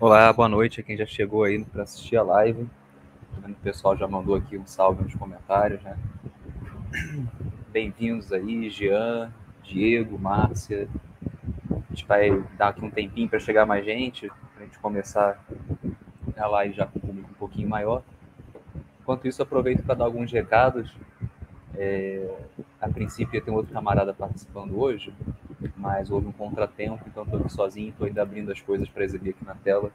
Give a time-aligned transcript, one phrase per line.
[0.00, 2.66] Olá, boa noite a quem já chegou aí para assistir a live.
[3.46, 5.94] O pessoal já mandou aqui um salve nos comentários, né?
[7.70, 9.30] Bem-vindos aí, Jean,
[9.62, 10.88] Diego, Márcia.
[11.70, 15.38] A gente vai dar aqui um tempinho para chegar mais gente, para a gente começar
[16.34, 18.02] a live já com público um pouquinho maior.
[19.02, 20.90] Enquanto isso, aproveito para dar alguns recados.
[21.76, 22.26] É,
[22.80, 25.12] a princípio um outro camarada participando hoje,
[25.76, 29.30] mas houve um contratempo, então estou aqui sozinho, estou ainda abrindo as coisas para exibir
[29.30, 29.90] aqui na tela.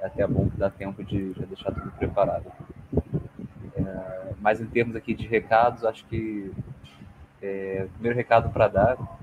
[0.00, 2.46] É até bom que dá tempo de já deixar tudo preparado.
[3.76, 6.52] É, mas em termos aqui de recados, acho que
[7.42, 9.18] é, o primeiro recado para dar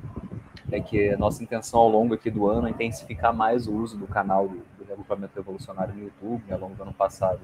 [0.72, 3.98] é que a nossa intenção ao longo aqui do ano é intensificar mais o uso
[3.98, 7.42] do canal do, do Reagrupamento Revolucionário no YouTube, né, ao longo do ano passado.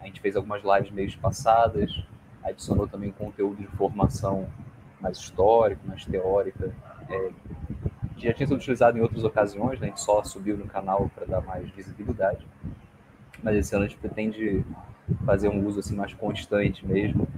[0.00, 2.04] A gente fez algumas lives meio passadas,
[2.42, 4.46] adicionou também conteúdo de formação
[5.00, 6.72] mais histórico, mais teórica,
[7.08, 7.30] é,
[8.16, 9.86] já tinha sido utilizado em outras ocasiões, né?
[9.86, 12.46] a gente só subiu no canal para dar mais visibilidade,
[13.42, 14.64] mas esse ano a gente pretende
[15.26, 17.28] fazer um uso assim mais constante mesmo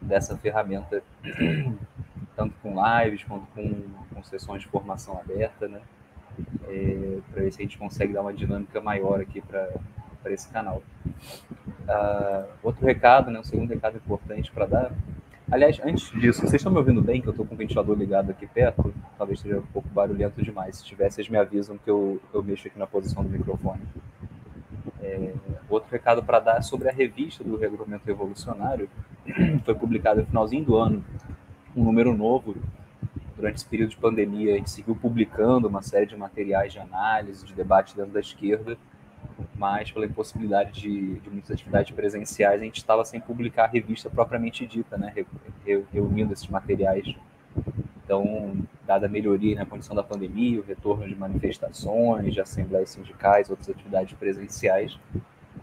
[0.00, 1.02] dessa ferramenta,
[2.36, 3.82] tanto com lives quanto com,
[4.14, 5.80] com sessões de formação aberta, né?
[6.68, 9.70] É, para ver se a gente consegue dar uma dinâmica maior aqui para
[10.26, 10.82] esse canal.
[11.88, 14.92] Uh, outro recado, né, um segundo recado importante para dar
[15.50, 17.22] Aliás, antes disso, vocês estão me ouvindo bem?
[17.22, 18.92] Que eu estou com o ventilador ligado aqui perto?
[19.16, 20.78] Talvez esteja um pouco barulhento demais.
[20.78, 23.82] Se tiver, vocês me avisam que eu, eu mexo aqui na posição do microfone.
[25.00, 25.32] É,
[25.70, 28.90] outro recado para dar sobre a revista do Regulamento Revolucionário.
[29.64, 31.04] Foi publicada no finalzinho do ano
[31.76, 32.56] um número novo.
[33.36, 37.46] Durante esse período de pandemia, a gente seguiu publicando uma série de materiais de análise,
[37.46, 38.76] de debate dentro da esquerda
[39.54, 44.10] mas pela impossibilidade de, de muitas atividades presenciais, a gente estava sem publicar a revista
[44.10, 45.14] propriamente dita, né,
[45.92, 47.14] reunindo esses materiais.
[48.04, 48.56] Então,
[48.86, 53.68] dada a melhoria na condição da pandemia, o retorno de manifestações, de assembleias sindicais, outras
[53.68, 54.96] atividades presenciais,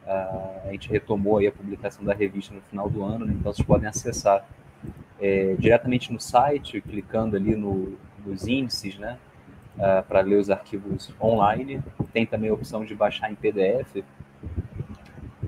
[0.05, 3.33] a gente retomou aí a publicação da revista no final do ano, né?
[3.39, 4.45] então vocês podem acessar
[5.19, 9.17] é, diretamente no site, clicando ali no, nos índices, né?
[9.77, 11.81] Uh, para ler os arquivos online.
[12.11, 13.97] Tem também a opção de baixar em PDF.
[13.97, 14.03] Uh,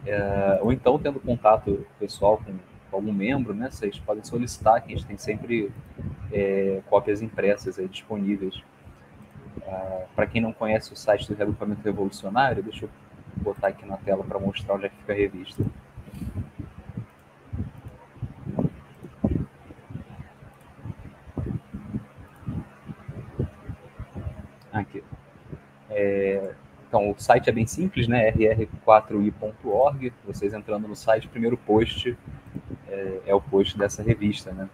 [0.05, 2.53] é, ou então, tendo contato pessoal com,
[2.91, 5.71] com, algum membro, né, vocês podem solicitar, que a gente tem sempre
[6.31, 8.55] é, cópias impressas aí disponíveis.
[9.57, 12.89] Uh, para quem não conhece o site do Reagrupamento Revolucionário, deixa eu
[13.37, 15.63] botar aqui na tela para mostrar onde é que fica a revista.
[24.75, 25.03] Aqui.
[25.89, 26.53] É,
[26.87, 28.31] então, o site é bem simples, né?
[28.31, 30.13] rr4i.org.
[30.25, 32.17] Vocês entrando no site, o primeiro post
[32.87, 34.69] é, é, o post dessa revista, né?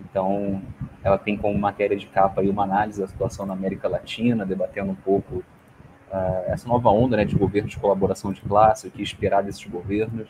[0.00, 0.62] Então,
[1.02, 4.90] ela tem como matéria de capa aí uma análise da situação na América Latina, debatendo
[4.90, 9.02] um pouco uh, essa nova onda né, de governo de colaboração de classe, o que
[9.02, 10.28] esperar desses governos.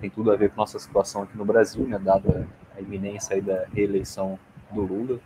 [0.00, 3.42] Tem tudo a ver com nossa situação aqui no Brasil, né, dada a iminência aí
[3.42, 4.38] da reeleição
[4.70, 5.20] do Lula.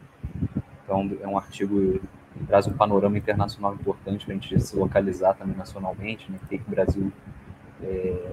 [0.85, 2.01] Então, é um artigo
[2.51, 6.37] traz um panorama internacional importante para a gente se localizar também nacionalmente, né?
[6.49, 7.13] que o Brasil
[7.81, 8.33] é,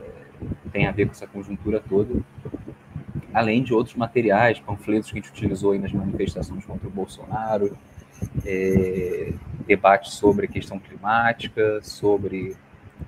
[0.72, 2.19] tem a ver com essa conjuntura toda,
[3.31, 7.78] além de outros materiais, panfletos que a gente utilizou aí nas manifestações contra o Bolsonaro,
[8.44, 9.33] é,
[9.67, 12.55] debate sobre a questão climática, sobre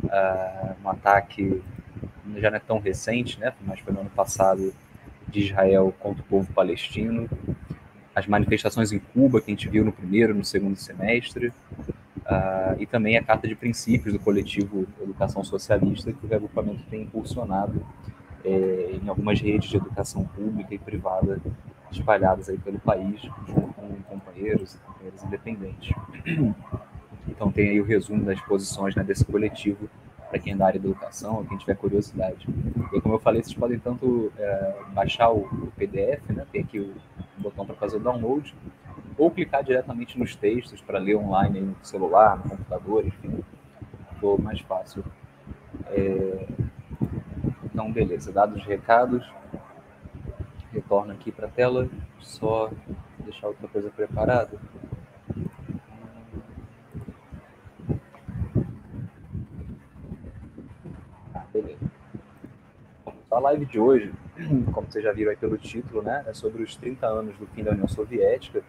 [0.03, 1.59] uh, um ataque,
[2.37, 3.51] já não é tão recente, né?
[3.65, 4.71] mas foi no ano passado,
[5.27, 7.29] de Israel contra o povo palestino,
[8.19, 12.85] as manifestações em Cuba, que a gente viu no primeiro, no segundo semestre, uh, e
[12.85, 17.85] também a Carta de Princípios do coletivo Educação Socialista, que o reagrupamento tem impulsionado
[18.43, 21.41] é, em algumas redes de educação pública e privada
[21.91, 25.93] espalhadas aí pelo país, junto com companheiros e companheiras independentes.
[27.27, 29.87] Então tem aí o resumo das posições né, desse coletivo
[30.29, 32.47] para quem é da área da educação, quem tiver curiosidade.
[32.93, 36.79] E como eu falei, vocês podem tanto é, baixar o, o, PDF, né, tem aqui
[36.79, 36.93] o,
[37.39, 38.55] botão para fazer o download,
[39.17, 43.43] ou clicar diretamente nos textos para ler online no celular, no computador, enfim,
[44.19, 45.03] for mais fácil.
[45.87, 46.47] É...
[47.65, 49.25] Então, beleza, dados os recados,
[50.71, 51.89] retorno aqui para a tela,
[52.19, 52.69] só
[53.19, 54.59] deixar outra coisa preparada.
[63.31, 64.13] A live de hoje,
[64.73, 67.63] como vocês já viram aí pelo título, né, é sobre os 30 anos do fim
[67.63, 68.61] da União Soviética,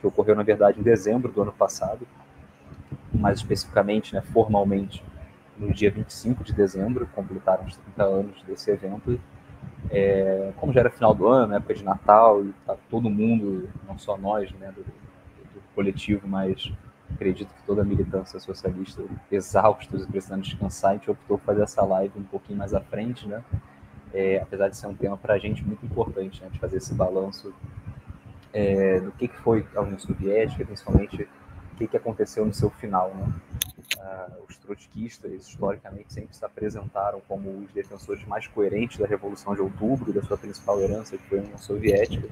[0.00, 2.06] que ocorreu, na verdade, em dezembro do ano passado,
[3.12, 5.04] mais especificamente, né, formalmente,
[5.56, 9.20] no dia 25 de dezembro, completaram os 30 anos desse evento.
[9.90, 13.98] É, como já era final do ano, época de Natal, e tá todo mundo, não
[13.98, 16.72] só nós, né, do, do coletivo, mas
[17.14, 21.62] acredito que toda a militância socialista, exaustos e precisando descansar, a gente optou por fazer
[21.62, 23.44] essa live um pouquinho mais à frente, né?
[24.14, 26.48] É, apesar de ser um tema para a gente muito importante, né?
[26.50, 27.52] De fazer esse balanço
[28.52, 31.28] é, do que, que foi a União Soviética, principalmente
[31.72, 33.32] o que, que aconteceu no seu final, né?
[33.98, 39.60] Uh, os trotskistas, historicamente, sempre se apresentaram como os defensores mais coerentes da Revolução de
[39.60, 42.26] Outubro da sua principal herança, que foi a União Soviética,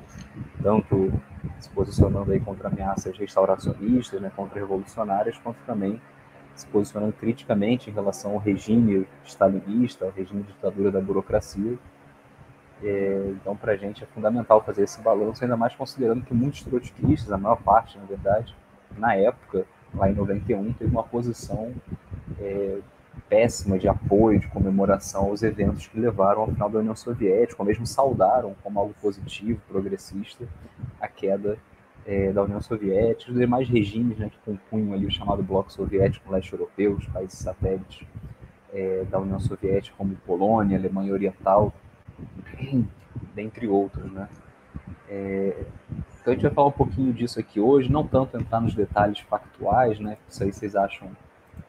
[0.63, 1.13] tanto
[1.61, 6.01] se posicionando aí contra ameaças restauracionistas, né, contra revolucionárias, quanto também
[6.55, 11.79] se posicionando criticamente em relação ao regime stalinista, ao regime de ditadura da burocracia.
[12.83, 16.63] É, então, para a gente é fundamental fazer esse balanço, ainda mais considerando que muitos
[16.63, 18.55] trotskistas, a maior parte, na verdade,
[18.97, 21.73] na época, lá em 91, teve uma posição
[22.39, 22.79] é,
[23.29, 27.67] péssima de apoio, de comemoração aos eventos que levaram ao final da União Soviética, ou
[27.67, 30.47] mesmo saudaram como algo positivo, progressista,
[31.01, 31.59] a queda
[32.11, 36.33] é, da União Soviética, os demais regimes né, que compunham ali o chamado Bloco Soviético
[36.33, 38.05] leste europeu, os países satélites
[38.75, 41.73] é, da União Soviética, como Polônia, Alemanha Oriental,
[43.33, 44.11] dentre outros.
[44.11, 44.29] Né?
[45.09, 45.65] É,
[46.21, 49.21] então a gente vai falar um pouquinho disso aqui hoje, não tanto entrar nos detalhes
[49.21, 50.19] factuais, né?
[50.29, 51.09] Isso aí vocês acham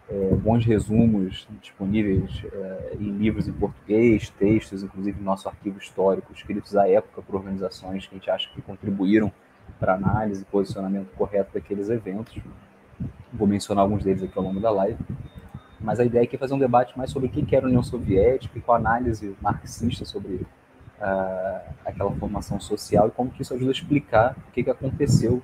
[0.09, 6.33] é, bons resumos disponíveis é, em livros em português, textos, inclusive no nosso arquivo histórico,
[6.33, 9.31] escritos à época por organizações que a gente acha que contribuíram
[9.79, 12.37] para análise e posicionamento correto daqueles eventos.
[13.33, 14.97] Vou mencionar alguns deles aqui ao longo da live.
[15.79, 17.81] Mas a ideia aqui é fazer um debate mais sobre o que era a União
[17.81, 20.45] Soviética e com a análise marxista sobre
[21.01, 25.41] uh, aquela formação social e como que isso ajuda a explicar o que, que aconteceu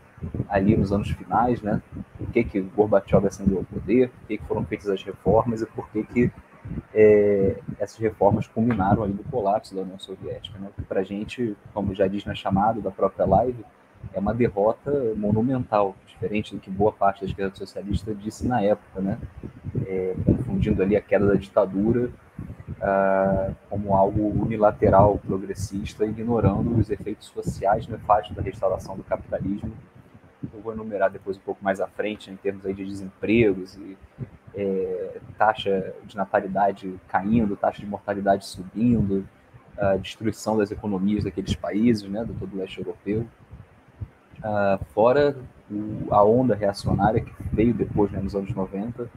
[0.47, 1.81] ali nos anos finais, né?
[2.18, 5.65] Por que, que Gorbachev ascendeu ao poder, por que, que foram feitas as reformas e
[5.65, 6.31] por que, que
[6.94, 10.69] é, essas reformas culminaram ali no colapso da União Soviética, né?
[10.88, 13.65] Para a gente, como já diz na chamada da própria live,
[14.13, 19.01] é uma derrota monumental, diferente do que boa parte da esquerda socialista disse na época,
[19.01, 19.17] né?
[19.85, 22.09] É, confundindo ali a queda da ditadura
[22.77, 29.71] uh, como algo unilateral, progressista, ignorando os efeitos sociais nefastos da restauração do capitalismo.
[30.53, 33.97] Eu vou enumerar depois um pouco mais à frente, em termos aí de desempregos e
[34.55, 39.27] é, taxa de natalidade caindo, taxa de mortalidade subindo,
[39.77, 43.27] a destruição das economias daqueles países, né, do todo o leste europeu.
[44.39, 45.35] Uh, fora
[45.69, 49.09] o, a onda reacionária que veio depois, né, nos anos 90,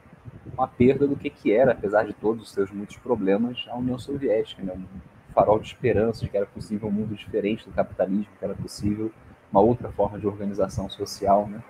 [0.53, 3.99] uma perda do que, que era, apesar de todos os seus muitos problemas, a União
[3.99, 4.73] Soviética, né?
[4.75, 4.85] um
[5.33, 9.13] farol de esperança de que era possível um mundo diferente do capitalismo, que era possível
[9.51, 11.47] uma outra forma de organização social.
[11.49, 11.63] Né?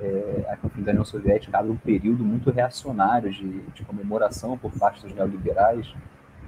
[0.00, 4.72] É, a fim da União Soviética abre um período muito reacionário de, de comemoração por
[4.72, 5.92] parte dos neoliberais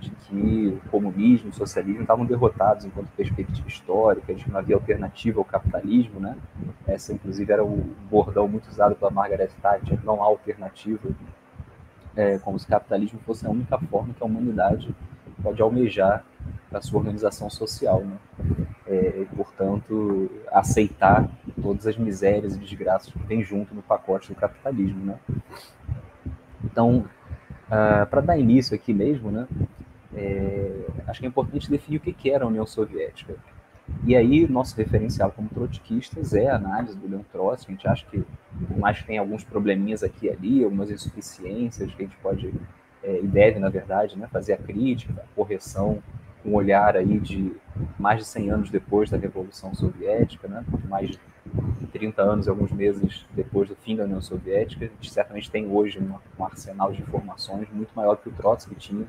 [0.00, 4.76] de que o comunismo o socialismo estavam derrotados enquanto perspectiva histórica, de que não havia
[4.76, 6.37] alternativa ao capitalismo, né?
[6.87, 7.76] Essa, inclusive, era o
[8.11, 11.08] bordão muito usado pela Margaret Thatcher, não há alternativa
[12.17, 14.94] é, como se o capitalismo fosse a única forma que a humanidade
[15.43, 16.24] pode almejar
[16.70, 18.17] para sua organização social, né?
[18.86, 21.27] É, e, portanto, aceitar
[21.60, 25.19] todas as misérias e desgraças que vem junto no pacote do capitalismo, né?
[26.63, 27.08] Então, uh,
[27.70, 29.46] ah, para dar início aqui mesmo, né,
[30.17, 33.35] é, acho que é importante definir o que, era a União Soviética.
[34.06, 37.73] E aí, nosso referencial como trotskistas é a análise do Leon Trotsky.
[37.73, 38.25] A gente acha que,
[38.67, 42.53] por mais que tenha alguns probleminhas aqui e ali, algumas insuficiências que a gente pode
[43.03, 46.03] é, e deve, na verdade, né, fazer a crítica, a correção,
[46.43, 47.53] com um olhar aí de
[47.99, 51.19] mais de 100 anos depois da Revolução Soviética, né, mais de
[51.93, 55.67] 30 anos e alguns meses depois do fim da União Soviética, a gente certamente tem
[55.71, 59.06] hoje um arsenal de informações muito maior que o Trotsky tinha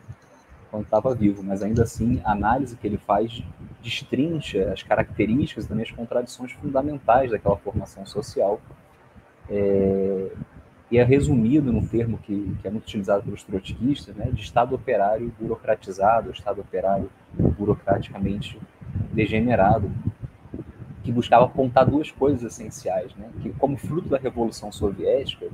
[0.75, 3.41] quando estava vivo, mas ainda assim a análise que ele faz
[3.81, 8.59] destrincha as características e também as contradições fundamentais daquela formação social.
[9.49, 10.31] É,
[10.91, 14.75] e é resumido num termo que, que é muito utilizado pelos trotskistas, né, de Estado
[14.75, 17.09] operário burocratizado, Estado operário
[17.57, 18.59] burocraticamente
[19.13, 19.89] degenerado,
[21.03, 25.47] que buscava apontar duas coisas essenciais, né, que como fruto da Revolução Soviética,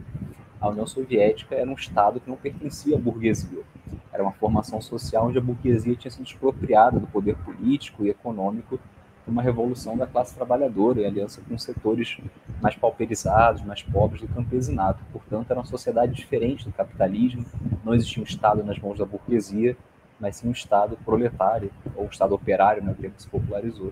[0.59, 3.63] a União Soviética era um Estado que não pertencia à burguesia,
[4.13, 8.79] era uma formação social onde a burguesia tinha sido expropriada do poder político e econômico
[9.23, 12.17] por uma revolução da classe trabalhadora em aliança com setores
[12.61, 15.03] mais pauperizados, mais pobres do campesinato.
[15.11, 17.45] Portanto, era uma sociedade diferente do capitalismo,
[17.83, 19.77] não existia um Estado nas mãos da burguesia,
[20.19, 23.91] mas sim um Estado proletário, ou um Estado operário, né, que se popularizou.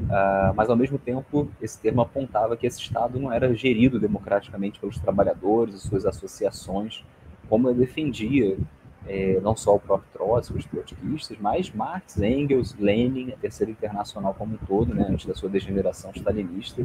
[0.00, 4.80] Uh, mas, ao mesmo tempo, esse termo apontava que esse Estado não era gerido democraticamente
[4.80, 7.04] pelos trabalhadores e suas associações,
[7.48, 8.56] como defendia
[9.06, 14.34] é, não só o próprio Trotsky, os trotskistas, mas Marx, Engels, Lenin, a Terceira Internacional
[14.34, 16.84] como um todo, né, antes da sua degeneração stalinista.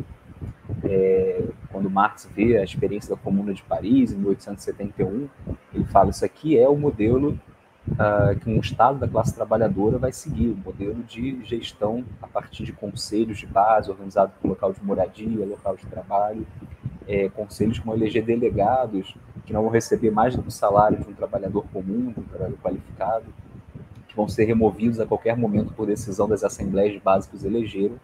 [0.84, 5.30] É, quando Marx vê a experiência da Comuna de Paris, em 1871,
[5.74, 7.38] ele fala: Isso aqui é o modelo
[7.92, 12.28] uh, que um Estado da classe trabalhadora vai seguir, o um modelo de gestão a
[12.28, 16.46] partir de conselhos de base, organizado por local de moradia, local de trabalho,
[17.08, 19.16] é, conselhos que vão eleger delegados
[19.48, 22.24] que não vão receber mais do que o salário de um trabalhador comum, de um
[22.24, 23.26] trabalhador qualificado,
[24.06, 27.46] que vão ser removidos a qualquer momento por decisão das assembleias de base que os
[27.46, 27.96] elegeram,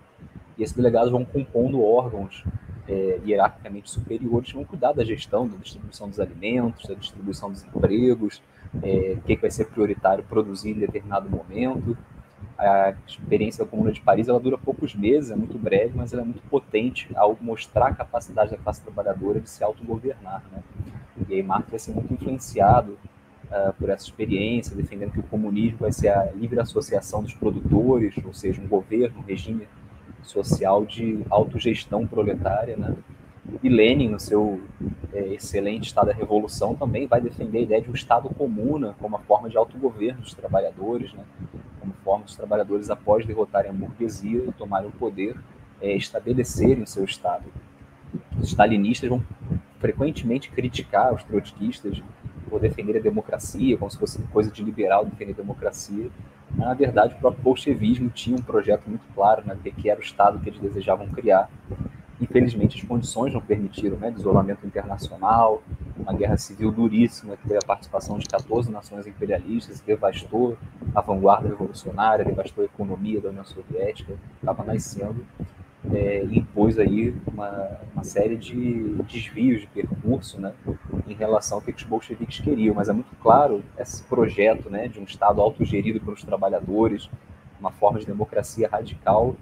[0.58, 2.46] e esses delegados vão compondo órgãos
[2.88, 8.42] é, hierarquicamente superiores vão cuidar da gestão, da distribuição dos alimentos, da distribuição dos empregos,
[8.82, 11.98] é, o que, vai ser prioritário produzir em determinado momento.
[12.58, 16.22] A experiência da Comuna de Paris ela dura poucos meses, é muito breve, mas ela
[16.22, 20.44] é muito potente ao mostrar a capacidade da classe trabalhadora de se autogovernar.
[20.51, 20.62] Né?
[21.27, 22.98] E aí Marx vai ser muito influenciado
[23.46, 28.13] uh, por essa experiência, defendendo que o comunismo vai ser a livre associação dos produtores,
[28.24, 29.68] ou seja, um governo, um regime
[30.24, 32.96] social de autogestão proletária, né?
[33.62, 34.62] E Lenin, no seu
[35.12, 39.16] é, excelente Estado da Revolução, também vai defender a ideia de um Estado comuna como
[39.16, 41.24] uma forma de autogoverno dos trabalhadores, né?
[41.80, 45.36] como forma dos trabalhadores, após derrotarem a burguesia e tomarem o poder,
[45.82, 47.44] é, estabelecerem o seu Estado.
[48.40, 49.24] Os stalinistas vão
[49.80, 52.02] frequentemente criticar os trotskistas
[52.50, 56.10] por defender a democracia, como se fosse coisa de liberal defender a democracia.
[56.52, 60.00] Mas, na verdade, o próprio bolchevismo tinha um projeto muito claro né, de que era
[60.00, 61.50] o Estado que eles desejavam criar
[62.24, 65.62] Infelizmente, as condições não permitiram, né, isolamento internacional,
[65.98, 70.58] uma guerra civil duríssima que teve a participação de 14 nações imperialistas, devastou
[70.96, 75.25] a vanguarda revolucionária, devastou a economia da União Soviética, estava nascendo,
[75.94, 80.53] é, impôs aí uma, uma série de desvios de percurso, né,
[81.06, 82.74] em relação ao que os bolcheviques queriam.
[82.74, 87.10] Mas é muito claro esse projeto, né, de um Estado autogerido pelos trabalhadores,
[87.63, 89.36] uma forma de democracia radical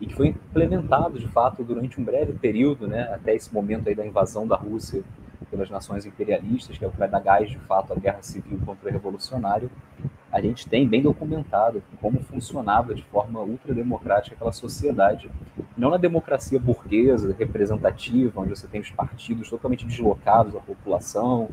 [0.00, 3.94] e que foi implementado de fato durante um breve período, né, até esse momento aí
[3.94, 5.02] da invasão da Rússia
[5.50, 8.58] pelas nações imperialistas, que é o que vai dar gás de fato à guerra civil
[8.64, 9.70] contra o revolucionário,
[10.32, 15.30] a gente tem bem documentado como funcionava de forma ultrademocrática aquela sociedade.
[15.76, 21.48] Não na democracia burguesa, representativa, onde você tem os partidos totalmente deslocados da população,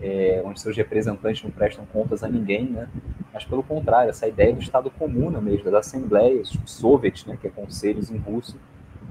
[0.00, 2.88] é, onde seus representantes não prestam contas a ninguém, né?
[3.32, 7.50] mas pelo contrário, essa ideia do Estado comuna mesmo, das assembleias, soviets, né, que é
[7.50, 8.56] conselhos em russo,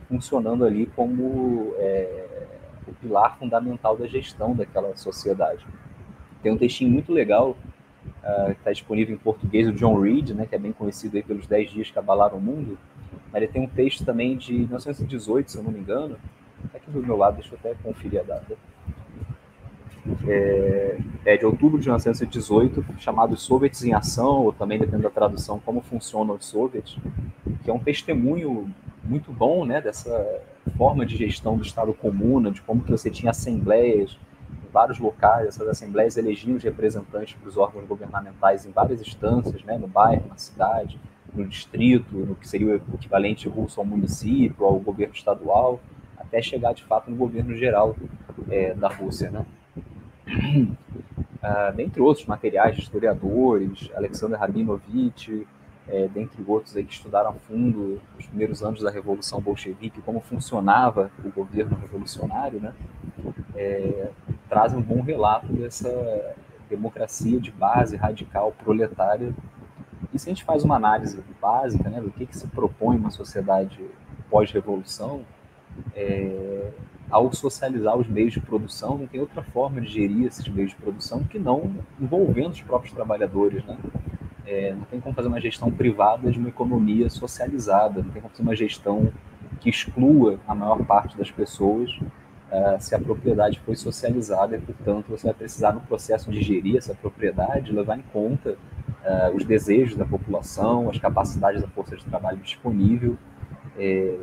[0.07, 2.47] funcionando ali como é,
[2.87, 5.65] o pilar fundamental da gestão daquela sociedade.
[6.41, 7.57] Tem um textinho muito legal,
[8.23, 11.23] uh, que está disponível em português, do John Reed, né, que é bem conhecido aí
[11.23, 12.77] pelos 10 dias que abalaram o mundo,
[13.31, 16.17] mas ele tem um texto também de 1918, se eu não me engano,
[16.63, 18.55] está aqui do meu lado, deixa eu até conferir a data
[20.27, 25.59] é, é, de outubro de 1918, chamado Soviets em Ação, ou também, dependendo da tradução,
[25.59, 26.97] Como Funcionam os Soviets,
[27.63, 28.69] que é um testemunho
[29.03, 30.41] muito bom né, dessa
[30.77, 34.17] forma de gestão do Estado comuna, de como que você tinha assembleias
[34.51, 39.63] em vários locais, essas assembleias elegiam os representantes para os órgãos governamentais em várias instâncias,
[39.63, 40.99] né, no bairro, na cidade,
[41.33, 45.79] no distrito, no que seria o equivalente russo ao município, ao governo estadual,
[46.17, 47.95] até chegar de fato no governo geral
[48.49, 49.45] é, da Rússia, né?
[50.27, 55.47] Uh, dentre outros materiais historiadores, Alexander Rabinovich,
[55.87, 60.21] é, dentre outros aí que estudaram a fundo os primeiros anos da Revolução Bolchevique, como
[60.21, 62.73] funcionava o governo revolucionário, né,
[63.55, 64.09] é,
[64.75, 66.35] um bom relato dessa
[66.69, 69.33] democracia de base radical proletária.
[70.13, 73.09] E se a gente faz uma análise básica né, do que, que se propõe uma
[73.09, 73.83] sociedade
[74.29, 75.25] pós-revolução,
[75.95, 76.71] é,
[77.09, 80.77] ao socializar os meios de produção, não tem outra forma de gerir esses meios de
[80.77, 83.77] produção que não envolvendo os próprios trabalhadores, né?
[84.45, 88.31] É, não tem como fazer uma gestão privada de uma economia socializada, não tem como
[88.31, 89.11] fazer uma gestão
[89.61, 91.89] que exclua a maior parte das pessoas
[92.53, 96.77] uh, se a propriedade foi socializada e, portanto, você vai precisar, no processo de gerir
[96.77, 102.05] essa propriedade, levar em conta uh, os desejos da população, as capacidades da força de
[102.05, 103.17] trabalho disponível,
[103.77, 104.15] é,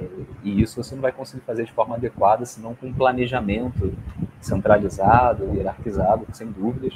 [0.44, 3.92] e isso você não vai conseguir fazer de forma adequada, senão com um planejamento
[4.40, 6.94] centralizado, hierarquizado, sem dúvidas,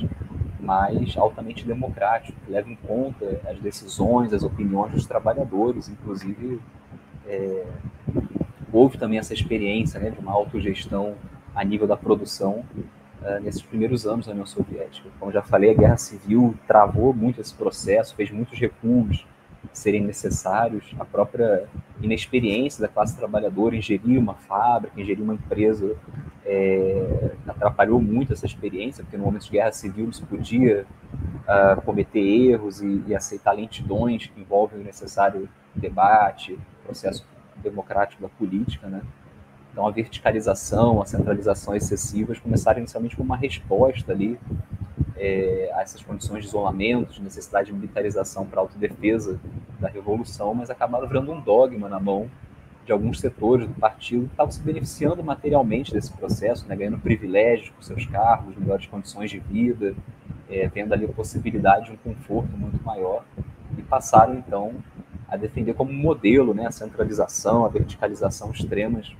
[0.60, 6.60] mas altamente democrático, que leva em conta as decisões, as opiniões dos trabalhadores, inclusive
[7.26, 7.66] é,
[8.72, 11.14] houve também essa experiência né, de uma autogestão
[11.54, 12.64] a nível da produção
[13.22, 15.08] uh, nesses primeiros anos da União Soviética.
[15.20, 19.24] Como já falei, a Guerra Civil travou muito esse processo, fez muitos recuos
[19.72, 21.66] serem necessários, a própria
[22.00, 25.96] inexperiência da classe trabalhadora em gerir uma fábrica, em gerir uma empresa,
[26.44, 30.86] é, atrapalhou muito essa experiência, porque no momento de guerra civil não se podia
[31.44, 38.28] uh, cometer erros e, e, aceitar lentidões que envolvem o necessário debate, processo democrático da
[38.28, 39.00] política, né?
[39.72, 44.38] Então, a verticalização, a centralização excessivas começaram inicialmente como uma resposta ali
[45.16, 49.40] é, a essas condições de isolamento, de necessidade de militarização para autodefesa
[49.78, 52.28] da revolução, mas acabaram virando um dogma na mão
[52.84, 57.70] de alguns setores do partido que estavam se beneficiando materialmente desse processo, né, ganhando privilégios
[57.70, 59.94] com seus cargos, melhores condições de vida,
[60.50, 63.24] é, vendo ali a possibilidade de um conforto muito maior,
[63.78, 64.72] e passaram então
[65.28, 69.10] a defender como modelo né, a centralização, a verticalização extremas.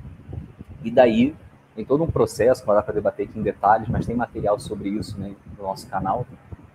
[0.85, 1.35] E daí
[1.75, 4.89] tem todo um processo, vai dar para debater aqui em detalhes, mas tem material sobre
[4.89, 6.27] isso né, no nosso canal,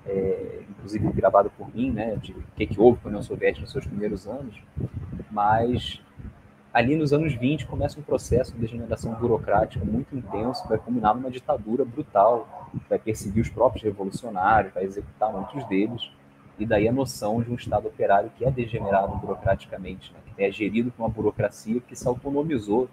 [0.06, 3.62] é, inclusive gravado por mim, né, de o que, que houve com a União Soviética
[3.62, 4.56] nos seus primeiros anos.
[5.32, 6.02] Mas
[6.74, 11.16] ali nos anos 20 começa um processo de degeneração burocrática muito intenso, que vai culminar
[11.16, 16.12] numa ditadura brutal, que vai perseguir os próprios revolucionários, vai executar muitos deles,
[16.58, 20.52] e daí a noção de um Estado operário que é degenerado burocraticamente, né, que é
[20.52, 22.90] gerido por uma burocracia que se autonomizou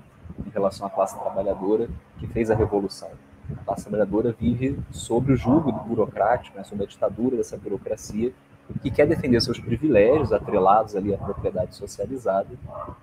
[0.47, 3.11] em relação à classe trabalhadora que fez a revolução.
[3.53, 8.33] A classe trabalhadora vive sob o jugo burocrático, né, sob a ditadura dessa burocracia,
[8.83, 12.49] que quer defender seus privilégios atrelados ali à propriedade socializada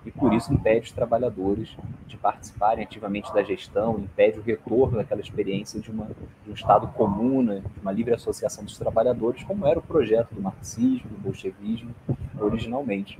[0.04, 1.74] e por isso impede os trabalhadores
[2.06, 6.06] de participarem ativamente da gestão, impede o retorno daquela experiência de, uma,
[6.44, 10.42] de um Estado comuna, de uma livre associação dos trabalhadores, como era o projeto do
[10.42, 11.94] marxismo, do bolchevismo
[12.38, 13.18] originalmente.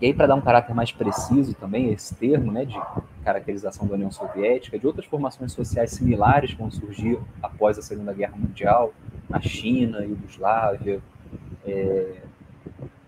[0.00, 2.80] E aí, para dar um caráter mais preciso também, esse termo né, de
[3.24, 8.12] caracterização da União Soviética, de outras formações sociais similares que vão surgir após a Segunda
[8.12, 8.94] Guerra Mundial,
[9.28, 11.00] na China, Iugoslávia,
[11.66, 12.14] é,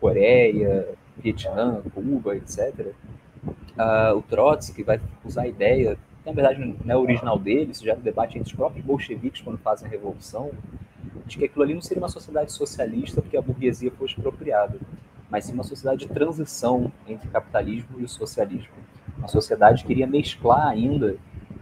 [0.00, 2.92] Coreia, Vietnã, Cuba, etc.
[3.44, 7.84] Uh, o Trotsky vai usar a ideia, que na verdade não é original dele, isso
[7.84, 10.50] já é um debate entre os próprios bolcheviques quando fazem a Revolução,
[11.24, 14.78] de que aquilo ali não seria uma sociedade socialista porque a burguesia foi expropriada
[15.30, 18.74] mas sim uma sociedade de transição entre capitalismo e o socialismo.
[19.18, 21.16] Uma sociedade que iria mesclar ainda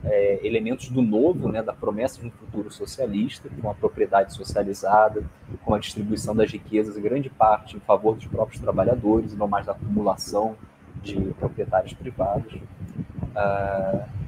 [0.04, 5.24] é, elementos do novo, né, da promessa de um futuro socialista, com a propriedade socializada,
[5.64, 9.66] com a distribuição das riquezas grande parte em favor dos próprios trabalhadores e não mais
[9.66, 10.56] da acumulação
[11.02, 12.54] de proprietários privados.
[12.54, 14.18] Uh,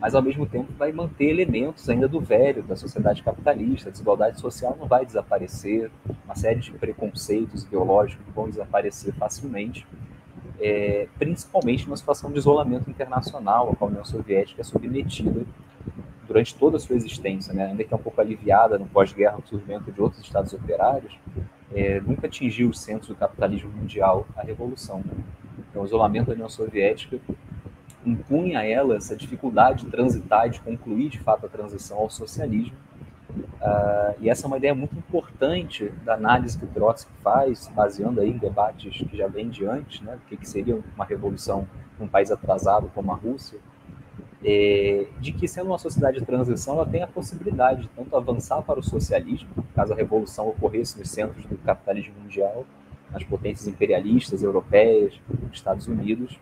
[0.00, 3.88] mas ao mesmo tempo vai manter elementos ainda do velho, da sociedade capitalista.
[3.88, 5.90] A desigualdade social não vai desaparecer,
[6.24, 9.86] uma série de preconceitos ideológicos vão desaparecer facilmente,
[10.60, 15.44] é, principalmente numa situação de isolamento internacional, a qual a União Soviética é submetida
[16.26, 17.66] durante toda a sua existência, né?
[17.66, 21.18] ainda que é um pouco aliviada no pós-guerra com o surgimento de outros estados operários,
[21.74, 24.98] é, nunca atingiu os centros do capitalismo mundial a revolução.
[24.98, 25.24] Né?
[25.70, 27.18] Então, o isolamento da União Soviética
[28.04, 32.76] impunha a ela essa dificuldade de transitar de concluir de fato a transição ao socialismo.
[33.38, 38.30] Uh, e essa é uma ideia muito importante da análise que Trotsky faz, baseando aí
[38.30, 41.68] em debates que já vêm de antes, né, que, que seria uma revolução
[41.98, 43.58] num país atrasado como a Rússia,
[44.44, 48.62] é, de que sendo uma sociedade de transição, ela tem a possibilidade de tanto avançar
[48.62, 52.64] para o socialismo, caso a revolução ocorresse nos centros do capitalismo mundial,
[53.10, 55.18] nas potências imperialistas europeias,
[55.52, 56.38] Estados Unidos,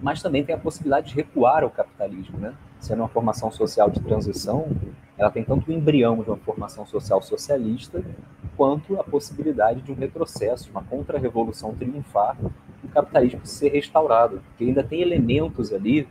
[0.00, 2.54] mas também tem a possibilidade de recuar ao capitalismo, né?
[2.80, 4.68] Sendo uma formação social de transição,
[5.16, 8.02] ela tem tanto o embrião de uma formação social socialista,
[8.56, 12.36] quanto a possibilidade de um retrocesso, uma contra-revolução triunfar,
[12.82, 16.08] o capitalismo ser restaurado, porque ainda tem elementos ali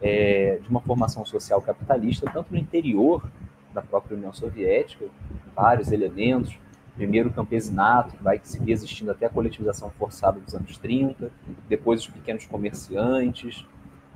[0.00, 3.28] é, de uma formação social capitalista, tanto no interior
[3.74, 5.06] da própria União Soviética,
[5.54, 6.56] vários elementos,
[6.96, 11.30] Primeiro o campesinato, que vai seguir existindo até a coletivização forçada dos anos 30,
[11.68, 13.66] depois os pequenos comerciantes,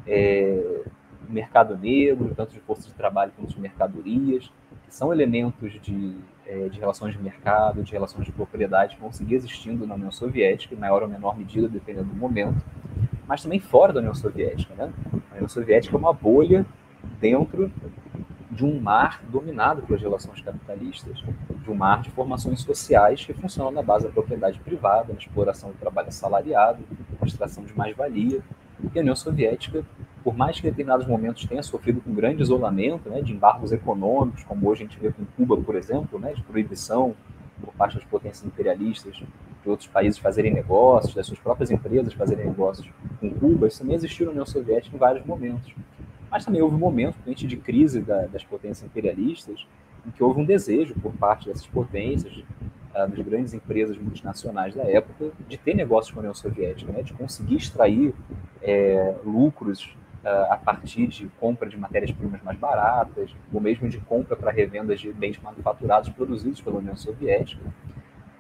[0.07, 0.83] é,
[1.29, 4.51] o mercado negro, tanto de força de trabalho quanto de mercadorias,
[4.87, 6.17] que são elementos de,
[6.47, 10.11] é, de relações de mercado, de relações de propriedade que vão seguir existindo na União
[10.11, 12.65] Soviética, em maior ou menor medida, dependendo do momento,
[13.27, 14.75] mas também fora da União Soviética.
[14.75, 14.93] Né?
[15.31, 16.65] A União Soviética é uma bolha
[17.21, 17.71] dentro
[18.51, 21.23] de um mar dominado pelas relações capitalistas,
[21.63, 25.71] de um mar de formações sociais que funcionam na base da propriedade privada, na exploração
[25.71, 26.83] do trabalho assalariado,
[27.21, 28.43] na extração de mais-valia.
[28.93, 29.85] E a União Soviética,
[30.25, 34.43] por mais que em determinados momentos tenha sofrido com grande isolamento, né, de embargos econômicos,
[34.45, 37.15] como hoje a gente vê com Cuba, por exemplo, né, de proibição
[37.61, 39.23] por parte das potências imperialistas
[39.63, 42.89] de outros países fazerem negócios, das suas próprias empresas fazerem negócios
[43.21, 45.73] com Cuba, isso também existiu na União Soviética em vários momentos.
[46.31, 49.67] Mas também houve um momento, de crise da, das potências imperialistas,
[50.07, 52.33] em que houve um desejo por parte dessas potências,
[52.95, 57.03] uh, das grandes empresas multinacionais da época, de ter negócios com a União Soviética, né,
[57.03, 58.15] de conseguir extrair
[58.63, 64.37] é, lucros uh, a partir de compra de matérias-primas mais baratas, ou mesmo de compra
[64.37, 67.63] para revendas de bens manufaturados produzidos pela União Soviética.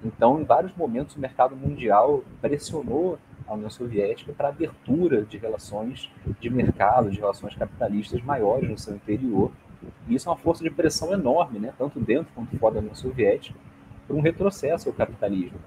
[0.03, 3.19] Então, em vários momentos, o mercado mundial pressionou
[3.51, 6.09] a União Soviética para abertura de relações
[6.41, 9.51] de mercado, de relações capitalistas maiores no seu interior.
[10.07, 12.95] E isso é uma força de pressão enorme, né, tanto dentro quanto fora da União
[12.95, 13.59] Soviética,
[14.07, 15.59] para um retrocesso ao capitalismo.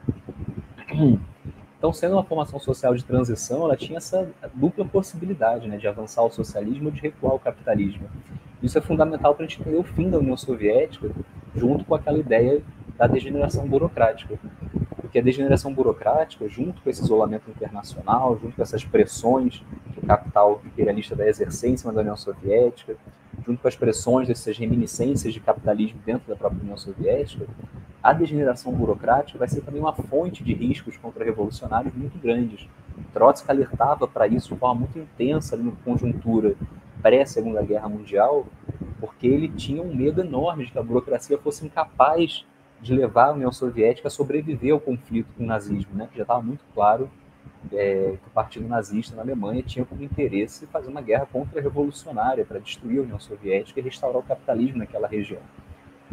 [1.77, 6.21] Então, sendo uma formação social de transição, ela tinha essa dupla possibilidade né, de avançar
[6.21, 8.09] ao socialismo ou de recuar ao capitalismo.
[8.61, 11.11] Isso é fundamental para a gente entender o fim da União Soviética,
[11.53, 12.61] junto com aquela ideia
[12.97, 14.39] da degeneração burocrática.
[15.13, 20.07] Porque a degeneração burocrática, junto com esse isolamento internacional, junto com essas pressões que o
[20.07, 22.95] capital imperialista vai exercer em cima da União Soviética,
[23.45, 27.45] junto com as pressões dessas reminiscências de capitalismo dentro da própria União Soviética,
[28.01, 32.67] a degeneração burocrática vai ser também uma fonte de riscos contra-revolucionários muito grandes.
[33.13, 36.55] Trotsky alertava para isso de forma muito intensa na conjuntura
[37.03, 38.47] pré-Segunda Guerra Mundial,
[38.99, 42.43] porque ele tinha um medo enorme de que a burocracia fosse incapaz
[42.83, 46.09] de levar a União Soviética a sobreviver ao conflito com o nazismo, né?
[46.13, 47.09] já estava muito claro
[47.71, 52.59] é, que o Partido Nazista na Alemanha tinha como interesse fazer uma guerra contra-revolucionária para
[52.59, 55.39] destruir a União Soviética e restaurar o capitalismo naquela região.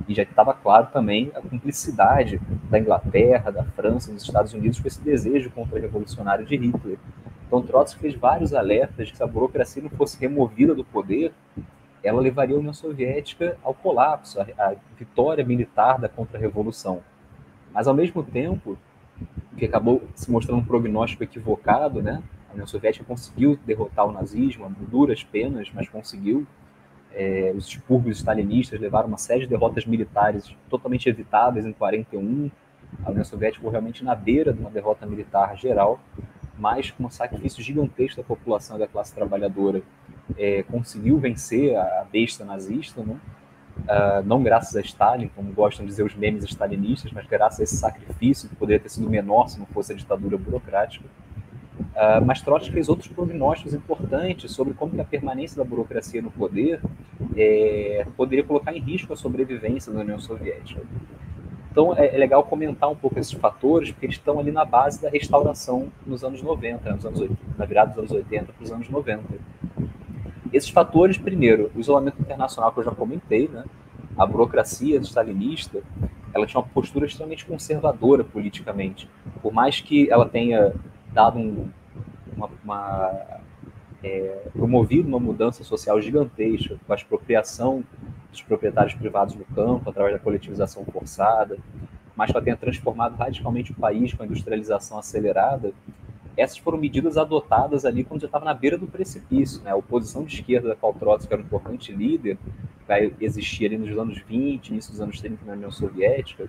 [0.06, 4.86] E já estava claro também a cumplicidade da Inglaterra, da França, dos Estados Unidos com
[4.86, 6.98] esse desejo contra-revolucionário de Hitler.
[7.46, 11.32] Então Trotsky fez vários alertas que se a burocracia não fosse removida do poder,
[12.02, 17.02] ela levaria a União Soviética ao colapso, à vitória militar da contra-revolução.
[17.72, 18.78] Mas, ao mesmo tempo,
[19.52, 22.22] o que acabou se mostrando um prognóstico equivocado, né?
[22.48, 26.46] A União Soviética conseguiu derrotar o nazismo, a duras penas, mas conseguiu.
[27.12, 32.50] É, os expurgos stalinistas levaram uma série de derrotas militares totalmente evitáveis em 41.
[33.04, 36.00] A União Soviética ficou realmente na beira de uma derrota militar geral,
[36.56, 39.82] mas com um sacrifício gigantesco da população e da classe trabalhadora,
[40.36, 43.16] é, conseguiu vencer a besta nazista, né?
[43.80, 47.62] Uh, não graças a Stalin, como gostam de dizer os memes stalinistas, mas graças a
[47.62, 51.06] esse sacrifício que poderia ter sido menor se não fosse a ditadura burocrática.
[51.78, 56.30] Uh, mas Trotsky fez outros prognósticos importantes sobre como que a permanência da burocracia no
[56.30, 56.80] poder
[57.36, 60.82] é, poderia colocar em risco a sobrevivência da União Soviética.
[61.70, 65.00] Então é, é, legal comentar um pouco esses fatores, porque eles estão ali na base
[65.00, 68.72] da restauração nos anos 90, nos anos 80, na virada dos anos 80 para os
[68.72, 69.22] anos 90.
[70.52, 73.64] Esses fatores, primeiro, o isolamento internacional que eu já comentei, né?
[74.16, 75.82] a burocracia stalinista,
[76.34, 79.08] ela tinha uma postura extremamente conservadora politicamente.
[79.42, 80.72] Por mais que ela tenha
[81.12, 81.68] dado um,
[82.36, 83.40] uma, uma
[84.02, 87.84] é, promovido uma mudança social gigantesca com a expropriação
[88.30, 91.58] dos proprietários privados no campo através da coletivização forçada,
[92.16, 95.72] mas que ela tenha transformado radicalmente o país com a industrialização acelerada,
[96.36, 99.62] essas foram medidas adotadas ali quando já estava na beira do precipício.
[99.62, 99.70] Né?
[99.70, 102.38] A oposição de esquerda da qual Trotsky era um importante líder,
[102.86, 106.48] vai existir ali nos anos 20, início dos anos 30 na União Soviética,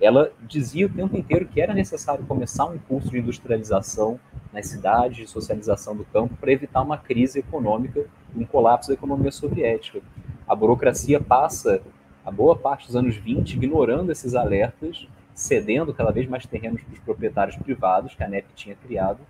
[0.00, 4.20] ela dizia o tempo inteiro que era necessário começar um curso de industrialização
[4.52, 9.32] nas cidades, de socialização do campo, para evitar uma crise econômica, um colapso da economia
[9.32, 10.00] soviética.
[10.46, 11.82] A burocracia passa
[12.24, 16.94] a boa parte dos anos 20 ignorando esses alertas, cedendo cada vez mais terrenos para
[16.94, 19.20] os proprietários privados que a NEP tinha criado,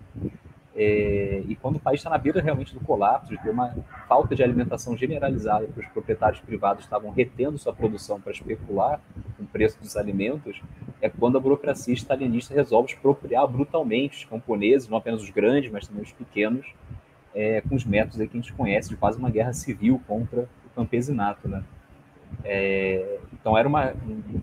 [0.73, 3.75] é, e quando o país está na beira realmente do colapso, de uma
[4.07, 9.01] falta de alimentação generalizada, que os proprietários privados estavam retendo sua produção para especular
[9.35, 10.61] com o preço dos alimentos,
[11.01, 15.87] é quando a burocracia stalinista resolve expropriar brutalmente os camponeses, não apenas os grandes, mas
[15.87, 16.67] também os pequenos,
[17.33, 20.69] é, com os métodos que a gente conhece de quase uma guerra civil contra o
[20.75, 21.49] campesinato.
[21.49, 21.63] Né?
[22.43, 23.93] É, então era uma,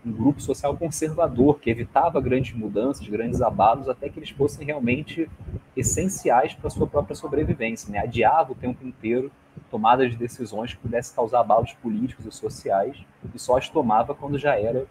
[0.05, 5.29] um, grupo social conservador que evitava grandes mudanças, grandes abalos, até que eles fossem realmente
[5.77, 7.91] essenciais para a sua própria sobrevivência.
[7.91, 7.99] Né?
[7.99, 9.31] Adiava o tempo inteiro
[9.71, 12.97] tomadas de decisões que pudessem causar abalos políticos e sociais,
[13.35, 14.87] e só as tomava quando já era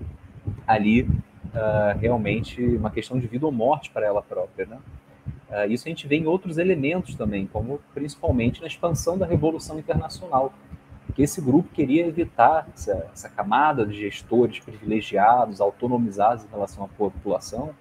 [0.67, 4.65] ali uh, realmente uma questão de vida ou morte para ela própria.
[4.65, 4.79] Né?
[5.49, 9.79] Uh, isso a gente vê em outros elementos também, como principalmente na expansão da Revolução
[9.79, 10.53] Internacional
[11.15, 16.87] que esse grupo queria evitar essa, essa, camada de gestores privilegiados, autonomizados em relação à
[16.87, 17.71] população,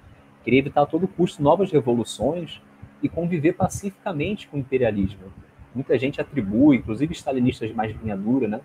[0.45, 2.61] queria evitar a todo custo novas revoluções
[3.03, 5.33] e conviver pacificamente com o imperialismo.
[5.75, 8.61] Muita gente atribui, inclusive stalinistas de mais linha dura, né,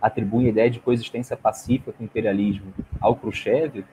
[0.00, 3.84] atribuem a ideia de coexistência pacífica com o imperialismo ao Khrushchev,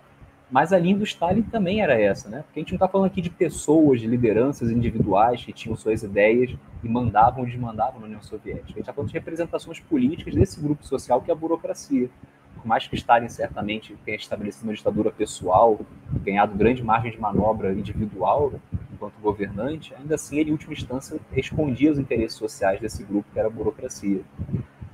[0.50, 2.42] mas a linha do Stalin também era essa, né?
[2.42, 6.02] Porque a gente não está falando aqui de pessoas, de lideranças individuais que tinham suas
[6.02, 8.66] ideias e mandavam ou desmandavam na União Soviética.
[8.66, 12.10] A gente está falando de representações políticas desse grupo social que é a burocracia.
[12.56, 15.80] Por mais que Stalin certamente tenha estabelecido uma ditadura pessoal,
[16.12, 18.54] ganhado grande margem de manobra individual
[18.92, 23.40] enquanto governante, ainda assim ele, em última instância, respondia aos interesses sociais desse grupo que
[23.40, 24.22] era a burocracia.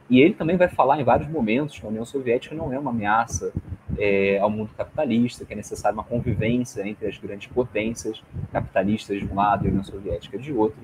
[0.09, 2.91] E ele também vai falar em vários momentos que a União Soviética não é uma
[2.91, 3.51] ameaça
[3.97, 9.25] é, ao mundo capitalista, que é necessária uma convivência entre as grandes potências capitalistas de
[9.25, 10.77] um lado e a União Soviética de outro,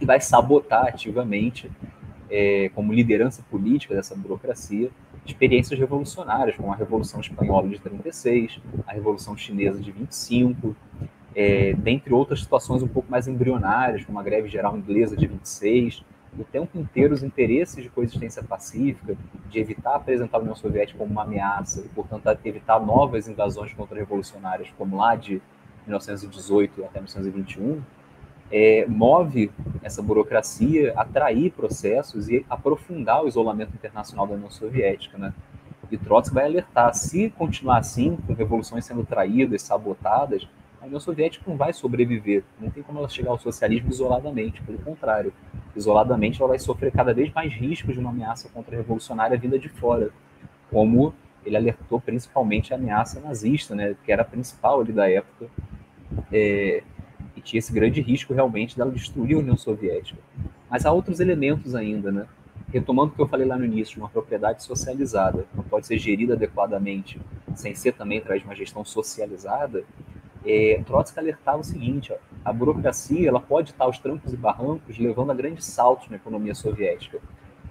[0.00, 1.70] e vai sabotar ativamente,
[2.30, 4.90] é, como liderança política dessa burocracia,
[5.24, 10.76] experiências revolucionárias, como a Revolução Espanhola de 36, a Revolução Chinesa de 25,
[11.34, 16.04] é, dentre outras situações um pouco mais embrionárias, como a greve geral inglesa de 26,
[16.38, 19.16] o tempo inteiro os interesses de coexistência pacífica,
[19.48, 24.68] de evitar apresentar a União Soviética como uma ameaça e, portanto, evitar novas invasões contra-revolucionárias,
[24.76, 25.40] como lá de
[25.86, 27.82] 1918 até 1921,
[28.50, 29.50] é, move
[29.82, 35.18] essa burocracia a atrair processos e aprofundar o isolamento internacional da União Soviética.
[35.18, 35.32] Né?
[35.90, 40.46] E Trotsky vai alertar, se continuar assim, com revoluções sendo traídas, sabotadas,
[40.84, 42.44] a União Soviética não vai sobreviver.
[42.60, 45.32] Não tem como ela chegar ao socialismo isoladamente, pelo contrário.
[45.74, 50.10] Isoladamente, ela vai sofrer cada vez mais riscos de uma ameaça contra-revolucionária vinda de fora,
[50.70, 55.46] como ele alertou principalmente a ameaça nazista, né, que era a principal ali da época,
[56.30, 56.82] é,
[57.34, 60.20] e tinha esse grande risco realmente dela destruir a União Soviética.
[60.70, 62.26] Mas há outros elementos ainda, né?
[62.68, 66.34] Retomando o que eu falei lá no início, uma propriedade socializada não pode ser gerida
[66.34, 67.20] adequadamente,
[67.54, 69.84] sem ser também através de uma gestão socializada,
[70.44, 74.98] é, Trotsky alertava o seguinte: ó, a burocracia ela pode estar aos trancos e barrancos,
[74.98, 77.18] levando a grandes saltos na economia soviética.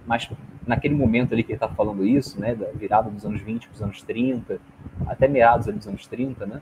[0.06, 0.30] Mas
[0.68, 3.76] naquele momento ali que ele está falando isso, né, da virada dos anos 20 para
[3.76, 4.60] os anos 30,
[5.08, 6.62] até meados dos anos 30, né,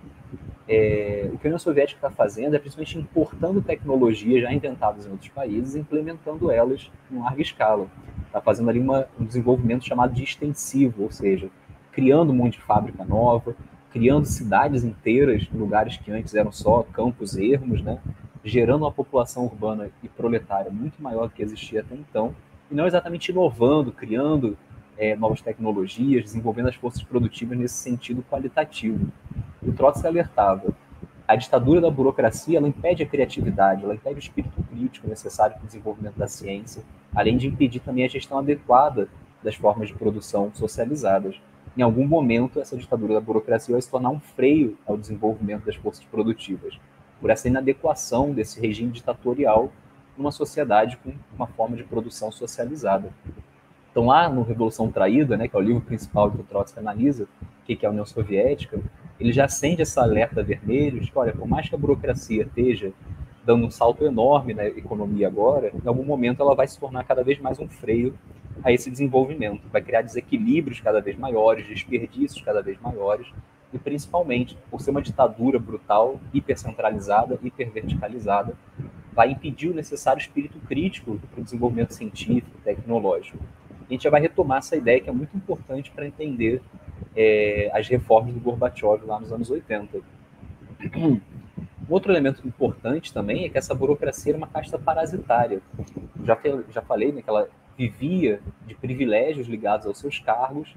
[0.67, 5.12] é, o que a União Soviética está fazendo é principalmente importando tecnologias já inventadas em
[5.12, 7.88] outros países e implementando elas em larga escala.
[8.28, 11.50] Está fazendo ali uma, um desenvolvimento chamado de extensivo, ou seja,
[11.91, 13.56] criando um monte de fábrica nova,
[13.91, 17.99] criando cidades inteiras, lugares que antes eram só campos ermos, né?
[18.43, 22.34] gerando uma população urbana e proletária muito maior do que existia até então,
[22.69, 24.58] e não exatamente inovando, criando
[24.97, 29.12] é, novas tecnologias, desenvolvendo as forças produtivas nesse sentido qualitativo.
[29.62, 30.73] O Trotsky alertava,
[31.27, 35.63] a ditadura da burocracia ela impede a criatividade, ela impede o espírito crítico necessário para
[35.63, 39.08] o desenvolvimento da ciência, além de impedir também a gestão adequada
[39.43, 41.39] das formas de produção socializadas
[41.77, 45.75] em algum momento, essa ditadura da burocracia vai se tornar um freio ao desenvolvimento das
[45.75, 46.77] forças produtivas,
[47.19, 49.71] por essa inadequação desse regime ditatorial
[50.17, 53.10] numa sociedade com uma forma de produção socializada.
[53.91, 57.27] Então, lá no Revolução Traída, né, que é o livro principal que o Trotsky analisa,
[57.65, 58.79] que é a União Soviética,
[59.19, 62.91] ele já acende essa alerta vermelho de que, olha, por mais que a burocracia esteja
[63.45, 67.23] dando um salto enorme na economia agora, em algum momento ela vai se tornar cada
[67.23, 68.13] vez mais um freio
[68.63, 69.67] a esse desenvolvimento.
[69.71, 73.28] Vai criar desequilíbrios cada vez maiores, desperdícios cada vez maiores,
[73.74, 78.54] e principalmente, por ser uma ditadura brutal, hipercentralizada, hiperverticalizada,
[79.13, 83.39] vai impedir o necessário espírito crítico para o desenvolvimento científico, tecnológico.
[83.89, 86.62] A gente já vai retomar essa ideia que é muito importante para entender
[87.15, 90.00] é, as reformas do Gorbachev lá nos anos 80.
[90.97, 95.62] Um outro elemento importante também é que essa burocracia era uma casta parasitária.
[96.24, 96.38] Já,
[96.69, 97.50] já falei né, que ela
[97.89, 100.75] vivia de privilégios ligados aos seus cargos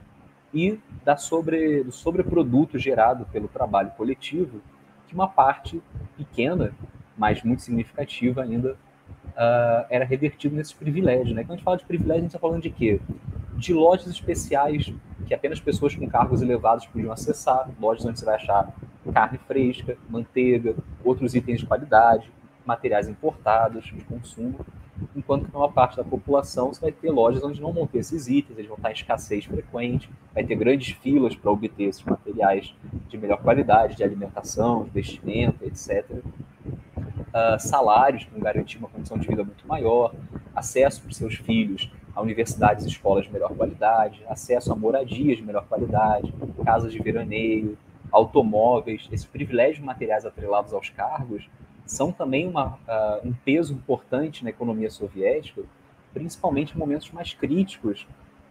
[0.54, 4.62] e da sobre, do sobreproduto gerado pelo trabalho coletivo,
[5.06, 5.82] que uma parte
[6.16, 6.72] pequena,
[7.16, 11.34] mas muito significativa ainda, uh, era revertido nesses privilégios.
[11.34, 11.42] Né?
[11.42, 13.00] Quando a gente fala de privilégio, a gente está falando de quê?
[13.56, 14.92] De lojas especiais
[15.26, 18.72] que apenas pessoas com cargos elevados podiam acessar, lojas onde você vai achar
[19.12, 22.30] carne fresca, manteiga, outros itens de qualidade,
[22.64, 24.64] materiais importados de consumo
[25.14, 28.28] enquanto que numa parte da população você vai ter lojas onde não vão ter esses
[28.28, 32.74] itens, eles vão estar em escassez frequente, vai ter grandes filas para obter esses materiais
[33.09, 36.04] de melhor qualidade, de alimentação, de vestimenta, etc.
[36.11, 36.22] Uh,
[37.33, 40.14] ah, salários que vão garantir uma condição de vida muito maior,
[40.54, 45.38] acesso para os seus filhos a universidades e escolas de melhor qualidade, acesso a moradias
[45.38, 46.33] de melhor qualidade,
[46.64, 47.76] casas de veraneio,
[48.12, 51.48] automóveis, esses privilégios materiais atrelados aos cargos
[51.87, 55.62] são também uma, uh, um peso importante na economia soviética,
[56.12, 58.07] principalmente em momentos mais críticos,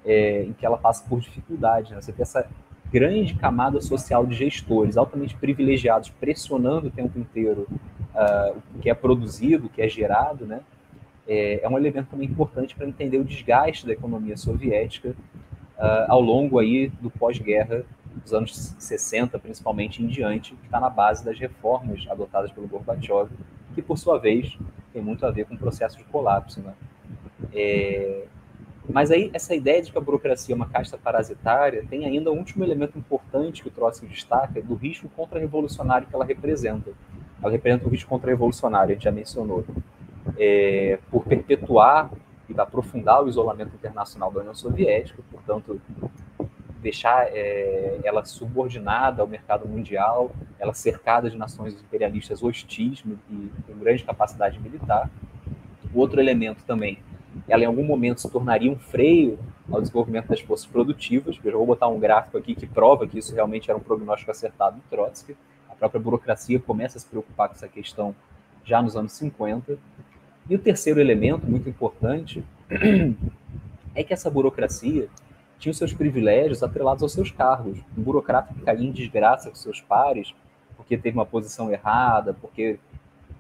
[0.06, 1.94] é, em que ela passa por dificuldade.
[1.94, 2.02] Né?
[2.02, 2.48] Você tem essa
[2.92, 7.68] grande camada social de gestores altamente privilegiados, pressionando o tempo inteiro
[8.14, 10.62] uh, o que é produzido, o que é gerado, né?
[11.28, 15.16] É, é um elemento também importante para entender o desgaste da economia soviética
[15.78, 17.86] uh, ao longo aí do pós-guerra
[18.24, 23.30] dos anos 60, principalmente em diante, que está na base das reformas adotadas pelo Gorbachev,
[23.76, 24.58] que, por sua vez,
[24.92, 26.62] tem muito a ver com o processo de colapso.
[26.62, 26.74] Né?
[27.54, 28.26] É...
[28.88, 32.38] Mas aí, essa ideia de que a burocracia é uma casta parasitária tem ainda um
[32.38, 36.92] último elemento importante que o Trotsky destaca, do risco contra-revolucionário que ela representa.
[37.42, 39.66] Ela representa o risco contra-revolucionário, a gente já mencionou,
[40.38, 41.00] é...
[41.10, 42.12] por perpetuar
[42.50, 45.82] e aprofundar o isolamento internacional da União Soviética, portanto,
[46.84, 53.80] deixar é, ela subordinada ao mercado mundial, ela cercada de nações imperialistas hostis e com
[53.80, 55.10] grande capacidade militar.
[55.94, 57.00] O outro elemento também,
[57.48, 59.40] ela em algum momento se tornaria um freio
[59.72, 61.40] ao desenvolvimento das forças produtivas.
[61.44, 64.30] Eu já vou botar um gráfico aqui que prova que isso realmente era um prognóstico
[64.30, 65.36] acertado do Trotsky.
[65.70, 68.14] A própria burocracia começa a se preocupar com essa questão
[68.66, 69.78] já nos anos 50.
[70.50, 72.44] E o terceiro elemento, muito importante,
[73.96, 75.08] é que essa burocracia
[75.64, 77.80] tinha os seus privilégios atrelados aos seus cargos.
[77.98, 80.36] Um burocrata que caía em desgraça com seus pares
[80.76, 82.78] porque teve uma posição errada, porque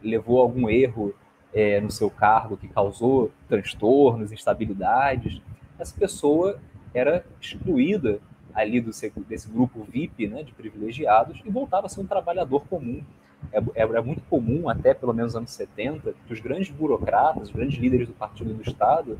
[0.02, 1.14] levou algum erro
[1.54, 5.42] é, no seu cargo que causou transtornos, instabilidades,
[5.78, 6.60] essa pessoa
[6.94, 8.20] era excluída
[8.54, 8.92] ali do,
[9.28, 13.04] desse grupo VIP né, de privilegiados e voltava a ser um trabalhador comum.
[13.76, 17.78] Era muito comum, até pelo menos nos anos 70, que os grandes burocratas, os grandes
[17.78, 19.20] líderes do partido do Estado,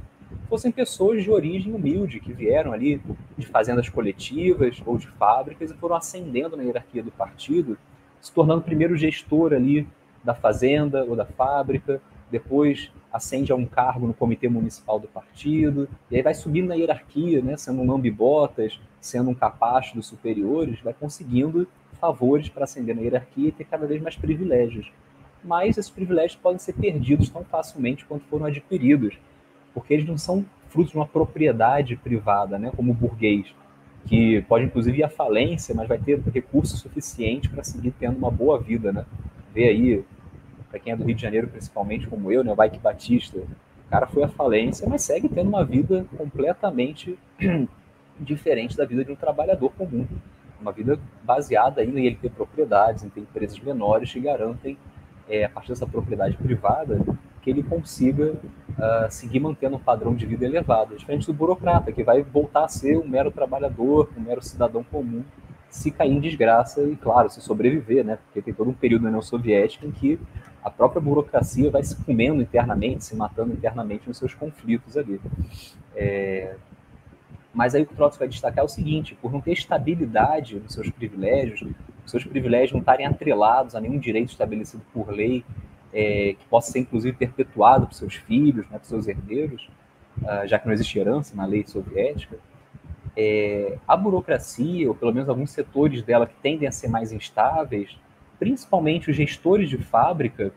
[0.50, 3.02] fossem pessoas de origem humilde, que vieram ali
[3.38, 7.78] de fazendas coletivas ou de fábricas e foram ascendendo na hierarquia do partido,
[8.22, 9.88] se tornando primeiro gestor ali
[10.24, 15.88] da fazenda ou da fábrica, depois ascende a um cargo no comitê municipal do partido,
[16.10, 20.80] e aí vai subindo na hierarquia, né, sendo um lambibotas, sendo um capacho dos superiores,
[20.82, 21.68] vai conseguindo
[22.00, 24.92] favores para ascender na hierarquia e ter cada vez mais privilégios.
[25.44, 29.18] Mas esses privilégios podem ser perdidos tão facilmente quanto foram adquiridos
[29.74, 33.46] porque eles não são frutos de uma propriedade privada, né, como o burguês,
[34.06, 38.32] que pode inclusive ir à falência, mas vai ter recurso suficiente para seguir tendo uma
[38.32, 39.06] boa vida, né?
[39.54, 40.04] Vê aí,
[40.70, 43.90] para quem é do Rio de Janeiro principalmente, como eu, né, o Bike Batista, o
[43.90, 47.18] cara foi à falência, mas segue tendo uma vida completamente
[48.20, 50.08] diferente da vida de um trabalhador comum.
[50.60, 54.78] Uma vida baseada ainda em ele ter propriedades, em ter empresas menores que garantem,
[55.30, 57.02] é, a partir dessa propriedade privada,
[57.44, 62.02] que ele consiga uh, seguir mantendo um padrão de vida elevado, diferente do burocrata, que
[62.02, 65.24] vai voltar a ser um mero trabalhador, um mero cidadão comum,
[65.70, 68.18] se cair em desgraça e, claro, se sobreviver, né?
[68.26, 70.18] Porque tem todo um período na União Soviética em que
[70.64, 75.20] a própria burocracia vai se comendo internamente, se matando internamente nos seus conflitos ali.
[75.94, 76.56] É...
[77.54, 80.60] Mas aí o que o Trotsky vai destacar é o seguinte: por não ter estabilidade
[80.60, 81.62] nos seus privilégios,
[82.06, 85.44] os seus privilégios não estarem atrelados a nenhum direito estabelecido por lei,
[85.94, 89.70] é, que possa ser inclusive perpetuado para seus filhos, né, para seus herdeiros,
[90.22, 92.38] uh, já que não existe herança na lei soviética,
[93.16, 97.96] é, a burocracia, ou pelo menos alguns setores dela que tendem a ser mais instáveis,
[98.40, 100.52] principalmente os gestores de fábrica,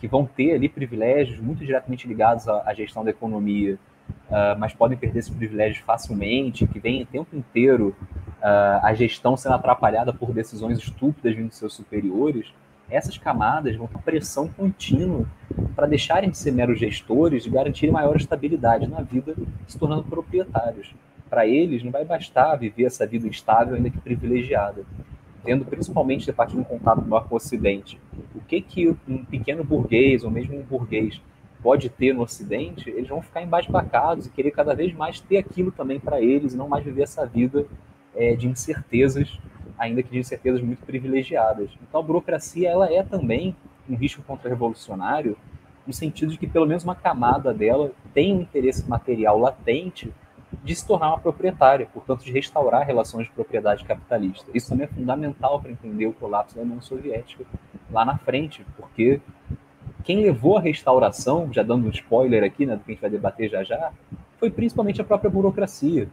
[0.00, 3.78] que vão ter ali privilégios muito diretamente ligados à, à gestão da economia,
[4.28, 7.94] uh, mas podem perder esses privilégios facilmente, que vem o tempo inteiro
[8.40, 12.52] uh, a gestão sendo atrapalhada por decisões estúpidas vindo dos seus superiores,
[12.88, 15.26] essas camadas vão ter pressão contínua
[15.74, 19.34] para deixarem de ser meros gestores e garantirem maior estabilidade na vida,
[19.66, 20.94] se tornando proprietários.
[21.28, 24.84] Para eles, não vai bastar viver essa vida estável, ainda que privilegiada.
[25.44, 28.00] Tendo principalmente, a partir de um contato maior com o Ocidente,
[28.34, 31.20] o que, que um pequeno burguês, ou mesmo um burguês,
[31.62, 35.72] pode ter no Ocidente, eles vão ficar embasbacados e querer cada vez mais ter aquilo
[35.72, 37.66] também para eles, e não mais viver essa vida
[38.14, 39.38] é, de incertezas
[39.78, 41.70] ainda que de certezas muito privilegiadas.
[41.82, 43.54] Então a burocracia ela é também
[43.88, 45.36] um risco contra-revolucionário,
[45.86, 50.12] no sentido de que pelo menos uma camada dela tem um interesse material latente
[50.64, 54.50] de se tornar uma proprietária, portanto de restaurar relações de propriedade capitalista.
[54.54, 57.44] Isso também é fundamental para entender o colapso da União Soviética
[57.90, 59.20] lá na frente, porque
[60.02, 63.10] quem levou a restauração, já dando um spoiler aqui, né, do que a gente vai
[63.10, 63.92] debater já já,
[64.38, 66.08] foi principalmente a própria burocracia.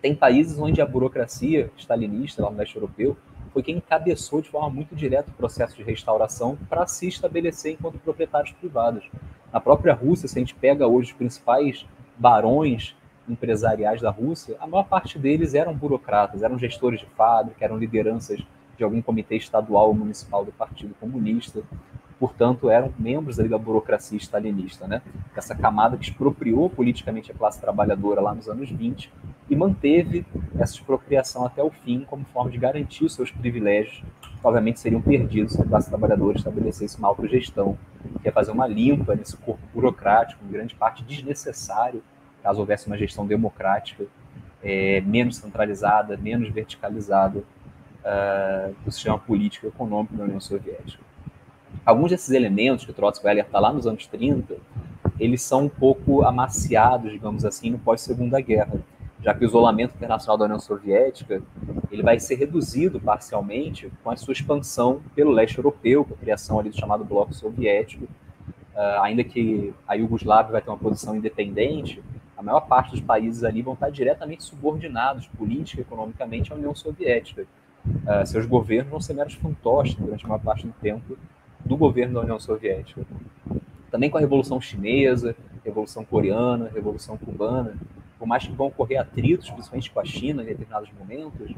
[0.00, 3.16] Tem países onde a burocracia stalinista, lá no leste europeu,
[3.52, 7.98] foi quem encabeçou de forma muito direta o processo de restauração para se estabelecer enquanto
[7.98, 9.10] proprietários privados.
[9.52, 11.84] Na própria Rússia, se a gente pega hoje os principais
[12.16, 12.94] barões
[13.28, 18.40] empresariais da Rússia, a maior parte deles eram burocratas, eram gestores de fábrica, eram lideranças
[18.76, 21.62] de algum comitê estadual ou municipal do Partido Comunista
[22.18, 25.02] portanto, eram membros ali da burocracia stalinista, né?
[25.36, 29.10] Essa camada que expropriou politicamente a classe trabalhadora lá nos anos 20
[29.48, 30.26] e manteve
[30.58, 35.00] essa expropriação até o fim como forma de garantir os seus privilégios, que obviamente seriam
[35.00, 37.78] perdidos se a classe trabalhadora estabelecesse uma autogestão,
[38.20, 42.02] que é fazer uma limpa nesse corpo burocrático, em grande parte desnecessário,
[42.42, 44.04] caso houvesse uma gestão democrática,
[44.62, 51.08] é, menos centralizada, menos verticalizada uh, do sistema político e econômico da União Soviética
[51.88, 54.56] alguns desses elementos que o Trotsky vai alertar lá nos anos 30,
[55.18, 58.78] eles são um pouco amaciados, digamos assim, no pós-segunda guerra,
[59.22, 61.42] já que o isolamento internacional da União Soviética
[61.90, 66.58] ele vai ser reduzido parcialmente com a sua expansão pelo leste europeu, com a criação
[66.58, 72.02] ali do chamado bloco soviético, uh, ainda que a Iugoslávia vai ter uma posição independente,
[72.36, 76.74] a maior parte dos países ali vão estar diretamente subordinados, política e economicamente, à União
[76.74, 77.46] Soviética.
[77.86, 81.16] Uh, seus governos vão ser meros fantoches durante uma parte do tempo
[81.68, 83.02] do governo da União Soviética.
[83.90, 87.74] Também com a Revolução Chinesa, Revolução Coreana, Revolução Cubana,
[88.18, 91.54] por mais que vão ocorrer atritos, principalmente com a China em determinados momentos,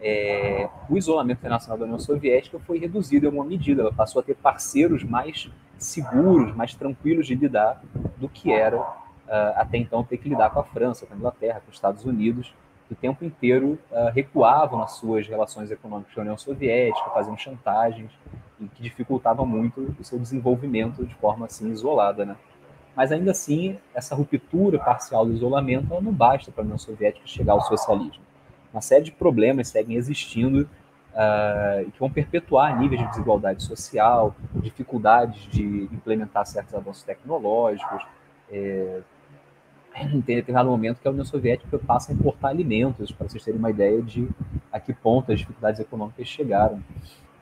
[0.00, 3.82] é, o isolamento internacional da União Soviética foi reduzido em alguma medida.
[3.82, 7.82] Ela passou a ter parceiros mais seguros, mais tranquilos de lidar
[8.18, 11.60] do que era uh, até então ter que lidar com a França, com a Inglaterra,
[11.60, 12.54] com os Estados Unidos,
[12.90, 18.10] o tempo inteiro uh, recuavam nas suas relações econômicas com a União Soviética, faziam chantagens,
[18.60, 22.36] e que dificultava muito o seu desenvolvimento de forma assim isolada, né?
[22.94, 27.52] Mas ainda assim, essa ruptura parcial do isolamento não basta para a União Soviética chegar
[27.52, 28.22] ao socialismo.
[28.72, 34.34] Uma série de problemas seguem existindo uh, e que vão perpetuar níveis de desigualdade social,
[34.54, 38.02] dificuldades de implementar certos avanços tecnológicos.
[38.50, 39.00] É,
[40.24, 43.70] tem determinado momento que a União Soviética passa a importar alimentos, para vocês terem uma
[43.70, 44.28] ideia de
[44.72, 46.82] a que ponto as dificuldades econômicas chegaram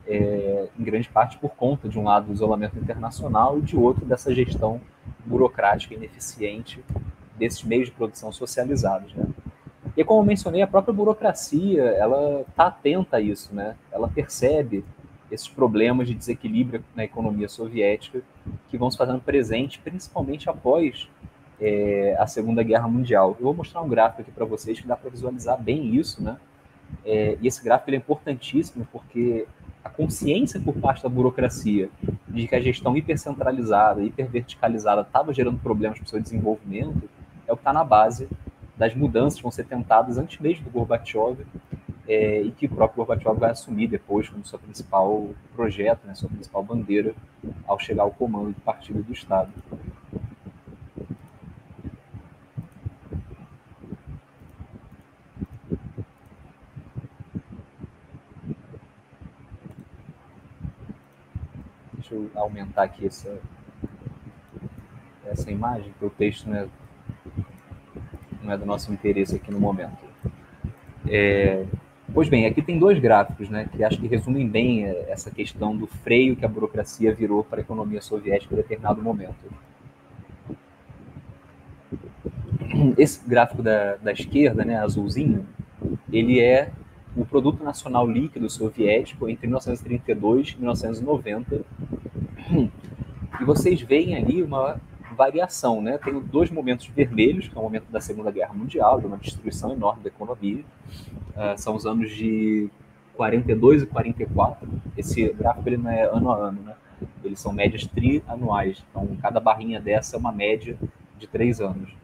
[0.07, 4.05] é, em grande parte por conta, de um lado, do isolamento internacional e de outro,
[4.05, 4.81] dessa gestão
[5.25, 6.83] burocrática ineficiente
[7.37, 9.13] desses meios de produção socializados.
[9.15, 9.25] Né?
[9.97, 13.75] E como mencionei, a própria burocracia, ela está atenta a isso, né?
[13.91, 14.85] ela percebe
[15.31, 18.23] esses problemas de desequilíbrio na economia soviética
[18.69, 21.09] que vão se fazendo presente, principalmente após
[21.61, 23.37] é, a Segunda Guerra Mundial.
[23.39, 26.37] Eu vou mostrar um gráfico aqui para vocês que dá para visualizar bem isso, né?
[27.05, 29.47] É, e esse gráfico é importantíssimo porque
[29.83, 31.91] a consciência por parte da burocracia
[32.29, 37.09] de que a gestão hipercentralizada, hiperverticalizada estava gerando problemas para o seu desenvolvimento,
[37.47, 38.29] é o que está na base
[38.77, 41.45] das mudanças que vão ser tentadas antes mesmo do Gorbachev
[42.09, 46.29] é, e que o próprio Gorbachev vai assumir depois como seu principal projeto, né, sua
[46.29, 47.15] principal bandeira
[47.67, 49.53] ao chegar ao comando do partido do Estado.
[62.15, 63.37] Eu aumentar aqui essa,
[65.27, 66.69] essa imagem, porque o texto não é,
[68.43, 69.99] não é do nosso interesse aqui no momento.
[71.09, 71.65] É,
[72.13, 75.77] pois bem, aqui tem dois gráficos né, que acho que resumem bem é, essa questão
[75.77, 79.35] do freio que a burocracia virou para a economia soviética em determinado momento.
[82.97, 85.47] Esse gráfico da, da esquerda, né, azulzinho,
[86.13, 86.71] ele é
[87.17, 91.65] o produto nacional líquido soviético entre 1932 e 1990.
[93.45, 94.81] E vocês veem ali uma
[95.15, 95.99] variação, né?
[95.99, 99.71] Tem dois momentos vermelhos, que é o momento da Segunda Guerra Mundial, de uma destruição
[99.71, 100.65] enorme da economia.
[101.37, 102.71] Uh, são os anos de
[103.13, 104.67] 42 e 44.
[104.97, 106.75] Esse gráfico ele não é ano a ano, né?
[107.23, 108.83] Eles são médias trianuais.
[108.89, 110.79] Então, cada barrinha dessa é uma média
[111.19, 111.95] de três anos.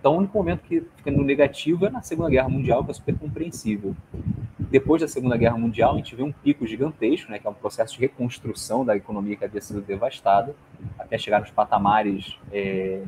[0.00, 2.94] Então, o único momento que fica no negativo é na Segunda Guerra Mundial, que é
[2.94, 3.94] super compreensível.
[4.70, 7.54] Depois da Segunda Guerra Mundial, a gente vê um pico gigantesco, né, que é um
[7.54, 10.54] processo de reconstrução da economia que havia sido devastada,
[10.98, 13.02] até chegar nos patamares é,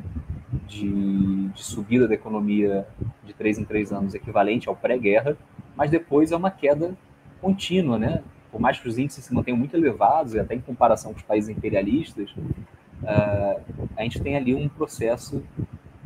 [0.67, 2.87] de, de, subida da economia
[3.23, 5.37] de três em três anos, equivalente ao pré-guerra,
[5.75, 6.97] mas depois é uma queda
[7.39, 8.23] contínua, né?
[8.51, 11.23] Por mais que os índices se mantenham muito elevados, e até em comparação com os
[11.23, 13.61] países imperialistas, uh,
[13.95, 15.43] a gente tem ali um processo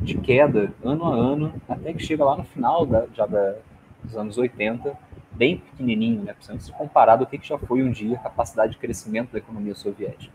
[0.00, 3.56] de queda ano a ano, até que chega lá no final da, já da,
[4.04, 5.05] dos anos 80,
[5.36, 9.32] bem pequenininho, né, se comparado ao que já foi um dia a capacidade de crescimento
[9.32, 10.32] da economia soviética.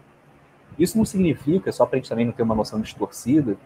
[0.78, 3.58] Isso não significa, só para a gente também não ter uma noção distorcida,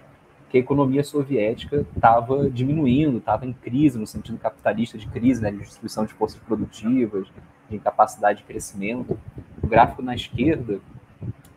[0.50, 5.52] que a economia soviética estava diminuindo, estava em crise, no sentido capitalista de crise, né,
[5.52, 7.28] de destruição de forças produtivas,
[7.70, 9.20] de incapacidade de crescimento.
[9.62, 10.80] O gráfico na esquerda,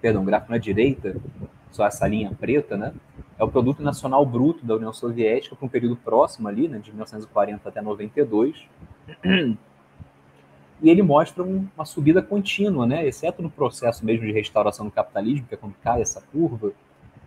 [0.01, 1.17] perdão, o gráfico na direita,
[1.71, 2.93] só essa linha preta, né,
[3.39, 6.91] é o produto nacional bruto da União Soviética para um período próximo ali, né, de
[6.91, 8.67] 1940 até 92.
[10.81, 15.47] E ele mostra uma subida contínua, né, exceto no processo mesmo de restauração do capitalismo,
[15.49, 16.73] que é quando cai essa curva,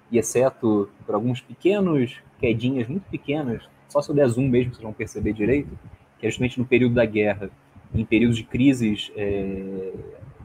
[0.10, 4.84] e exceto por alguns pequenos quedinhas muito pequenas, só se eu der zoom mesmo vocês
[4.84, 5.70] vão perceber direito,
[6.18, 7.50] que é justamente no período da guerra,
[7.94, 9.92] em períodos de crises é,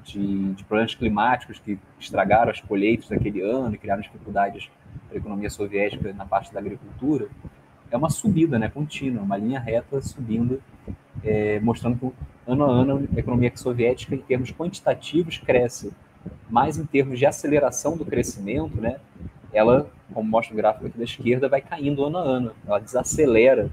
[0.04, 4.68] de, de, problemas climáticos que estragaram as colheitas daquele ano e criaram dificuldades
[5.08, 7.28] para a economia soviética na parte da agricultura,
[7.90, 10.60] é uma subida né, contínua, uma linha reta subindo,
[11.24, 12.12] é, mostrando que
[12.46, 15.92] ano a ano a economia soviética, em termos quantitativos, cresce.
[16.48, 18.98] Mas em termos de aceleração do crescimento, né,
[19.52, 23.70] ela, como mostra o gráfico aqui da esquerda, vai caindo ano a ano, ela desacelera.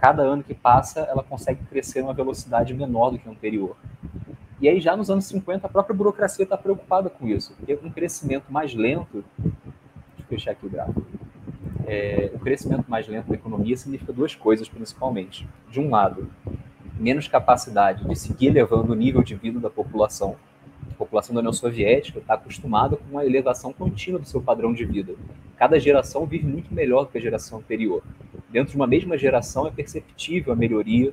[0.00, 3.76] Cada ano que passa, ela consegue crescer uma velocidade menor do que o anterior.
[4.60, 7.90] E aí, já nos anos 50, a própria burocracia está preocupada com isso, porque um
[7.90, 9.24] crescimento mais lento
[10.28, 11.17] fechar aqui o gráfico.
[11.88, 15.48] É, o crescimento mais lento da economia significa duas coisas, principalmente.
[15.70, 16.30] De um lado,
[16.98, 20.36] menos capacidade de seguir elevando o nível de vida da população.
[20.90, 24.84] A população da União Soviética está acostumada com uma elevação contínua do seu padrão de
[24.84, 25.14] vida.
[25.56, 28.02] Cada geração vive muito melhor do que a geração anterior.
[28.50, 31.12] Dentro de uma mesma geração é perceptível a melhoria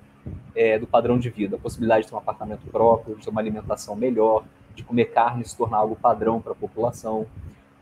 [0.53, 3.41] é, do padrão de vida, a possibilidade de ter um apartamento próprio, de ter uma
[3.41, 4.43] alimentação melhor,
[4.76, 7.26] de comer carne se tornar algo padrão para a população,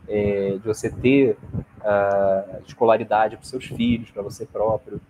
[0.08, 1.36] é, de você ter
[1.80, 5.00] uh, escolaridade para seus filhos, para você próprio.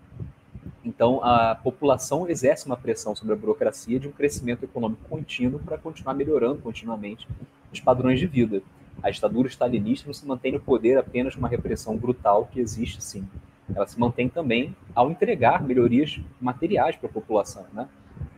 [0.85, 5.79] Então, a população exerce uma pressão sobre a burocracia de um crescimento econômico contínuo para
[5.79, 7.27] continuar melhorando continuamente
[7.73, 8.63] os padrões de vida.
[9.03, 13.03] A ditadura stalinista não se mantém no poder apenas com uma repressão brutal, que existe
[13.03, 13.27] sim.
[13.75, 17.89] Ela se mantém também ao entregar melhorias materiais para a população, né?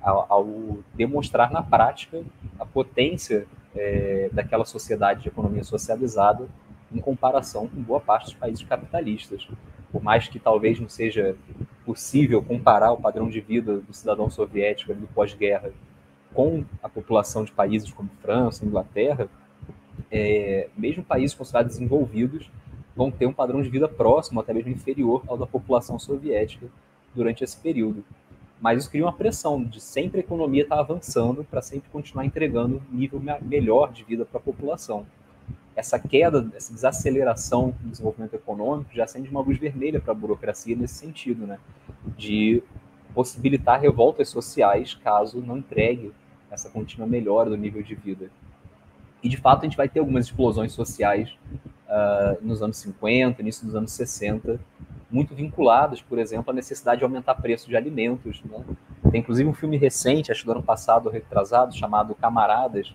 [0.00, 2.22] ao, ao demonstrar na prática
[2.59, 3.46] a potência
[3.77, 6.49] é, daquela sociedade de economia socializada
[6.93, 9.49] em comparação com boa parte dos países capitalistas.
[9.93, 11.37] Por mais que talvez não seja
[11.85, 15.70] possível comparar o padrão de vida do cidadão soviético do pós-guerra
[16.35, 19.29] com a população de países como França, Inglaterra,
[20.11, 22.51] é, mesmo países considerados desenvolvidos
[22.95, 26.66] vão ter um padrão de vida próximo, até mesmo inferior ao da população soviética
[27.14, 28.05] durante esse período
[28.61, 32.24] mas isso cria uma pressão de sempre a economia estar tá avançando para sempre continuar
[32.24, 35.07] entregando nível melhor de vida para a população.
[35.74, 40.74] Essa queda, essa desaceleração do desenvolvimento econômico já acende uma luz vermelha para a burocracia
[40.74, 41.59] nesse sentido, né?
[42.16, 42.62] de
[43.14, 46.12] possibilitar revoltas sociais caso não entregue
[46.50, 48.30] essa contínua melhora do nível de vida.
[49.22, 51.36] E, de fato, a gente vai ter algumas explosões sociais
[51.88, 54.61] uh, nos anos 50, início dos anos 60,
[55.16, 58.42] muito vinculadas, por exemplo, à necessidade de aumentar preço de alimentos.
[58.44, 58.62] Né?
[59.10, 62.94] Tem inclusive um filme recente, acho que do ano passado, retrasado, chamado Camaradas,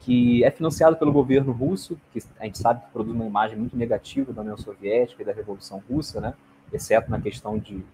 [0.00, 3.76] que é financiado pelo governo russo, que a gente sabe que produz uma imagem muito
[3.76, 6.32] negativa da União Soviética e da Revolução Russa, né?
[6.72, 7.84] exceto na questão de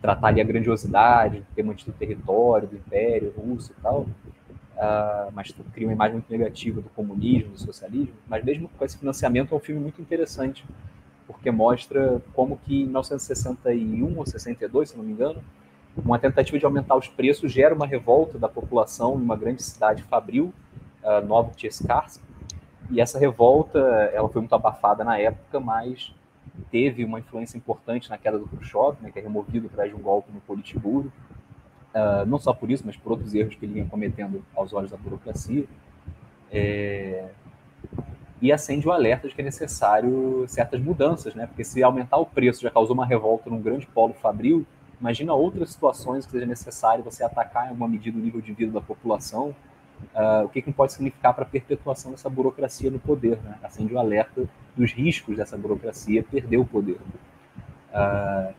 [0.00, 5.52] tratar ali a grandiosidade, ter mantido o território do Império Russo e tal, uh, mas
[5.72, 8.14] cria uma imagem muito negativa do comunismo, do socialismo.
[8.28, 10.64] Mas mesmo com esse financiamento, é um filme muito interessante,
[11.26, 15.42] porque mostra como que em 1961 ou 62, se não me engano,
[15.96, 20.02] uma tentativa de aumentar os preços gera uma revolta da população em uma grande cidade
[20.02, 20.52] fabril,
[21.02, 22.22] uh, Novotcheskarsk,
[22.90, 23.78] e essa revolta
[24.12, 26.14] ela foi muito abafada na época, mas
[26.70, 30.00] teve uma influência importante na queda do Khrushchev, né, que é removido atrás de um
[30.00, 31.12] golpe no Politburo,
[31.94, 34.90] uh, não só por isso, mas por outros erros que ele vinha cometendo aos olhos
[34.90, 35.64] da burocracia.
[36.52, 37.30] É
[38.40, 41.46] e acende o alerta de que é necessário certas mudanças, né?
[41.46, 44.66] Porque se aumentar o preço já causou uma revolta num grande polo fabril,
[45.00, 48.72] imagina outras situações que seja necessário você atacar em alguma medida o nível de vida
[48.72, 49.54] da população,
[50.14, 53.58] uh, o que, que pode significar para a perpetuação dessa burocracia no poder, né?
[53.62, 54.44] Acende o alerta
[54.76, 56.98] dos riscos dessa burocracia perder o poder.
[57.90, 58.54] Uh,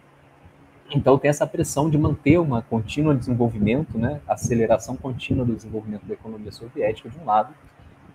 [0.90, 4.22] então tem essa pressão de manter uma contínua desenvolvimento, né?
[4.28, 7.54] Aceleração contínua do desenvolvimento da economia soviética de um lado,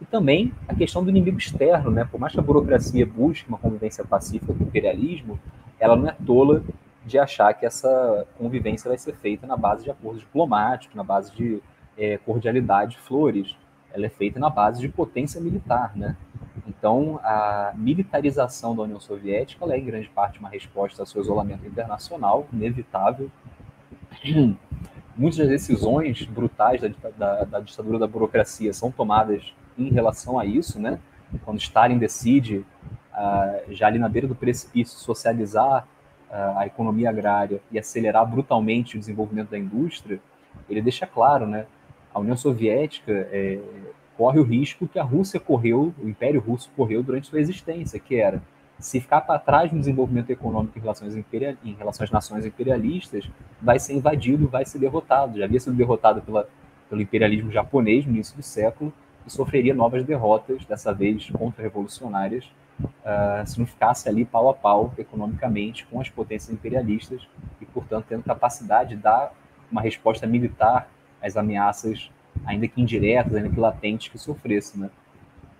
[0.02, 2.04] e também a questão do inimigo externo, né?
[2.04, 5.38] Por mais que a burocracia busque uma convivência pacífica com o imperialismo,
[5.78, 6.64] ela não é tola
[7.06, 11.32] de achar que essa convivência vai ser feita na base de acordos diplomáticos, na base
[11.32, 11.62] de
[11.96, 13.56] é, cordialidade, flores.
[13.92, 16.16] Ela é feita na base de potência militar, né?
[16.66, 21.64] Então, a militarização da União Soviética é, em grande parte, uma resposta ao seu isolamento
[21.64, 23.30] internacional, inevitável.
[25.16, 30.44] Muitas das decisões brutais da, da, da ditadura da burocracia são tomadas em relação a
[30.44, 30.98] isso, né?
[31.44, 32.58] Quando Stalin decide,
[33.12, 35.86] uh, já ali na beira do precipício, socializar
[36.30, 40.20] uh, a economia agrária e acelerar brutalmente o desenvolvimento da indústria,
[40.68, 41.66] ele deixa claro, né?
[42.14, 43.58] A União Soviética é,
[44.16, 48.16] corre o risco que a Rússia correu, o Império Russo correu durante sua existência, que
[48.16, 48.42] era
[48.78, 53.30] se ficar para trás no desenvolvimento econômico em relação, imperial, em relação às nações imperialistas,
[53.60, 55.38] vai ser invadido, vai ser derrotado.
[55.38, 56.48] Já havia sido derrotado pela,
[56.90, 58.92] pelo imperialismo japonês no início do século,
[59.26, 62.44] e sofreria novas derrotas, dessa vez contra-revolucionárias,
[62.80, 67.26] uh, se não ficasse ali pau a pau economicamente com as potências imperialistas
[67.60, 69.32] e, portanto, tendo capacidade de dar
[69.70, 70.88] uma resposta militar
[71.22, 72.10] às ameaças,
[72.44, 74.78] ainda que indiretas, ainda que latentes, que sofresse.
[74.78, 74.90] Né?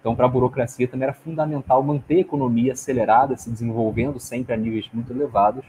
[0.00, 4.56] Então, para a burocracia também era fundamental manter a economia acelerada, se desenvolvendo sempre a
[4.56, 5.64] níveis muito elevados,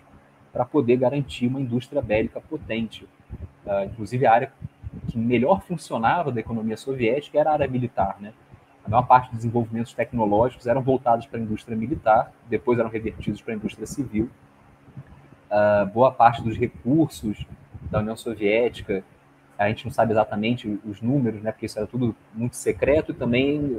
[0.51, 3.07] para poder garantir uma indústria bélica potente.
[3.65, 4.51] Uh, inclusive, a área
[5.07, 8.33] que melhor funcionava da economia soviética era a área militar, né?
[8.85, 13.41] A maior parte dos desenvolvimentos tecnológicos eram voltados para a indústria militar, depois eram revertidos
[13.41, 14.29] para a indústria civil.
[15.49, 17.45] Uh, boa parte dos recursos
[17.89, 19.03] da União Soviética,
[19.57, 23.15] a gente não sabe exatamente os números, né, porque isso era tudo muito secreto, e
[23.15, 23.77] também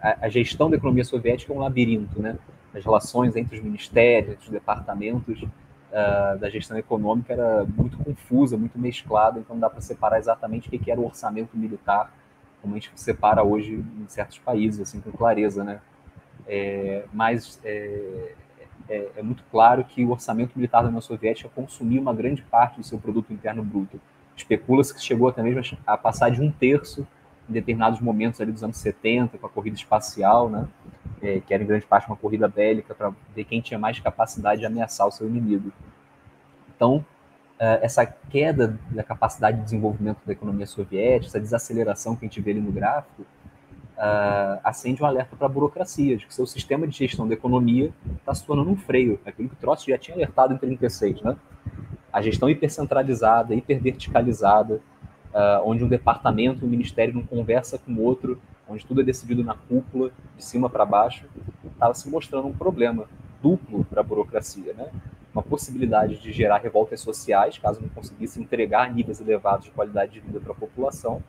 [0.00, 2.36] a, a gestão da economia soviética é um labirinto, né?
[2.74, 5.42] as relações entre os ministérios, os departamentos
[5.90, 10.68] uh, da gestão econômica era muito confusa, muito mesclada, então não dá para separar exatamente
[10.68, 12.12] o que, que era o orçamento militar,
[12.60, 15.80] como a gente separa hoje em certos países, assim, com clareza, né?
[16.48, 18.34] É, mas é,
[18.88, 22.78] é, é, muito claro que o orçamento militar da União Soviética consumia uma grande parte
[22.78, 24.00] do seu produto interno bruto.
[24.36, 27.06] Especula-se que chegou até mesmo a passar de um terço
[27.48, 30.66] em determinados momentos ali dos anos 70, com a corrida espacial, né?
[31.22, 34.60] É, que era em grande parte uma corrida bélica para ver quem tinha mais capacidade
[34.60, 35.72] de ameaçar o seu inimigo.
[36.74, 37.04] Então,
[37.58, 42.40] é, essa queda da capacidade de desenvolvimento da economia soviética, essa desaceleração que a gente
[42.40, 43.22] vê ali no gráfico,
[43.96, 47.92] uh, acende um alerta para a burocracia, de que seu sistema de gestão da economia
[48.18, 51.36] está se tornando um freio, aquilo que o Trotsky já tinha alertado em 36, né?
[52.12, 54.80] A gestão hipercentralizada, hiperverticalizada,
[55.36, 59.44] uh, onde um departamento, um ministério não conversa com o outro, onde tudo é decidido
[59.44, 61.26] na cúpula, de cima para baixo,
[61.70, 63.06] estava se mostrando um problema
[63.42, 64.90] duplo para a burocracia, né?
[65.32, 70.20] Uma possibilidade de gerar revoltas sociais, caso não conseguisse entregar níveis elevados de qualidade de
[70.20, 71.22] vida para a população,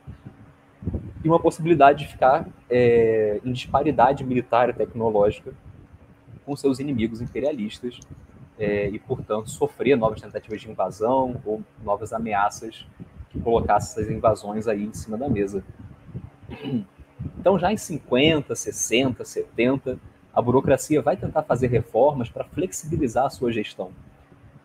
[1.22, 5.52] e uma possibilidade de ficar é, em disparidade militar e tecnológica
[6.46, 8.00] com seus inimigos imperialistas
[8.58, 12.86] é, e, portanto, sofrer novas tentativas de invasão ou novas ameaças
[13.30, 15.64] que colocassem essas invasões aí em cima da mesa.
[17.38, 19.98] Então, já em 50, 60, 70,
[20.32, 23.90] a burocracia vai tentar fazer reformas para flexibilizar a sua gestão,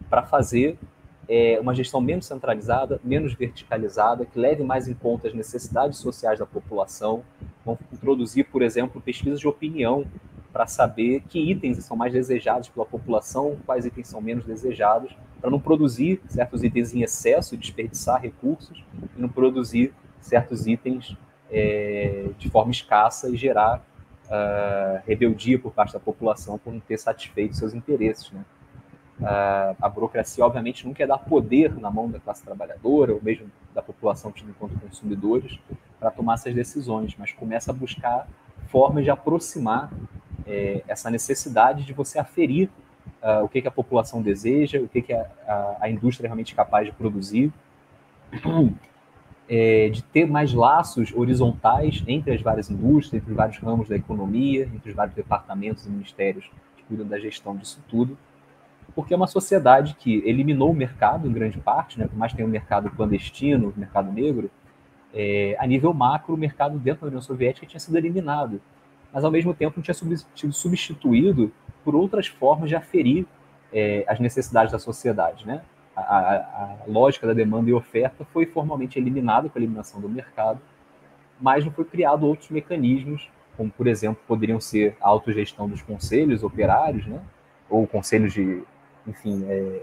[0.09, 0.77] para fazer
[1.27, 6.39] é, uma gestão menos centralizada, menos verticalizada, que leve mais em conta as necessidades sociais
[6.39, 7.23] da população.
[7.65, 10.05] Vão introduzir, por exemplo, pesquisas de opinião
[10.53, 15.49] para saber que itens são mais desejados pela população, quais itens são menos desejados, para
[15.49, 18.85] não produzir certos itens em excesso, desperdiçar recursos,
[19.17, 19.91] e não produzir
[20.21, 21.17] certos itens
[21.51, 23.83] é, de forma escassa e gerar
[24.25, 28.31] uh, rebeldia por parte da população por não ter satisfeito seus interesses.
[28.31, 28.43] Né?
[29.19, 33.47] Uh, a burocracia, obviamente, não quer dar poder na mão da classe trabalhadora ou mesmo
[33.73, 35.59] da população tida enquanto consumidores
[35.99, 38.27] para tomar essas decisões, mas começa a buscar
[38.67, 39.91] formas de aproximar
[40.45, 42.69] é, essa necessidade de você aferir
[43.21, 46.29] uh, o que, que, a população deseja, o que, que a, a, a indústria é
[46.29, 47.51] realmente capaz de produzir,
[49.47, 53.95] é, de ter mais laços horizontais entre as várias indústrias, entre os vários ramos da
[53.95, 58.17] economia, entre os vários departamentos e ministérios que cuidam da gestão disso tudo,
[58.95, 62.37] porque é uma sociedade que eliminou o mercado, em grande parte, né, por mais que
[62.37, 64.51] tenha um mercado clandestino, um mercado negro,
[65.13, 68.59] é, a nível macro, o mercado dentro da União Soviética tinha sido eliminado
[69.13, 71.51] mas ao mesmo tempo não tinha sido substituído
[71.83, 73.27] por outras formas de aferir
[73.71, 75.45] é, as necessidades da sociedade.
[75.45, 75.61] Né?
[75.95, 80.09] A, a, a, lógica da demanda e oferta foi formalmente eliminada com a eliminação do
[80.09, 80.59] mercado,
[81.39, 86.43] mas não foi criado outros mecanismos, como, por exemplo, poderiam ser a autogestão dos conselhos
[86.43, 87.21] operários, né?
[87.69, 88.63] ou conselhos de,
[89.05, 89.81] enfim, é,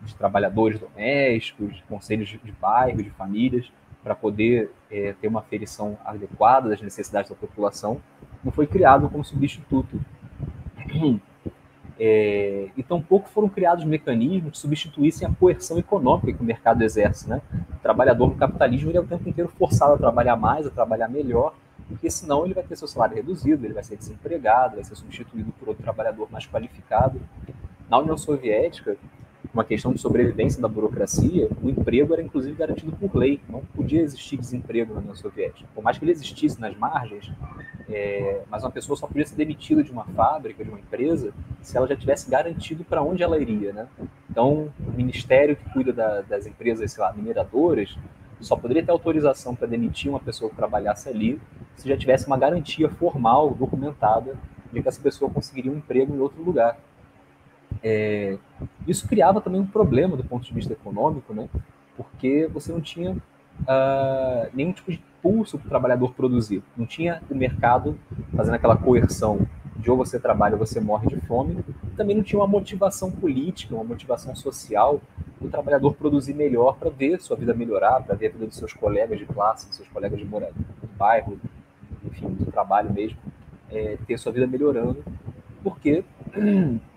[0.00, 3.70] de trabalhadores domésticos, conselhos de, bairro, de famílias,
[4.02, 8.00] para poder é, ter uma aferição adequada das necessidades da população,
[8.42, 10.00] não foi criado como substituto.
[11.98, 17.28] É, e tampouco foram criados mecanismos que substituíssem a coerção econômica que o mercado exerce.
[17.28, 17.40] Né?
[17.76, 21.08] O trabalhador no capitalismo ele é o tempo inteiro forçado a trabalhar mais, a trabalhar
[21.08, 21.54] melhor,
[21.88, 25.52] porque senão ele vai ter seu salário reduzido, ele vai ser desempregado, vai ser substituído
[25.52, 27.20] por outro trabalhador mais qualificado.
[27.88, 28.96] Na União Soviética,
[29.52, 33.40] uma questão de sobrevivência da burocracia, o emprego era inclusive garantido por lei.
[33.48, 35.68] Não podia existir desemprego na União Soviética.
[35.74, 37.30] Por mais que ele existisse nas margens,
[37.88, 41.76] é, mas uma pessoa só podia ser demitida de uma fábrica, de uma empresa, se
[41.76, 43.72] ela já tivesse garantido para onde ela iria.
[43.72, 43.86] Né?
[44.30, 47.96] Então, o ministério que cuida da, das empresas, sei lá, mineradoras,
[48.40, 51.40] só poderia ter autorização para demitir uma pessoa que trabalhasse ali
[51.76, 54.36] se já tivesse uma garantia formal, documentada,
[54.72, 56.78] de que essa pessoa conseguiria um emprego em outro lugar.
[57.82, 58.38] É,
[58.86, 61.48] isso criava também um problema do ponto de vista econômico, né?
[61.96, 66.62] porque você não tinha uh, nenhum tipo de pulso para o trabalhador produzir.
[66.76, 67.98] Não tinha o mercado
[68.36, 69.46] fazendo aquela coerção
[69.76, 71.64] de ou você trabalha ou você morre de fome.
[71.96, 75.00] Também não tinha uma motivação política, uma motivação social
[75.40, 78.72] do trabalhador produzir melhor para ver sua vida melhorar, para ver a vida dos seus
[78.72, 81.38] colegas de classe, dos seus colegas de do bairro,
[82.04, 83.18] enfim, do trabalho mesmo,
[83.70, 85.02] é, ter sua vida melhorando,
[85.64, 86.04] porque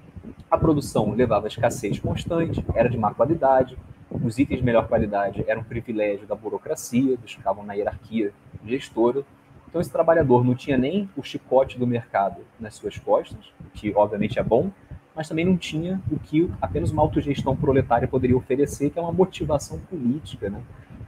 [0.50, 3.78] a produção levava a escassez constante, era de má qualidade,
[4.10, 8.32] os itens de melhor qualidade eram um privilégio da burocracia, ficavam na hierarquia
[8.66, 9.24] gestora.
[9.68, 13.94] Então, esse trabalhador não tinha nem o chicote do mercado nas suas costas, o que
[13.96, 14.72] obviamente é bom,
[15.16, 19.12] mas também não tinha o que apenas uma autogestão proletária poderia oferecer, que é uma
[19.12, 20.62] motivação política, né?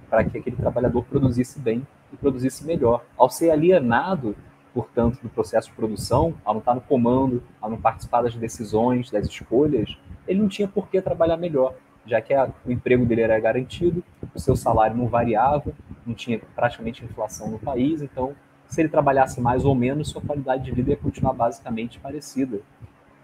[0.09, 3.03] para que aquele trabalhador produzisse bem e produzisse melhor.
[3.18, 4.36] Ao ser alienado
[4.78, 9.10] portanto, do processo de produção, ao não estar no comando, ao não participar das decisões,
[9.10, 9.98] das escolhas,
[10.28, 11.74] ele não tinha por que trabalhar melhor,
[12.06, 14.04] já que a, o emprego dele era garantido,
[14.36, 15.74] o seu salário não variava,
[16.06, 18.36] não tinha praticamente inflação no país, então,
[18.68, 22.60] se ele trabalhasse mais ou menos, sua qualidade de vida ia continuar basicamente parecida.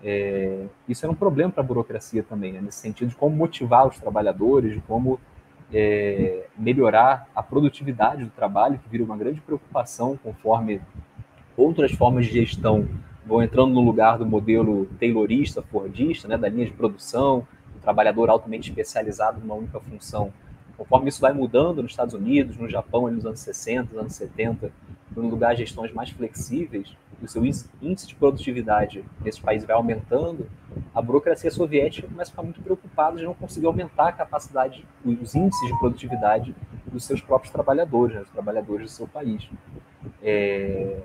[0.03, 3.87] É, isso era um problema para a burocracia também, né, nesse sentido de como motivar
[3.87, 5.19] os trabalhadores, de como
[5.71, 10.81] é, melhorar a produtividade do trabalho, que vira uma grande preocupação conforme
[11.55, 12.87] outras formas de gestão
[13.25, 18.29] vão entrando no lugar do modelo taylorista, fordista, né, da linha de produção, do trabalhador
[18.29, 20.33] altamente especializado numa única função.
[20.77, 24.71] Conforme isso vai mudando nos Estados Unidos, no Japão, nos anos 60, nos anos 70,
[25.15, 30.47] no lugar de gestões mais flexíveis, o seu índice de produtividade nesse país vai aumentando,
[30.93, 35.33] a burocracia soviética começa a ficar muito preocupada de não conseguir aumentar a capacidade, os
[35.33, 39.47] índices de produtividade dos seus próprios trabalhadores, né, dos trabalhadores do seu país.
[40.21, 41.01] É...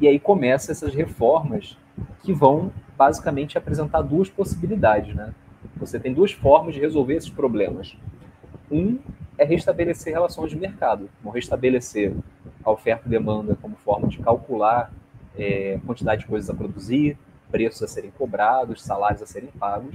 [0.00, 1.76] E aí começam essas reformas
[2.22, 5.14] que vão basicamente apresentar duas possibilidades.
[5.14, 5.32] Né?
[5.76, 7.96] Você tem duas formas de resolver esses problemas.
[8.70, 8.98] Um
[9.36, 12.12] é restabelecer relações de mercado, vão restabelecer
[12.64, 14.92] a oferta e demanda como forma de calcular
[15.36, 17.18] é, quantidade de coisas a produzir,
[17.50, 19.94] preços a serem cobrados, salários a serem pagos.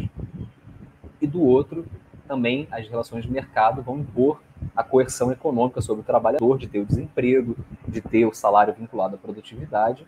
[1.22, 1.86] E do outro,
[2.30, 4.40] também as relações de mercado vão impor
[4.76, 7.58] a coerção econômica sobre o trabalhador, de ter o desemprego,
[7.88, 10.06] de ter o salário vinculado à produtividade.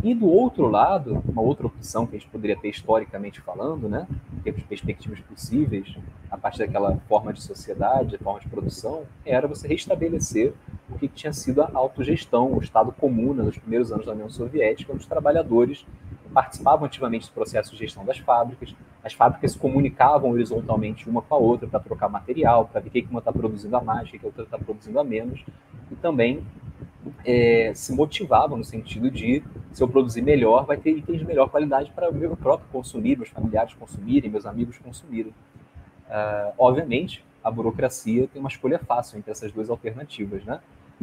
[0.00, 4.06] E do outro lado, uma outra opção que a gente poderia ter historicamente falando, né,
[4.32, 5.92] em termos de perspectivas possíveis,
[6.30, 10.54] a partir daquela forma de sociedade, forma de produção, era você restabelecer
[10.88, 14.92] o que tinha sido a autogestão, o Estado comum nos primeiros anos da União Soviética,
[14.92, 15.84] onde os trabalhadores
[16.32, 18.72] participavam ativamente do processo de gestão das fábricas,
[19.02, 23.06] as fábricas se comunicavam horizontalmente uma com a outra para trocar material, para ver que
[23.10, 25.42] uma está produzindo a mais, que a outra está produzindo a menos,
[25.90, 26.44] e também
[27.24, 29.42] é, se motivavam no sentido de
[29.72, 33.16] se eu produzir melhor, vai ter itens de melhor qualidade para o meu próprio consumir,
[33.16, 35.32] meus familiares consumirem, meus amigos consumirem.
[36.08, 40.60] Uh, obviamente, a burocracia tem uma escolha fácil entre essas duas alternativas, né?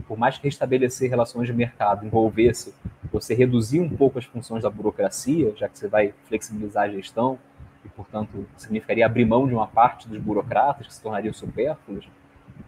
[0.07, 2.73] Por mais que restabelecer relações de mercado envolvesse
[3.11, 7.39] você reduzir um pouco as funções da burocracia, já que você vai flexibilizar a gestão
[7.87, 12.07] e, portanto, significaria abrir mão de uma parte dos burocratas que se tornariam supérfluos,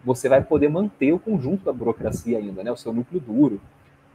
[0.04, 2.72] você vai poder manter o conjunto da burocracia ainda, né?
[2.72, 3.60] O seu núcleo duro.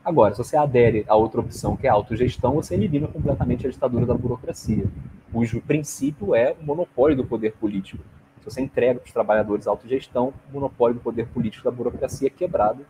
[0.03, 3.69] Agora, se você adere a outra opção, que é a autogestão, você elimina completamente a
[3.69, 4.85] ditadura da burocracia,
[5.31, 8.03] cujo princípio é o monopólio do poder político.
[8.39, 12.27] Se você entrega para os trabalhadores a autogestão, o monopólio do poder político da burocracia
[12.27, 12.85] é quebrado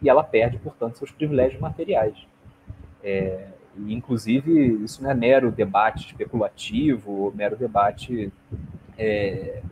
[0.00, 2.16] e ela perde, portanto, seus privilégios materiais.
[3.02, 3.48] É,
[3.78, 8.32] inclusive, isso não é mero debate especulativo, mero debate
[8.98, 9.62] é,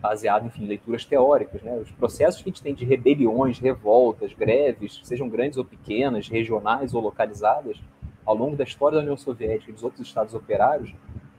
[0.00, 1.62] baseado enfim, em leituras teóricas.
[1.62, 1.76] Né?
[1.76, 6.92] Os processos que a gente tem de rebeliões, revoltas, greves, sejam grandes ou pequenas, regionais
[6.92, 7.80] ou localizadas,
[8.24, 10.94] ao longo da história da União Soviética e dos outros estados operários,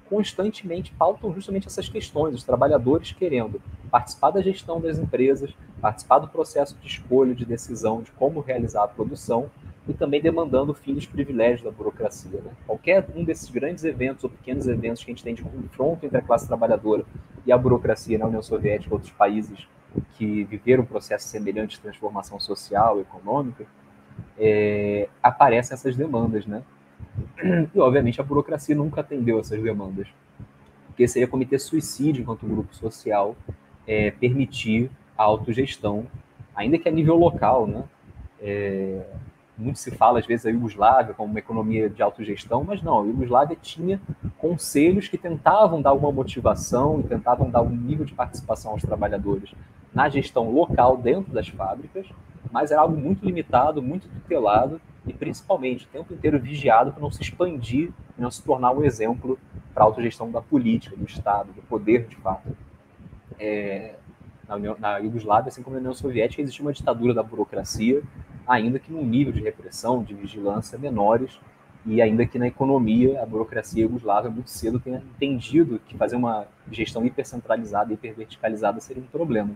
[0.10, 6.28] constantemente pautam justamente essas questões, os trabalhadores querendo participar da gestão das empresas, participar do
[6.28, 9.50] processo de escolha, de decisão de como realizar a produção
[9.88, 12.40] e também demandando o fim dos privilégios da burocracia.
[12.42, 12.52] Né?
[12.66, 16.18] Qualquer um desses grandes eventos ou pequenos eventos que a gente tem de confronto entre
[16.18, 17.06] a classe trabalhadora
[17.46, 19.68] e a burocracia na União Soviética e outros países
[20.18, 23.66] que viveram um processo semelhante de transformação social econômica,
[24.38, 26.64] é, aparecem essas demandas, né?
[27.74, 30.08] E, obviamente, a burocracia nunca atendeu essas demandas,
[30.88, 33.36] porque seria cometer suicídio enquanto grupo social
[33.86, 36.08] é, permitir a autogestão,
[36.56, 37.84] ainda que a nível local, né?
[38.42, 39.06] É,
[39.58, 43.06] muito se fala às vezes a Iugoslávia como uma economia de autogestão, mas não, a
[43.06, 44.02] Iugoslávia tinha
[44.38, 49.54] conselhos que tentavam dar uma motivação e tentavam dar um nível de participação aos trabalhadores
[49.94, 52.08] na gestão local dentro das fábricas,
[52.52, 57.12] mas era algo muito limitado, muito tutelado e principalmente o tempo inteiro vigiado para não
[57.12, 59.38] se expandir e não se tornar um exemplo
[59.74, 62.56] para a autogestão da política, do Estado, do poder de fato.
[63.40, 63.96] É,
[64.48, 68.02] na, União, na Iugoslávia, assim como na União Soviética, existia uma ditadura da burocracia,
[68.48, 71.40] ainda que num nível de repressão, de vigilância menores,
[71.86, 76.46] e ainda que na economia a burocracia iugoslava muito cedo tenha entendido que fazer uma
[76.72, 79.52] gestão hipercentralizada hiperverticalizada seria um problema.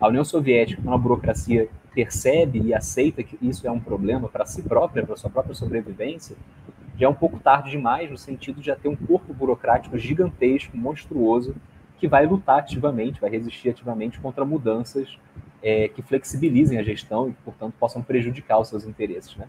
[0.00, 4.46] A União Soviética, quando a burocracia percebe e aceita que isso é um problema para
[4.46, 6.36] si própria, para sua própria sobrevivência,
[6.96, 10.76] já é um pouco tarde demais no sentido de já ter um corpo burocrático gigantesco,
[10.76, 11.54] monstruoso,
[11.98, 15.18] que vai lutar ativamente, vai resistir ativamente contra mudanças
[15.62, 19.34] é, que flexibilizem a gestão e portanto, possam prejudicar os seus interesses.
[19.36, 19.48] Né?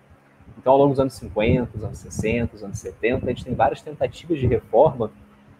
[0.57, 3.55] Então, ao longo dos anos 50, dos anos 60, dos anos 70, a gente tem
[3.55, 5.11] várias tentativas de reforma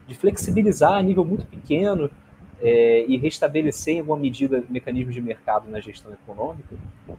[0.08, 2.10] de flexibilizar a nível muito pequeno
[2.62, 6.76] é, e restabelecer em alguma medida mecanismos de mercado na gestão econômica,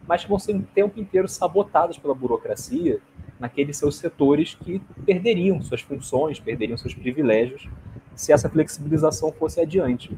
[0.07, 3.01] mas que vão ser o tempo inteiro sabotados pela burocracia
[3.41, 7.69] naqueles seus setores que perderiam suas funções, perderiam seus privilégios
[8.15, 10.17] se essa flexibilização fosse adiante.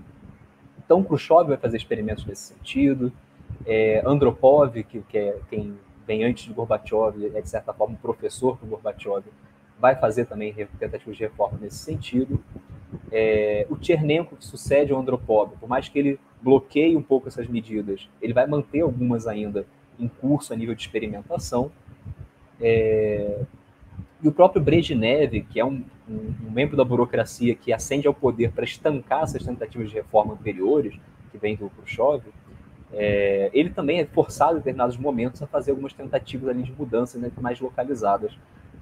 [0.84, 3.12] Então, Khrushchev vai fazer experimentos nesse sentido,
[3.66, 7.96] é, Andropov, que, que é quem vem antes de Gorbachev, é de certa forma um
[7.96, 9.24] professor do Gorbachev,
[9.78, 12.42] vai fazer também tentativas de reforma nesse sentido.
[13.10, 17.48] É, o Chernenko, que sucede ao Andropov, por mais que ele bloqueie um pouco essas
[17.48, 19.66] medidas, ele vai manter algumas ainda
[19.98, 21.72] em curso a nível de experimentação.
[22.60, 23.40] É,
[24.24, 28.14] e o próprio Brezhnev, que é um, um, um, membro da burocracia que ascende ao
[28.14, 30.98] poder para estancar essas tentativas de reforma anteriores,
[31.30, 32.24] que vem do Khrushchev,
[32.90, 37.20] é, ele também é forçado em determinados momentos a fazer algumas tentativas ali de mudanças
[37.20, 38.32] né, mais localizadas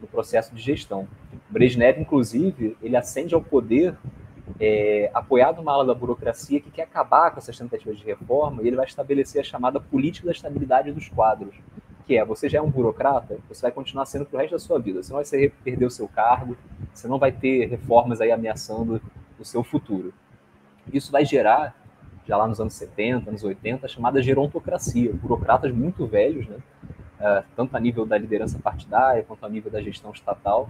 [0.00, 1.08] no processo de gestão.
[1.50, 3.96] Brezhnev, inclusive, ele ascende ao poder
[4.60, 8.68] é, apoiado uma ala da burocracia que quer acabar com essas tentativas de reforma e
[8.68, 11.56] ele vai estabelecer a chamada política da estabilidade dos quadros,
[12.06, 14.78] que é, você já é um burocrata, você vai continuar sendo pro resto da sua
[14.78, 16.56] vida, você não vai perder o seu cargo,
[16.92, 19.00] você não vai ter reformas aí ameaçando
[19.38, 20.12] o seu futuro.
[20.92, 21.76] Isso vai gerar,
[22.26, 26.56] já lá nos anos 70, anos 80, a chamada gerontocracia, burocratas muito velhos, né?
[27.20, 30.68] Uh, tanto a nível da liderança partidária quanto a nível da gestão estatal,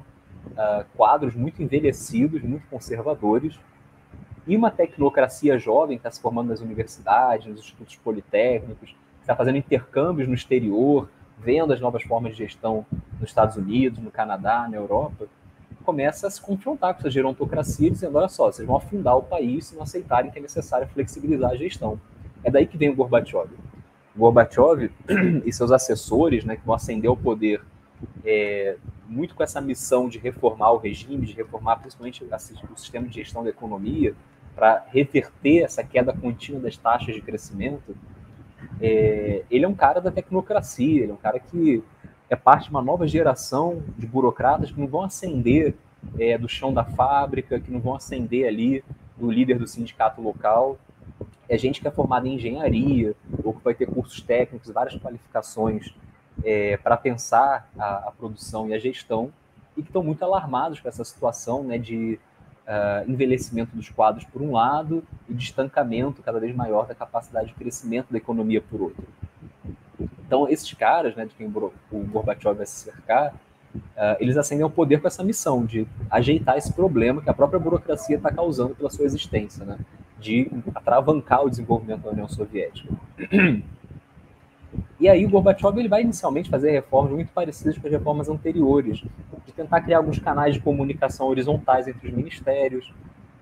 [0.48, 3.58] uh, quadros muito envelhecidos, muito conservadores,
[4.46, 9.36] e uma tecnocracia jovem que está se formando nas universidades, nos institutos politécnicos, que está
[9.36, 11.08] fazendo intercâmbios no exterior,
[11.42, 12.86] vendo as novas formas de gestão
[13.20, 15.26] nos Estados Unidos, no Canadá, na Europa,
[15.84, 19.66] começa a se confrontar com essa gerontocracia, dizendo: olha só, vocês vão afundar o país
[19.66, 22.00] se não aceitarem que é necessário flexibilizar a gestão.
[22.44, 23.50] É daí que vem o Gorbachev.
[24.16, 24.90] Gorbachev
[25.44, 27.62] e seus assessores, né, que vão ascender ao poder
[28.24, 28.76] é,
[29.08, 33.44] muito com essa missão de reformar o regime, de reformar principalmente o sistema de gestão
[33.44, 34.14] da economia,
[34.54, 37.96] para reverter essa queda contínua das taxas de crescimento,
[38.80, 41.82] é, ele é um cara da tecnocracia, ele é um cara que
[42.28, 45.74] é parte de uma nova geração de burocratas que não vão ascender
[46.18, 48.82] é, do chão da fábrica, que não vão ascender ali
[49.16, 50.78] do líder do sindicato local.
[51.48, 55.94] É gente que é formada em engenharia, ou que vai ter cursos técnicos, várias qualificações
[56.42, 59.30] é, para pensar a, a, produção e a gestão,
[59.76, 62.18] e que estão muito alarmados com essa situação né, de
[62.72, 67.48] uh, envelhecimento dos quadros por um lado e de estancamento cada vez maior da capacidade
[67.48, 69.04] de crescimento da economia por outro.
[70.26, 73.34] Então, esses caras, né, de quem o Gorbachev vai se cercar,
[73.74, 77.60] uh, eles ascendem ao poder com essa missão de ajeitar esse problema que a própria
[77.60, 79.78] burocracia está causando pela sua existência, né,
[80.18, 82.88] de atravancar o desenvolvimento da União Soviética.
[84.98, 89.02] E aí o Gorbachev ele vai inicialmente fazer reformas muito parecidas com as reformas anteriores,
[89.44, 92.92] de tentar criar alguns canais de comunicação horizontais entre os ministérios.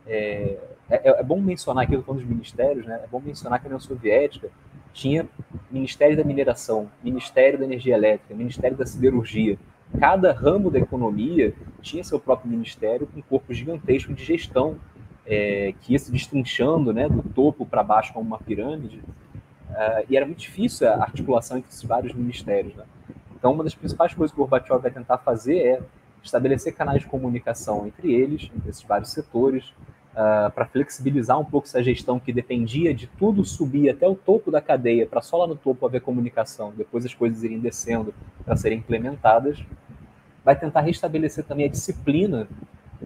[0.07, 0.59] É,
[0.89, 3.01] é, é bom mencionar aqui, falando dos ministérios, né?
[3.05, 4.49] é bom mencionar que a União Soviética
[4.93, 5.29] tinha
[5.71, 9.57] Ministério da Mineração, Ministério da Energia Elétrica, Ministério da Siderurgia.
[9.99, 14.79] Cada ramo da economia tinha seu próprio ministério com um corpo gigantesco de gestão
[15.27, 19.03] é, que ia se destrinchando né, do topo para baixo como uma pirâmide
[19.71, 22.75] Uh, e era muito difícil a articulação entre esses vários ministérios.
[22.75, 22.85] Né?
[23.37, 25.81] Então, uma das principais coisas que o Gorbachev vai tentar fazer é
[26.23, 29.65] estabelecer canais de comunicação entre eles, entre esses vários setores,
[30.13, 34.51] uh, para flexibilizar um pouco essa gestão que dependia de tudo subir até o topo
[34.51, 38.13] da cadeia, para só lá no topo haver comunicação, depois as coisas irem descendo
[38.45, 39.59] para serem implementadas.
[40.45, 42.49] Vai tentar restabelecer também a disciplina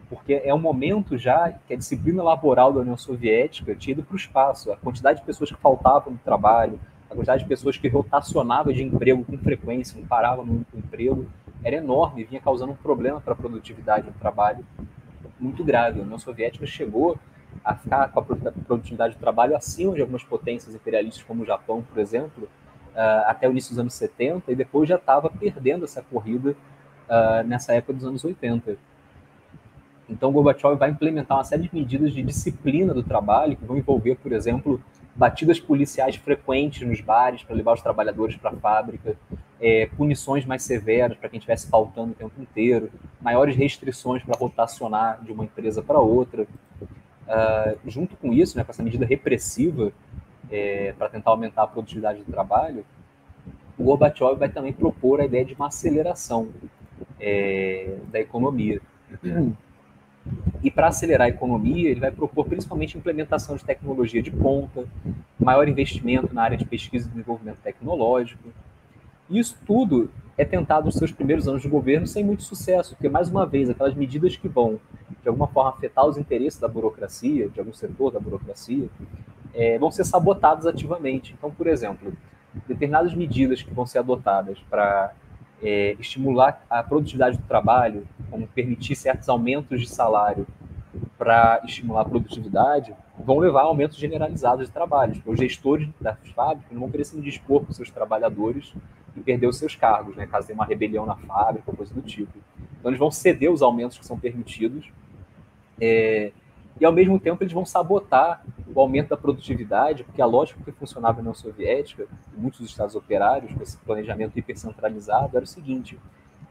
[0.09, 4.15] porque é um momento já que a disciplina laboral da União Soviética tinha ido para
[4.15, 4.73] o espaço.
[4.73, 6.79] A quantidade de pessoas que faltavam no trabalho,
[7.11, 11.27] a quantidade de pessoas que rotacionavam de emprego com frequência, não paravam no emprego,
[11.63, 14.65] era enorme, vinha causando um problema para a produtividade do trabalho
[15.39, 16.01] muito grave.
[16.01, 17.19] A União Soviética chegou
[17.65, 21.83] a ficar com a produtividade do trabalho acima de algumas potências imperialistas, como o Japão,
[21.83, 22.49] por exemplo,
[22.95, 26.55] ah, até o início dos anos 70, e depois já estava perdendo essa corrida
[27.09, 28.77] ah, nessa época dos anos 80.
[30.09, 34.17] Então, Gorbachev vai implementar uma série de medidas de disciplina do trabalho, que vão envolver,
[34.17, 34.81] por exemplo,
[35.15, 39.17] batidas policiais frequentes nos bares para levar os trabalhadores para a fábrica,
[39.61, 42.91] é, punições mais severas para quem estivesse faltando o tempo inteiro,
[43.21, 46.47] maiores restrições para rotacionar de uma empresa para outra.
[47.27, 49.91] Uh, junto com isso, né, com essa medida repressiva
[50.51, 52.85] é, para tentar aumentar a produtividade do trabalho,
[53.79, 56.49] o Gorbachev vai também propor a ideia de uma aceleração
[57.19, 58.81] é, da economia.
[60.65, 64.87] E para acelerar a economia, ele vai propor principalmente implementação de tecnologia de ponta,
[65.39, 68.49] maior investimento na área de pesquisa e desenvolvimento tecnológico.
[69.29, 73.29] Isso tudo é tentado nos seus primeiros anos de governo sem muito sucesso, porque, mais
[73.29, 74.81] uma vez, aquelas medidas que vão,
[75.23, 78.89] de alguma forma, afetar os interesses da burocracia, de algum setor da burocracia,
[79.53, 81.35] é, vão ser sabotadas ativamente.
[81.37, 82.11] Então, por exemplo,
[82.67, 85.13] determinadas medidas que vão ser adotadas para
[85.63, 90.47] é, estimular a produtividade do trabalho, como permitir certos aumentos de salário
[91.17, 95.21] para estimular a produtividade, vão levar a aumentos generalizados de trabalhos.
[95.25, 98.75] Os gestores das fábricas não vão querer se dispor com seus trabalhadores
[99.17, 102.33] e perder os seus cargos, né, caso tenha uma rebelião na fábrica, coisa do tipo.
[102.79, 104.91] Então, eles vão ceder os aumentos que são permitidos
[105.81, 106.33] é,
[106.81, 108.45] e, ao mesmo tempo, eles vão sabotar
[108.75, 112.07] o aumento da produtividade, porque a lógica que funcionava na União Soviética,
[112.37, 115.99] em muitos estados operários, com esse planejamento hipercentralizado, era o seguinte: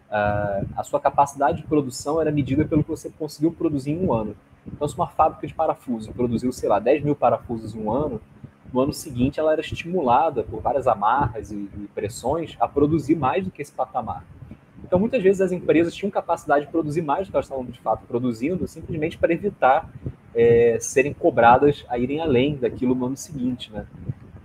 [0.09, 4.36] a sua capacidade de produção era medida pelo que você conseguiu produzir em um ano.
[4.65, 8.21] Então, se uma fábrica de parafusos produziu, sei lá, 10 mil parafusos em um ano,
[8.71, 13.51] no ano seguinte ela era estimulada por várias amarras e pressões a produzir mais do
[13.51, 14.26] que esse patamar.
[14.84, 17.80] Então, muitas vezes as empresas tinham capacidade de produzir mais do que elas estavam de
[17.80, 19.90] fato produzindo, simplesmente para evitar
[20.36, 23.72] é, serem cobradas a irem além daquilo no ano seguinte.
[23.72, 23.86] Né?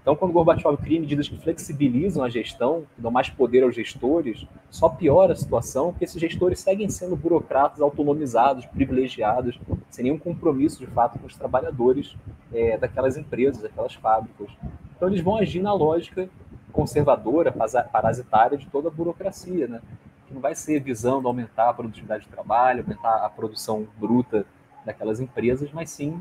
[0.01, 4.47] Então, quando Gorbachev cria medidas que flexibilizam a gestão, que dão mais poder aos gestores,
[4.71, 9.61] só piora a situação, porque esses gestores seguem sendo burocratas autonomizados, privilegiados,
[9.91, 12.17] sem nenhum compromisso de fato com os trabalhadores
[12.53, 14.49] é, daquelas empresas, daquelas fábricas.
[14.97, 16.29] Então, eles vão agir na lógica
[16.73, 19.81] conservadora, parasitária de toda a burocracia, né?
[20.29, 24.47] Que não vai ser visando aumentar a produtividade de trabalho, aumentar a produção bruta
[24.85, 26.21] daquelas empresas, mas sim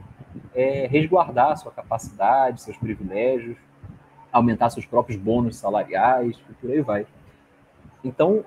[0.56, 3.58] é, resguardar sua capacidade, seus privilégios,
[4.32, 7.06] aumentar seus próprios bônus salariais e por aí vai.
[8.04, 8.46] Então,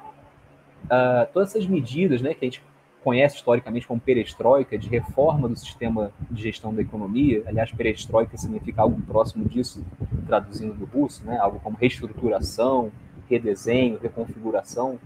[0.85, 2.63] uh, todas essas medidas né, que a gente
[3.03, 8.83] conhece historicamente como perestroika, de reforma do sistema de gestão da economia, aliás, perestroika significa
[8.83, 9.85] algo próximo disso,
[10.27, 12.93] traduzindo do russo, né, algo como reestruturação,
[13.29, 14.99] redesenho, reconfiguração,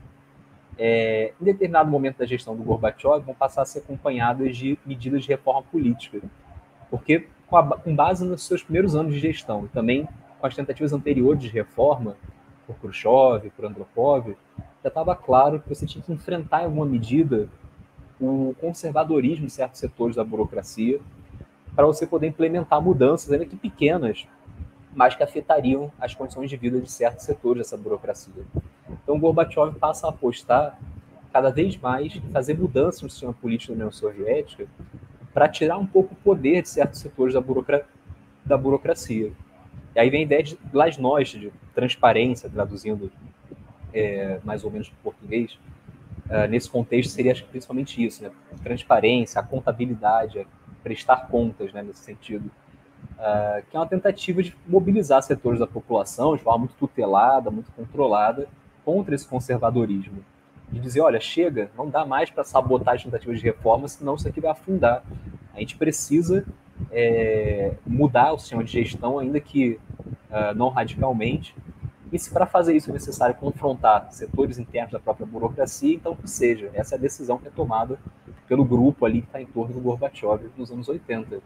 [0.79, 5.23] é, em determinado momento da gestão do Gorbachev, vão passar a ser acompanhadas de medidas
[5.23, 6.21] de reforma política,
[6.91, 10.09] porque com, a, com base nos seus primeiros anos de gestão e também
[10.41, 12.17] com as tentativas anteriores de reforma,
[12.67, 14.37] por Khrushchev, por Andropov,
[14.83, 17.49] já estava claro que você tinha que enfrentar em alguma medida
[18.21, 21.01] o conservadorismo de certos setores da burocracia
[21.75, 24.27] para você poder implementar mudanças, ainda que pequenas,
[24.95, 28.45] mas que afetariam as condições de vida de certos setores dessa burocracia.
[29.03, 30.79] Então, Gorbachev passa a apostar
[31.33, 34.67] cada vez mais em fazer mudanças no sistema político da União Soviética
[35.33, 37.85] para tirar um pouco o poder de certos setores da, burocra
[38.45, 39.33] da burocracia.
[39.95, 43.11] E aí vem a ideia de glasnost, de transparência, traduzindo
[43.93, 45.59] é, mais ou menos para português.
[46.27, 48.31] Uh, nesse contexto seria principalmente isso, né?
[48.63, 50.45] transparência, a contabilidade, a
[50.83, 52.51] prestar contas né, nesse sentido,
[53.13, 57.71] uh, que é uma tentativa de mobilizar setores da população de forma muito tutelada, muito
[57.73, 58.49] controlada,
[58.85, 60.25] contra esse conservadorismo.
[60.71, 64.27] De dizer, olha, chega, não dá mais para sabotar as tentativas de reforma, senão isso
[64.27, 65.03] aqui vai afundar.
[65.55, 66.45] A gente precisa
[66.91, 69.79] é, mudar o sistema de gestão, ainda que
[70.31, 71.55] uh, não radicalmente.
[72.13, 76.29] E se para fazer isso é necessário confrontar setores internos da própria burocracia, então que
[76.29, 76.71] seja.
[76.75, 77.99] Essa é a decisão que é tomada
[78.47, 81.41] pelo grupo ali que está em torno do Gorbachev nos anos 80.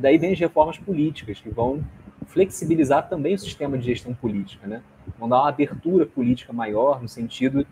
[0.00, 1.84] Daí vem as reformas políticas, que vão
[2.26, 4.82] flexibilizar também o sistema de gestão política, né?
[5.18, 7.66] Vão dar uma abertura política maior no sentido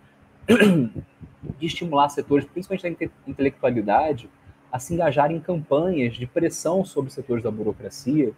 [1.58, 4.28] de estimular setores, principalmente da intelectualidade,
[4.70, 8.32] a se engajar em campanhas de pressão sobre setores da burocracia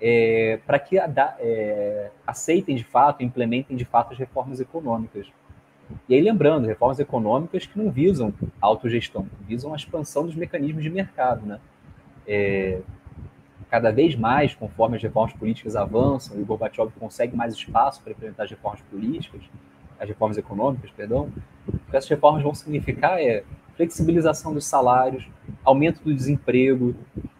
[0.00, 5.28] é, para que é, aceitem de fato, implementem de fato as reformas econômicas.
[6.08, 10.90] E aí, lembrando, reformas econômicas que não visam autogestão, visam a expansão dos mecanismos de
[10.90, 11.46] mercado.
[11.46, 11.60] Né?
[12.26, 12.80] É,
[13.72, 18.12] cada vez mais, conforme as reformas políticas avançam e o Gorbachev consegue mais espaço para
[18.12, 19.40] implementar as reformas políticas,
[19.98, 21.32] as reformas econômicas, perdão,
[21.66, 23.42] o que essas reformas vão significar é
[23.74, 25.26] flexibilização dos salários,
[25.64, 26.94] aumento do desemprego,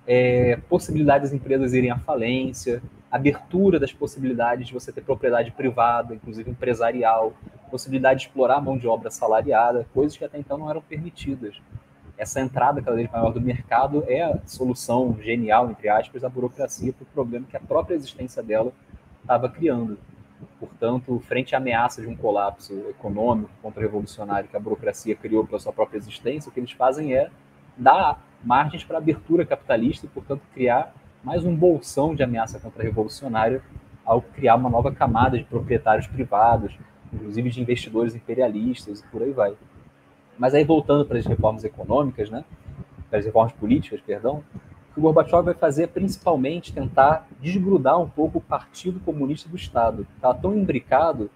[0.06, 6.14] é, possibilidade das empresas irem à falência, abertura das possibilidades de você ter propriedade privada,
[6.14, 7.34] inclusive empresarial,
[7.70, 11.60] possibilidade de explorar a mão de obra salariada, coisas que até então não eram permitidas.
[12.16, 16.92] Essa entrada cada vez maior do mercado é a solução genial, entre aspas, da burocracia
[16.92, 18.72] para o problema que a própria existência dela
[19.22, 19.98] estava criando.
[20.58, 25.72] Portanto, frente à ameaça de um colapso econômico contra-revolucionário que a burocracia criou pela sua
[25.72, 27.30] própria existência, o que eles fazem é
[27.76, 30.92] dar margens para abertura capitalista e, portanto, criar
[31.22, 33.62] mais um bolsão de ameaça contra-revolucionária
[34.04, 36.76] ao criar uma nova camada de proprietários privados,
[37.12, 39.54] inclusive de investidores imperialistas e por aí vai.
[40.38, 42.44] Mas aí, voltando para as reformas econômicas, né,
[43.08, 44.42] para as reformas políticas, perdão,
[44.90, 49.48] o que o Gorbachev vai fazer é principalmente tentar desgrudar um pouco o Partido Comunista
[49.48, 50.06] do Estado.
[50.16, 51.30] Estava tão imbricado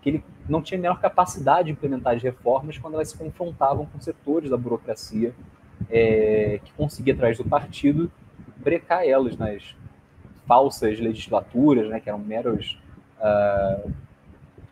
[0.00, 3.86] que ele não tinha a menor capacidade de implementar as reformas quando elas se confrontavam
[3.86, 5.34] com setores da burocracia
[5.90, 8.10] é, que conseguia, através do partido,
[8.56, 9.74] brecar elas nas
[10.46, 12.80] falsas legislaturas, né, que eram meros
[13.18, 13.90] uh,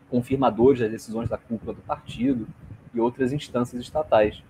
[0.09, 2.47] confirmadores das decisões da cúpula do partido
[2.95, 4.41] e outras instâncias estatais.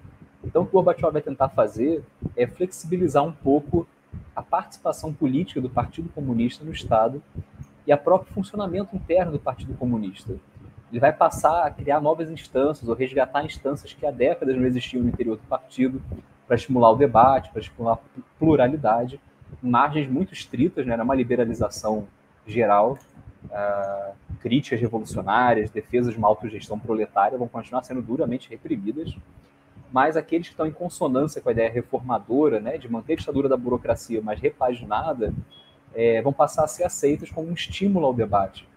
[0.44, 2.04] Então, o que o Gorbachev vai tentar fazer
[2.38, 3.88] é flexibilizar um pouco
[4.36, 7.22] a participação política do Partido Comunista no Estado
[7.88, 10.36] e a próprio funcionamento interno do Partido Comunista.
[10.92, 15.04] Ele vai passar a criar novas instâncias ou resgatar instâncias que há décadas não existiam
[15.04, 16.02] no interior do partido
[16.48, 18.00] para estimular o debate, para estimular a
[18.38, 19.20] pluralidade,
[19.62, 20.94] margens muito estritas, né?
[20.94, 22.08] era uma liberalização
[22.46, 22.98] geral,
[23.46, 29.16] uh, críticas revolucionárias, defesas de uma autogestão proletária vão continuar sendo duramente reprimidas,
[29.92, 33.48] mas aqueles que estão em consonância com a ideia reformadora, né, de manter a ditadura
[33.48, 35.34] da burocracia mais repaginada,
[35.94, 38.68] é, vão passar a ser aceitos como um estímulo ao debate,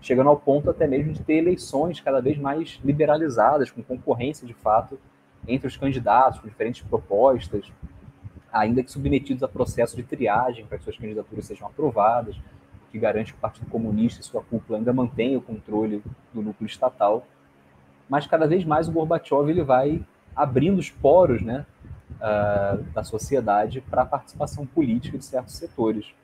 [0.00, 4.54] chegando ao ponto até mesmo de ter eleições cada vez mais liberalizadas, com concorrência de
[4.54, 4.98] fato
[5.46, 7.70] entre os candidatos, com diferentes propostas,
[8.52, 12.36] ainda que submetidos a processo de triagem para que suas candidaturas sejam aprovadas,
[12.94, 16.00] que garante que o Partido Comunista e sua cúpula ainda mantenham o controle
[16.32, 17.26] do núcleo estatal.
[18.08, 20.00] Mas cada vez mais o Gorbachev ele vai
[20.36, 21.66] abrindo os poros né,
[22.20, 26.14] uh, da sociedade para a participação política de certos setores.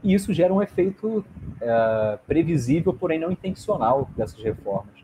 [0.00, 4.94] E isso gera um efeito uh, previsível, porém não intencional, dessas reformas,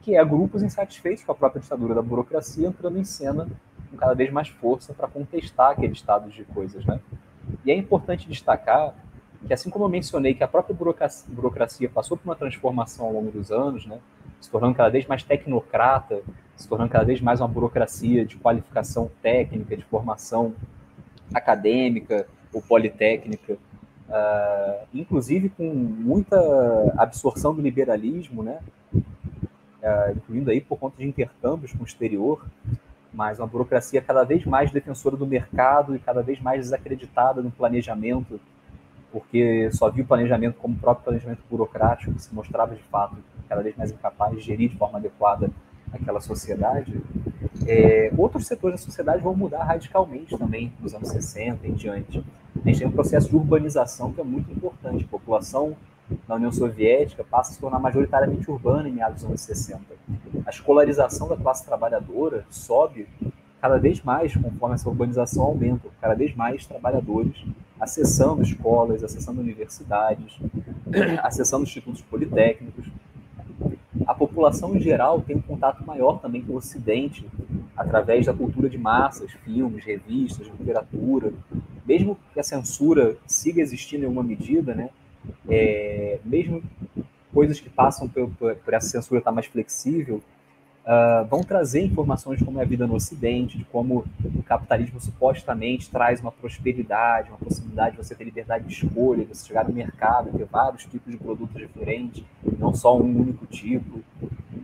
[0.00, 3.48] que é grupos insatisfeitos com a própria ditadura da burocracia entrando em cena
[3.90, 6.84] com cada vez mais força para contestar aquele estado de coisas.
[6.84, 7.00] Né?
[7.64, 8.94] E é importante destacar
[9.46, 10.76] que, assim como eu mencionei que a própria
[11.28, 13.98] burocracia passou por uma transformação ao longo dos anos, né?
[14.42, 16.20] se tornando cada vez mais tecnocrata,
[16.56, 20.54] se tornando cada vez mais uma burocracia de qualificação técnica, de formação
[21.32, 23.54] acadêmica ou politécnica,
[24.08, 26.36] uh, inclusive com muita
[26.98, 28.58] absorção do liberalismo, né?
[28.94, 32.44] Uh, incluindo aí por conta de intercâmbios com o exterior,
[33.12, 37.50] mas uma burocracia cada vez mais defensora do mercado e cada vez mais desacreditada no
[37.50, 38.40] planejamento,
[39.12, 43.16] porque só viu o planejamento como o próprio planejamento burocrático, que se mostrava de fato
[43.48, 45.50] cada vez mais incapaz de gerir de forma adequada
[45.92, 47.00] aquela sociedade,
[47.66, 52.24] é, outros setores da sociedade vão mudar radicalmente também nos anos 60 em diante.
[52.64, 55.04] A gente tem um processo de urbanização que é muito importante.
[55.04, 55.76] A população
[56.26, 59.80] na União Soviética passa a se tornar majoritariamente urbana em meados dos anos 60.
[60.46, 63.06] A escolarização da classe trabalhadora sobe
[63.60, 67.44] cada vez mais conforme essa urbanização aumenta, cada vez mais trabalhadores
[67.82, 70.38] acessando escolas, acessando universidades,
[71.20, 72.86] acessando institutos politécnicos,
[74.06, 77.26] a população em geral tem um contato maior também com o Ocidente,
[77.76, 81.32] através da cultura de massas, filmes, revistas, literatura.
[81.84, 84.90] Mesmo que a censura siga existindo em alguma medida, né,
[85.48, 86.62] é, mesmo
[87.34, 90.22] coisas que passam por, por, por essa censura estar mais flexível,
[90.82, 95.00] uh, vão trazer informações de como é a vida no Ocidente, de como o capitalismo
[95.00, 99.66] supostamente traz uma prosperidade, uma possibilidade de você ter liberdade de escolha, de você chegar
[99.66, 102.24] no mercado, ter vários tipos de produtos diferentes,
[102.58, 104.00] não só um único tipo.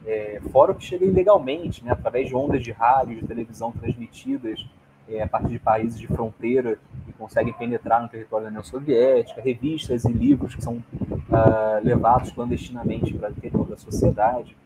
[0.06, 4.64] É, fora o que chega ilegalmente, né, através de ondas de rádio, de televisão transmitidas
[5.06, 9.42] é, a partir de países de fronteira que conseguem penetrar no território da União Soviética,
[9.42, 14.56] revistas e livros que são uh, levados clandestinamente para o interior da sociedade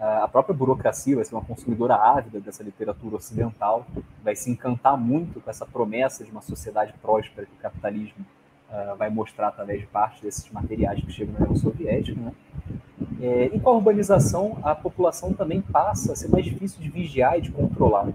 [0.00, 3.86] a própria burocracia vai ser uma consumidora ávida dessa literatura ocidental,
[4.22, 8.24] vai se encantar muito com essa promessa de uma sociedade próspera que o capitalismo
[8.70, 12.20] uh, vai mostrar através de parte desses materiais que chegam na União Soviética.
[12.20, 12.32] Né?
[13.20, 17.36] É, e com a urbanização, a população também passa a ser mais difícil de vigiar
[17.36, 18.06] e de controlar.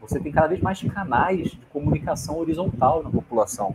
[0.00, 3.74] Você tem cada vez mais canais de comunicação horizontal na população.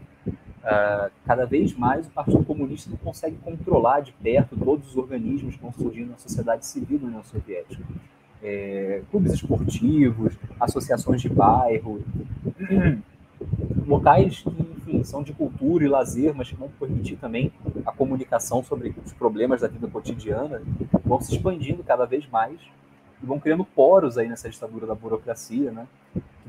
[0.62, 5.56] Uh, cada vez mais o Partido Comunista não consegue controlar de perto todos os organismos
[5.56, 7.84] que estão surgindo na sociedade civil da União Soviética.
[8.44, 12.04] É, clubes esportivos, associações de bairro,
[13.88, 17.52] locais que, enfim, são de cultura e lazer, mas que vão permitir também
[17.86, 20.62] a comunicação sobre os problemas da vida cotidiana,
[21.04, 22.60] vão se expandindo cada vez mais
[23.22, 25.88] e vão criando poros aí nessa ditadura da burocracia, né?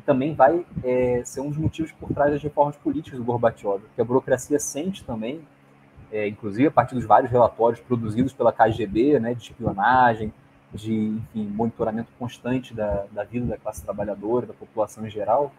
[0.04, 4.00] também vai é, ser um dos motivos por trás das reformas políticas do Gorbachev, que
[4.00, 5.40] a burocracia sente também,
[6.10, 10.32] é, inclusive a partir dos vários relatórios produzidos pela KGB, né, de espionagem,
[10.74, 10.92] de
[11.34, 15.52] enfim, monitoramento constante da, da vida da classe trabalhadora, da população em geral,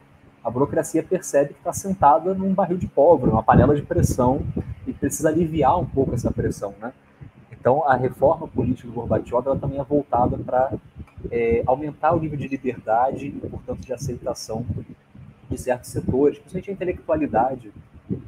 [0.43, 4.45] a burocracia percebe que está sentada num barril de pólvora, numa panela de pressão,
[4.85, 6.73] e precisa aliviar um pouco essa pressão.
[6.81, 6.91] Né?
[7.51, 10.73] Então, a reforma política do Gorbachev ela também é voltada para
[11.31, 14.65] é, aumentar o nível de liberdade e, portanto, de aceitação
[15.49, 17.71] de certos setores, principalmente a intelectualidade.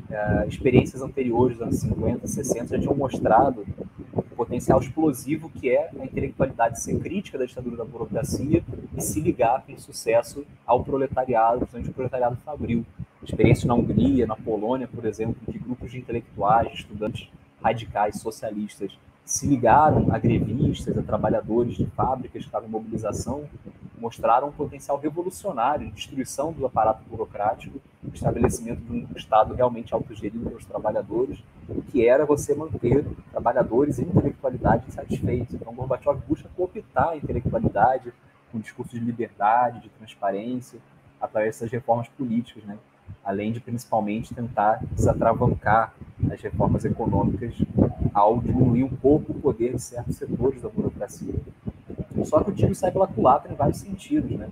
[0.09, 3.65] É, experiências anteriores, anos 50, 60, já tinham mostrado
[4.13, 8.63] o potencial explosivo que é a intelectualidade ser crítica da ditadura da burocracia
[8.95, 12.85] e se ligar com sucesso ao proletariado, principalmente o proletariado fabril.
[13.23, 17.29] Experiências na Hungria, na Polônia, por exemplo, em que grupos de intelectuais, de estudantes
[17.61, 18.91] radicais, socialistas,
[19.25, 23.49] se ligaram a grevistas, a trabalhadores de fábricas que estavam em mobilização,
[23.97, 27.81] mostraram um potencial revolucionário de destruição do aparato burocrático,
[28.13, 31.39] estabelecimento de um Estado realmente autogerido pelos trabalhadores,
[31.91, 35.55] que era você manter trabalhadores e intelectualidade satisfeitos.
[35.55, 38.13] Então, Gorbachev busca cooptar a intelectualidade
[38.51, 40.79] com discursos de liberdade, de transparência,
[41.19, 42.77] através dessas reformas políticas, né?
[43.23, 45.93] além de principalmente tentar desatravancar
[46.31, 47.55] as reformas econômicas
[48.15, 51.35] ao diminuir um pouco o poder de certos setores da burocracia.
[52.23, 54.49] Só que o tiro sai pela culatra em vários sentidos, né?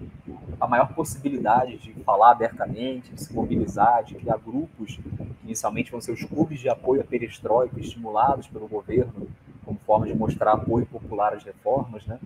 [0.60, 6.02] A maior possibilidade de falar abertamente, de se mobilizar, de criar grupos, que inicialmente vão
[6.02, 9.27] ser os clubes de apoio à perestroika, estimulados pelo governo,
[9.64, 12.19] como forma de mostrar apoio popular às reformas, né?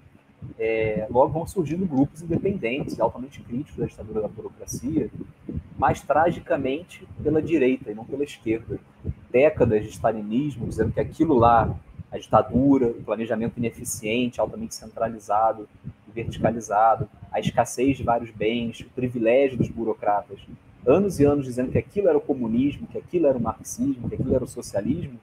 [0.58, 5.12] É, logo vão surgindo grupos independentes, altamente críticos da ditadura da burocracia,
[5.78, 8.80] mas tragicamente pela direita e não pela esquerda.
[9.32, 11.76] Décadas de stalinismo, dizendo que aquilo lá,
[12.12, 15.68] a ditadura, o planejamento ineficiente, altamente centralizado
[16.08, 20.40] e verticalizado, a escassez de vários bens, o privilégio dos burocratas,
[20.86, 24.16] anos e anos dizendo que aquilo era o comunismo, que aquilo era o marxismo, que
[24.16, 25.20] aquilo era o socialismo,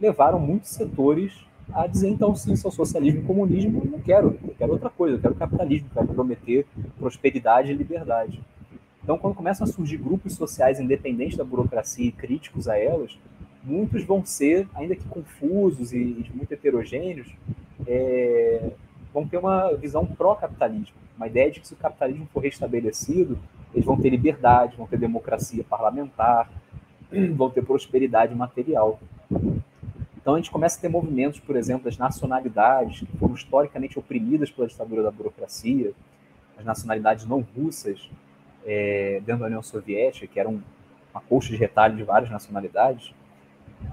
[0.00, 1.32] levaram muitos setores
[1.72, 5.20] a dizer, então, sim, sou socialismo e comunismo, não quero, eu quero outra coisa, eu
[5.20, 6.66] quero capitalismo, quero prometer
[6.98, 8.40] prosperidade e liberdade.
[9.02, 13.16] Então, quando começam a surgir grupos sociais independentes da burocracia e críticos a elas,
[13.62, 17.28] muitos vão ser, ainda que confusos e, muito heterogêneos,
[17.86, 18.70] é,
[19.12, 23.38] vão ter uma visão pró-capitalismo, uma ideia de que se o capitalismo for restabelecido,
[23.72, 26.50] eles vão ter liberdade, vão ter democracia parlamentar,
[27.34, 29.00] vão ter prosperidade material.
[30.16, 34.50] Então a gente começa a ter movimentos, por exemplo, das nacionalidades que foram historicamente oprimidas
[34.50, 35.92] pela ditadura da burocracia,
[36.56, 38.08] as nacionalidades não russas,
[38.64, 40.60] é, dentro da União Soviética, que era um,
[41.12, 43.12] uma colcha de retalho de várias nacionalidades,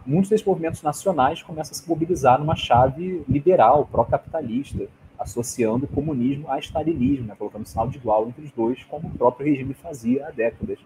[0.06, 4.88] muitos desses movimentos nacionais começam a se mobilizar numa chave liberal, pró-capitalista,
[5.18, 9.12] associando o comunismo a stalinismo, né, colocando sinal de igual entre os dois, como o
[9.12, 10.80] próprio regime fazia há décadas,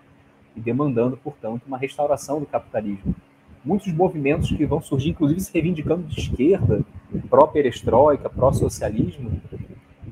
[0.55, 3.15] e demandando, portanto, uma restauração do capitalismo.
[3.63, 6.81] Muitos movimentos que vão surgir, inclusive se reivindicando de esquerda,
[7.30, 9.31] pró-perestroika, pró-socialismo,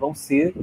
[0.02, 0.54] vão ser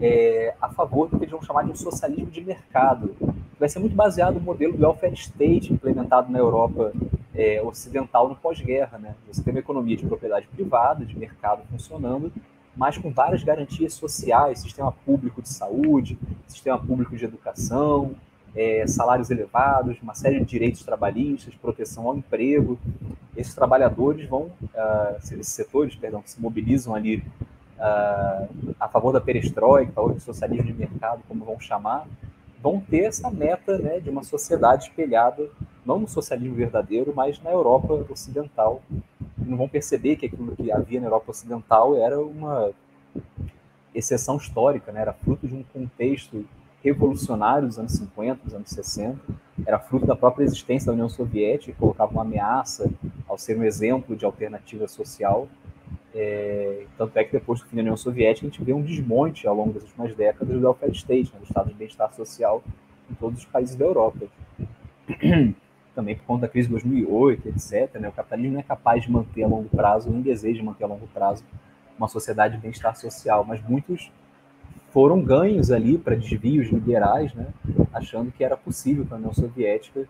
[0.00, 3.14] é, a favor do que eles vão chamar de um socialismo de mercado.
[3.58, 6.92] Vai ser muito baseado no modelo do welfare state implementado na Europa
[7.34, 8.96] é, ocidental no pós-guerra.
[8.98, 9.14] Né?
[9.26, 12.32] Você tem uma economia de propriedade privada, de mercado funcionando,
[12.76, 16.16] mas com várias garantias sociais, sistema público de saúde,
[16.46, 18.14] sistema público de educação,
[18.54, 22.78] é, salários elevados, uma série de direitos trabalhistas, proteção ao emprego.
[23.36, 27.24] Esses trabalhadores vão, uh, esses setores, perdão, se mobilizam ali
[27.78, 32.06] uh, a favor da perestroika, favor do socialismo de mercado, como vão chamar,
[32.62, 35.48] vão ter essa meta né, de uma sociedade espelhada,
[35.84, 38.82] não no socialismo verdadeiro, mas na Europa Ocidental.
[39.36, 42.70] Não vão perceber que aquilo que havia na Europa Ocidental era uma
[43.94, 45.02] exceção histórica, né?
[45.02, 46.44] era fruto de um contexto
[46.82, 49.18] revolucionário dos anos 50, dos anos 60,
[49.66, 52.90] era fruto da própria existência da União Soviética, que colocava uma ameaça
[53.26, 55.48] ao ser um exemplo de alternativa social
[56.14, 59.48] é, tanto é que depois do fim da União Soviética, a gente vê um desmonte
[59.48, 62.62] ao longo das últimas décadas do welfare state, né, do estado de bem-estar social
[63.10, 64.26] em todos os países da Europa.
[65.94, 68.00] Também por conta da crise de 2008, etc.
[68.00, 70.86] Né, o capitalismo não é capaz de manter a longo prazo, nem deseja manter a
[70.86, 71.42] longo prazo
[71.98, 74.10] uma sociedade de bem-estar social, mas muitos
[74.90, 77.48] foram ganhos ali para desvios liberais, né,
[77.92, 80.06] achando que era possível que a União Soviética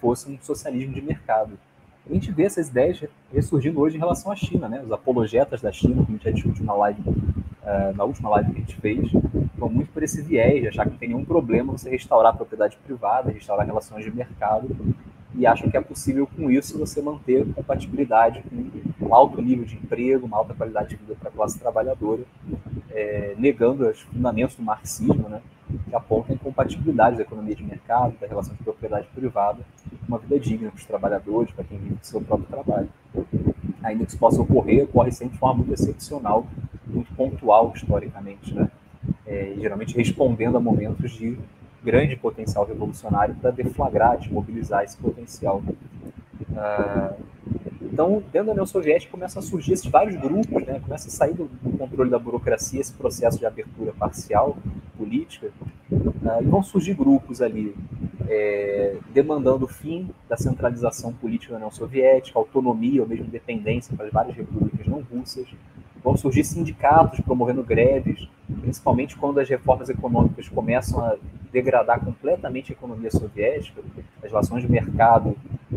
[0.00, 1.58] fosse um socialismo de mercado
[2.08, 3.02] a gente vê essas ideias
[3.32, 4.80] ressurgindo hoje em relação à China, né?
[4.84, 8.52] Os apologetas da China, como a gente já discutiu na live, uh, na última live
[8.52, 9.10] que a gente fez,
[9.56, 12.36] vão muito por esse viés, de achar que não tem nenhum problema você restaurar a
[12.36, 14.68] propriedade privada, restaurar relações de mercado,
[15.34, 18.42] e acham que é possível com isso você manter compatibilidade
[18.98, 22.22] com um alto nível de emprego, uma alta qualidade de vida para a classe trabalhadora,
[22.90, 25.42] é, negando os fundamentos do marxismo, né?
[25.88, 29.58] Que apontam a incompatibilidade da economia de mercado, da relação de propriedade privada
[30.08, 32.88] uma vida digna para os trabalhadores, para quem vive do seu próprio trabalho.
[33.82, 36.46] Ainda que isso possa ocorrer, ocorre sempre de forma muito excepcional,
[36.86, 38.68] muito pontual historicamente, né?
[39.26, 41.38] É, geralmente respondendo a momentos de
[41.82, 45.62] grande potencial revolucionário para deflagrar, desmobilizar esse potencial.
[46.56, 47.14] Ah,
[47.82, 50.80] então, dentro da União Soviética começam a surgir esses vários grupos, né?
[50.80, 54.56] começa a sair do, controle da burocracia esse processo de abertura parcial
[54.96, 55.50] política,
[55.90, 57.74] uh, e vão surgir grupos ali
[58.28, 64.06] é, demandando o fim da centralização política da União Soviética, autonomia ou mesmo independência para
[64.06, 65.46] as várias repúblicas não russas.
[66.02, 68.28] Vão surgir sindicatos promovendo greves,
[68.60, 71.16] principalmente quando as reformas econômicas começam a
[71.56, 73.80] degradar completamente a economia soviética,
[74.22, 75.34] as relações de mercado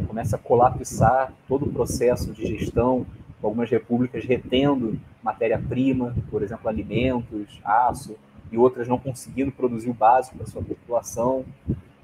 [0.07, 3.06] começa a colapsar todo o processo de gestão
[3.41, 8.18] algumas repúblicas retendo matéria-prima, por exemplo, alimentos, aço,
[8.51, 11.45] e outras não conseguindo produzir o básico para sua população,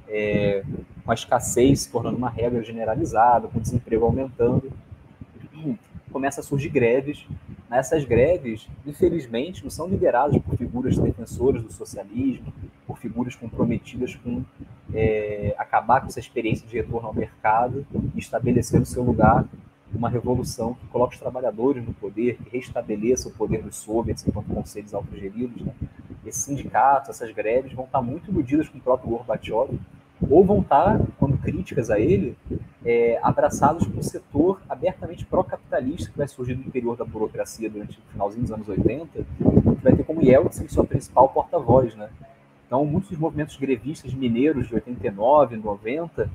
[0.08, 0.64] é,
[1.04, 4.72] com a escassez se tornando uma regra generalizada, com o desemprego aumentando,
[6.16, 7.28] começa a surgir greves.
[7.70, 12.54] Nessas greves, infelizmente, não são lideradas por figuras defensoras do socialismo,
[12.88, 14.42] por figuras comprometidas com
[14.94, 17.86] é, acabar com essa experiência de retorno ao mercado
[18.16, 19.46] e estabelecer no seu lugar
[19.94, 24.48] uma revolução que coloque os trabalhadores no poder, que restabeleça o poder dos soviets enquanto
[24.54, 25.62] conselhos autogeridos.
[25.64, 25.74] Né?
[26.26, 29.78] Esses sindicatos, essas greves vão estar muito iludidas com o próprio Gorbachev,
[30.30, 32.38] ou vão estar, quando críticas a ele,
[32.84, 37.98] é, abraçados por um setor abertamente pró-capitalista que vai surgir no interior da burocracia durante
[37.98, 41.96] o finalzinho dos anos 80, que vai ter como Yeltsin sua principal porta-voz.
[41.96, 42.10] Né?
[42.66, 46.30] Então, muitos dos movimentos grevistas mineiros de 89, 90,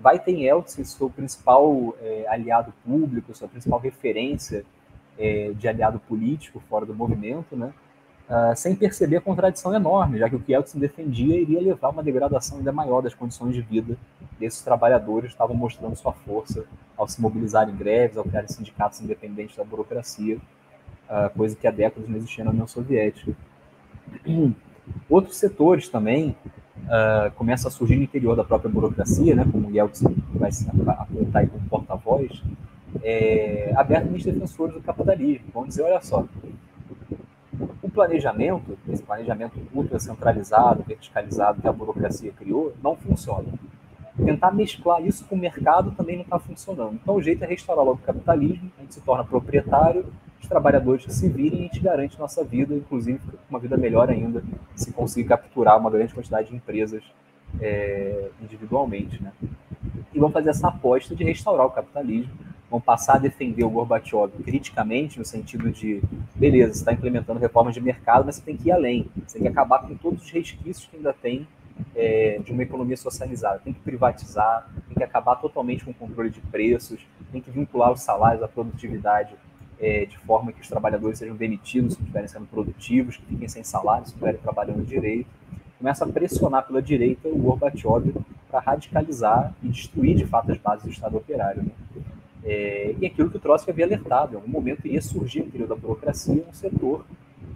[0.00, 4.64] vai ter Yeltsin seu principal é, aliado público, sua principal referência
[5.18, 7.72] é, de aliado político fora do movimento, né?
[8.28, 11.90] Uh, sem perceber a contradição enorme, já que o que Yeltsin defendia iria levar a
[11.90, 13.96] uma degradação ainda maior das condições de vida
[14.36, 16.64] desses trabalhadores, estavam mostrando sua força
[16.96, 20.38] ao se mobilizar em greves, ao criar sindicatos independentes da burocracia,
[21.08, 23.32] uh, coisa que há décadas não existia na União Soviética.
[25.08, 26.36] Outros setores também
[26.78, 31.42] uh, começam a surgir no interior da própria burocracia, né, como Yeltsin vai se apontar
[31.42, 32.42] aí como porta-voz,
[33.02, 35.46] é, abertamente defensores do capitalismo.
[35.52, 36.26] Vão dizer, olha só,
[37.82, 43.48] o planejamento, esse planejamento ultra centralizado, verticalizado que a burocracia criou, não funciona.
[44.16, 46.94] Tentar mesclar isso com o mercado também não está funcionando.
[46.94, 50.06] Então, o jeito é restaurar logo o capitalismo, a gente se torna proprietário,
[50.40, 53.20] os trabalhadores que se virem, a gente garante nossa vida, inclusive
[53.50, 54.42] uma vida melhor ainda,
[54.74, 57.02] se conseguir capturar uma grande quantidade de empresas
[57.60, 59.22] é, individualmente.
[59.22, 59.32] Né?
[60.12, 62.32] E vamos fazer essa aposta de restaurar o capitalismo
[62.70, 66.02] vão passar a defender o Gorbachev criticamente, no sentido de,
[66.34, 69.42] beleza, você está implementando reformas de mercado, mas você tem que ir além, você tem
[69.42, 71.46] que acabar com todos os resquícios que ainda tem
[71.94, 76.30] é, de uma economia socializada, tem que privatizar, tem que acabar totalmente com o controle
[76.30, 77.00] de preços,
[77.30, 79.34] tem que vincular os salários à produtividade
[79.78, 83.62] é, de forma que os trabalhadores sejam demitidos se estiverem sendo produtivos, que fiquem sem
[83.62, 85.28] salário se estiverem trabalhando direito.
[85.78, 88.14] Começa a pressionar pela direita o Gorbachev
[88.50, 91.62] para radicalizar e destruir de fato as bases do Estado operário.
[91.62, 91.70] Né?
[92.44, 95.70] É, e aquilo que o Trotsky havia alertado, em algum momento iria surgir no período
[95.70, 97.04] da burocracia um setor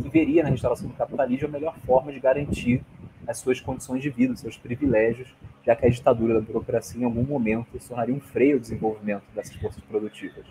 [0.02, 2.82] que veria na restauração do capitalismo a melhor forma de garantir
[3.26, 5.28] as suas condições de vida, os seus privilégios,
[5.64, 9.22] já que a ditadura da burocracia em algum momento se tornaria um freio ao desenvolvimento
[9.34, 10.44] dessas forças produtivas.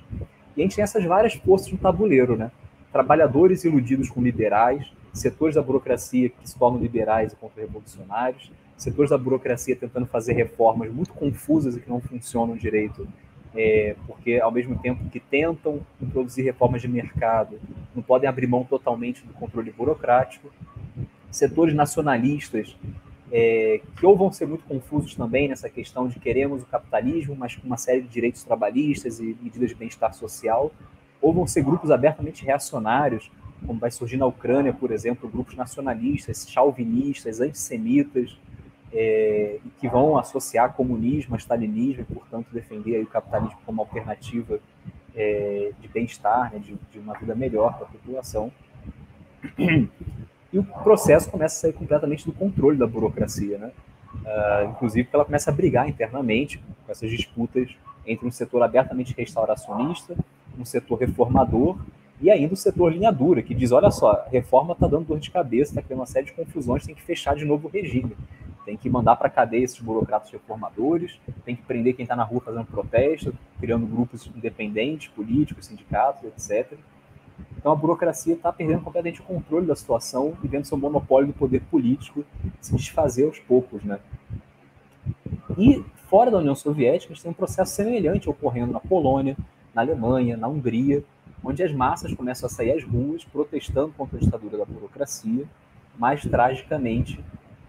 [0.55, 2.51] E a gente tem essas várias forças no tabuleiro, né?
[2.91, 9.17] Trabalhadores iludidos com liberais, setores da burocracia que se tornam liberais e contra-revolucionários, setores da
[9.17, 13.07] burocracia tentando fazer reformas muito confusas e que não funcionam direito
[13.55, 17.59] é, porque ao mesmo tempo que tentam introduzir reformas de mercado,
[17.95, 20.51] não podem abrir mão totalmente do controle burocrático.
[21.31, 22.75] Setores nacionalistas
[23.31, 27.55] é, que ou vão ser muito confusos também nessa questão de queremos o capitalismo, mas
[27.55, 30.71] com uma série de direitos trabalhistas e medidas de bem-estar social,
[31.21, 33.29] ou vão ser grupos abertamente reacionários,
[33.65, 38.37] como vai surgir na Ucrânia, por exemplo, grupos nacionalistas, chauvinistas, antissemitas,
[38.91, 44.59] é, que vão associar comunismo a stalinismo e, portanto, defender o capitalismo como alternativa
[45.15, 48.51] é, de bem-estar, né, de, de, uma vida melhor para a população.
[50.51, 53.71] E o processo começa a sair completamente do controle da burocracia, né?
[54.15, 57.69] Uh, inclusive ela começa a brigar internamente com essas disputas
[58.03, 60.15] entre um setor abertamente restauracionista,
[60.57, 61.77] um setor reformador
[62.21, 65.19] e ainda o setor linha dura, que diz, olha só, a reforma está dando dor
[65.19, 68.15] de cabeça, está criando uma série de confusões, tem que fechar de novo o regime
[68.69, 72.23] tem que mandar para a cadeia esses burocratas reformadores, tem que prender quem está na
[72.23, 76.77] rua fazendo protesto, criando grupos independentes, políticos, sindicatos, etc.
[77.57, 81.33] Então a burocracia está perdendo completamente o controle da situação e vendo seu monopólio do
[81.33, 82.23] poder político
[82.61, 83.99] se desfazer aos poucos, né?
[85.57, 89.35] E fora da União Soviética, a gente tem um processo semelhante ocorrendo na Polônia,
[89.73, 91.03] na Alemanha, na Hungria,
[91.43, 95.45] onde as massas começam a sair às ruas protestando contra a ditadura da burocracia,
[95.97, 97.23] mais tragicamente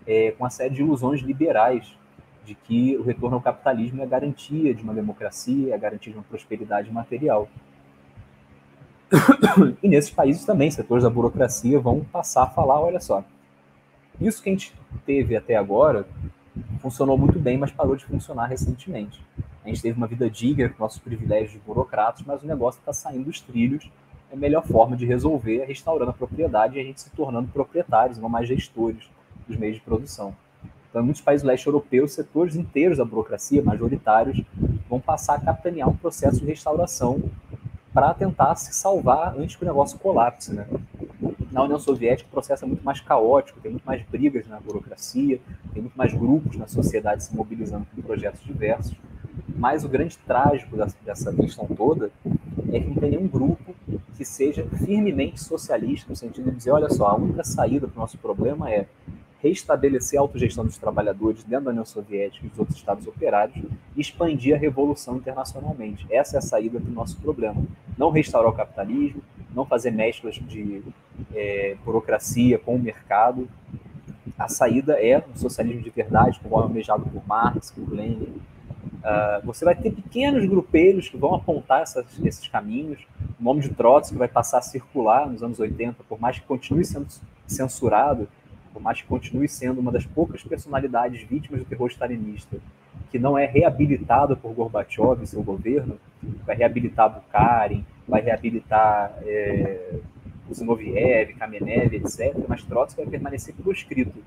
[0.06, 1.96] é, com uma série de ilusões liberais
[2.44, 6.12] de que o retorno ao capitalismo é a garantia de uma democracia, é a garantia
[6.12, 7.48] de uma prosperidade material.
[9.82, 13.24] E nesses países também, setores da burocracia vão passar a falar: olha só,
[14.20, 14.72] isso que a gente
[15.04, 16.06] teve até agora
[16.80, 19.20] funcionou muito bem, mas parou de funcionar recentemente.
[19.64, 22.92] A gente teve uma vida digna com nossos privilégios de burocratas, mas o negócio está
[22.92, 23.90] saindo dos trilhos.
[24.32, 28.18] A melhor forma de resolver é restaurando a propriedade e a gente se tornando proprietários,
[28.18, 29.10] não mais gestores
[29.46, 30.34] dos meios de produção.
[30.88, 34.42] Então, em muitos países do leste europeu, setores inteiros da burocracia, majoritários,
[34.88, 37.22] vão passar a capitanear um processo de restauração
[37.92, 40.52] para tentar se salvar antes que o negócio colapse.
[40.52, 40.66] Né?
[41.50, 45.40] Na União Soviética, o processo é muito mais caótico, tem muito mais brigas na burocracia,
[45.72, 48.96] tem muito mais grupos na sociedade se mobilizando com projetos diversos.
[49.56, 52.10] Mas o grande trágico dessa questão toda
[52.72, 53.74] é que não tem nenhum grupo
[54.16, 58.00] que seja firmemente socialista, no sentido de dizer: olha só, a única saída para o
[58.00, 58.86] nosso problema é
[59.42, 63.56] restabelecer a autogestão dos trabalhadores dentro da União Soviética e dos outros estados operários
[63.96, 66.06] e expandir a revolução internacionalmente.
[66.10, 67.62] Essa é a saída do nosso problema.
[67.96, 69.22] Não restaurar o capitalismo,
[69.54, 70.82] não fazer mesclas de
[71.34, 73.48] é, burocracia com o mercado.
[74.38, 78.40] A saída é um socialismo de verdade, como almejado por Marx, por Lenin.
[79.00, 83.00] Uh, você vai ter pequenos grupelhos que vão apontar essas, esses caminhos.
[83.38, 86.84] O nome de Trotsky vai passar a circular nos anos 80, por mais que continue
[86.84, 87.06] sendo
[87.46, 88.28] censurado,
[88.72, 92.58] por mais que continue sendo uma das poucas personalidades vítimas do terror stalinista,
[93.10, 95.98] que não é reabilitado por Gorbachev e seu governo,
[96.46, 99.98] vai reabilitar Bukharin, vai reabilitar é,
[100.52, 104.22] Zinoviev, Kamenev, etc., mas Trotsky vai permanecer proscrito.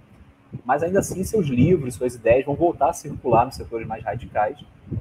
[0.66, 4.58] Mas ainda assim, seus livros, suas ideias vão voltar a circular nos setores mais radicais.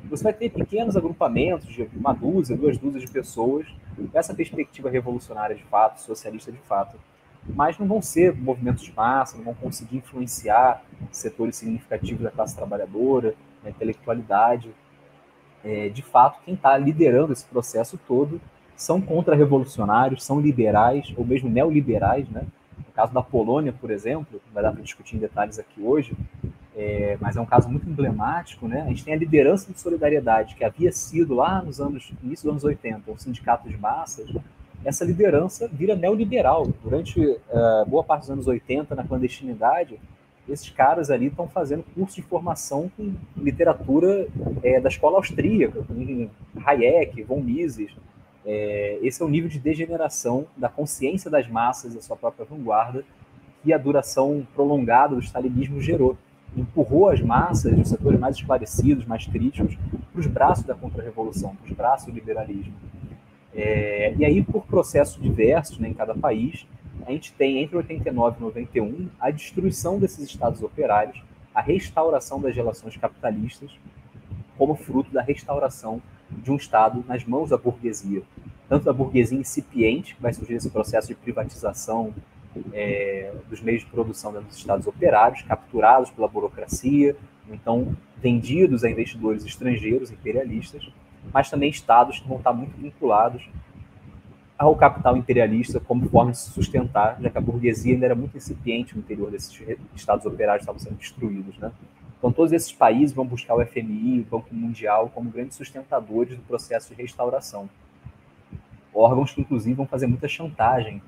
[0.08, 3.66] Você vai ter pequenos agrupamentos de uma dúzia, duas dúzias de pessoas,
[4.14, 6.96] essa perspectiva revolucionária de fato, socialista de fato,
[7.46, 12.54] mas não vão ser movimentos de massa, não vão conseguir influenciar setores significativos da classe
[12.54, 14.70] trabalhadora, da intelectualidade.
[15.64, 18.40] É, de fato, quem está liderando esse processo todo
[18.76, 22.28] são contra-revolucionários, são liberais, ou mesmo neoliberais.
[22.28, 22.46] Né?
[22.92, 26.14] No caso da Polônia, por exemplo, não vai dar para discutir em detalhes aqui hoje,
[26.76, 28.68] é, mas é um caso muito emblemático.
[28.68, 28.82] Né?
[28.82, 32.52] A gente tem a liderança de solidariedade, que havia sido lá nos anos, início dos
[32.52, 34.28] anos 80, um sindicato de massas,
[34.84, 36.68] essa liderança vira neoliberal.
[36.82, 39.98] Durante uh, boa parte dos anos 80, na clandestinidade,
[40.48, 44.26] esses caras ali estão fazendo curso de formação com literatura
[44.62, 46.28] é, da escola austríaca, com
[46.66, 47.92] Hayek, von Mises.
[48.44, 53.04] É, esse é o nível de degeneração da consciência das massas, da sua própria vanguarda,
[53.62, 56.16] que a duração prolongada do stalinismo gerou.
[56.56, 59.76] Empurrou as massas, os setores mais esclarecidos, mais críticos,
[60.12, 62.74] para os braços da contra-revolução, para os braços do liberalismo.
[63.54, 66.66] É, e aí, por processos diversos né, em cada país,
[67.06, 71.22] a gente tem entre 89 e 91 a destruição desses estados operários,
[71.54, 73.70] a restauração das relações capitalistas,
[74.56, 76.00] como fruto da restauração
[76.42, 78.22] de um Estado nas mãos da burguesia.
[78.68, 82.14] Tanto da burguesia incipiente, que vai surgir esse processo de privatização
[82.72, 87.16] é, dos meios de produção dos Estados operários, capturados pela burocracia,
[87.50, 90.88] então vendidos a investidores estrangeiros, imperialistas,
[91.32, 93.48] mas também estados que vão estar muito vinculados
[94.58, 98.36] ao capital imperialista como forma de se sustentar, já que a burguesia ainda era muito
[98.36, 99.60] incipiente no interior desses
[99.94, 101.58] estados operários estavam sendo destruídos.
[101.58, 101.72] Né?
[102.22, 106.42] Então, todos esses países vão buscar o FMI, o Banco Mundial, como grandes sustentadores do
[106.42, 107.68] processo de restauração.
[108.94, 111.02] Órgãos que, inclusive, vão fazer muita chantagem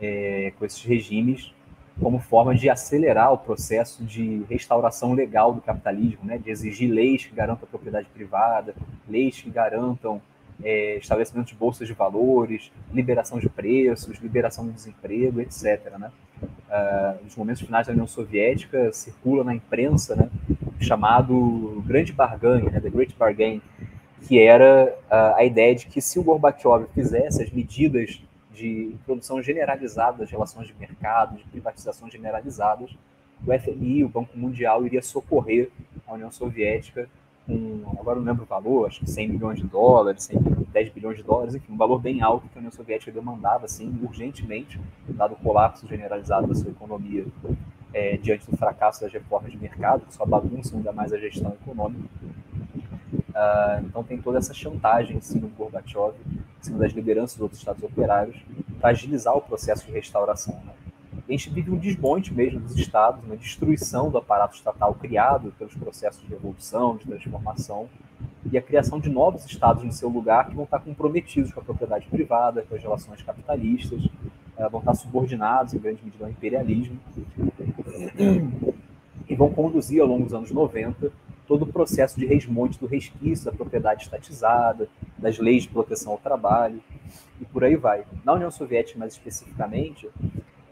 [0.00, 1.52] é, com esses regimes
[2.00, 6.38] como forma de acelerar o processo de restauração legal do capitalismo, né?
[6.38, 8.74] de exigir leis que garantam a propriedade privada,
[9.06, 10.22] leis que garantam
[10.62, 15.92] é, estabelecimento de bolsas de valores, liberação de preços, liberação do desemprego, etc.
[15.98, 16.10] Né?
[16.42, 20.28] Uh, nos momentos finais da União Soviética, circula na imprensa né,
[20.80, 23.62] chamado Grande Barganha, né, The Great Bargain,
[24.26, 28.20] que era uh, a ideia de que se o Gorbachev fizesse as medidas
[28.52, 32.96] de introdução generalizada das relações de mercado, de privatização generalizadas,
[33.46, 35.70] o FMI, o Banco Mundial, iria socorrer
[36.06, 37.08] a União Soviética
[37.46, 40.38] com, agora não lembro o valor, acho que 100 milhões de dólares, 100,
[40.72, 43.98] 10 bilhões de dólares, enfim, um valor bem alto que a União Soviética demandava, assim,
[44.02, 47.26] urgentemente, dado o colapso generalizado da sua economia
[47.92, 51.52] é, diante do fracasso das reformas de mercado, que só bagunçam ainda mais a gestão
[51.52, 52.08] econômica.
[53.34, 57.42] Uh, então tem toda essa chantagem em cima do Gorbachev, em cima das lideranças dos
[57.42, 58.36] outros estados operários,
[58.80, 60.54] para agilizar o processo de restauração.
[60.64, 60.72] Né?
[61.26, 65.74] A gente vive um desmonte mesmo dos estados, uma destruição do aparato estatal criado pelos
[65.74, 67.88] processos de revolução, de transformação,
[68.50, 71.64] e a criação de novos estados no seu lugar que vão estar comprometidos com a
[71.64, 74.06] propriedade privada, com as relações capitalistas,
[74.56, 76.98] eh, vão estar subordinados em grande medida ao imperialismo,
[79.26, 81.10] e vão conduzir ao longo dos anos 90
[81.46, 86.18] todo o processo de resmonte do resquício da propriedade estatizada, das leis de proteção ao
[86.18, 86.80] trabalho,
[87.40, 88.04] e por aí vai.
[88.24, 90.08] Na União Soviética, mais especificamente,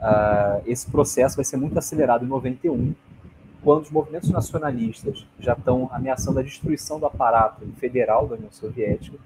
[0.03, 2.93] Uh, esse processo vai ser muito acelerado em 91,
[3.63, 9.17] quando os movimentos nacionalistas já estão ameaçando a destruição do aparato federal da União Soviética.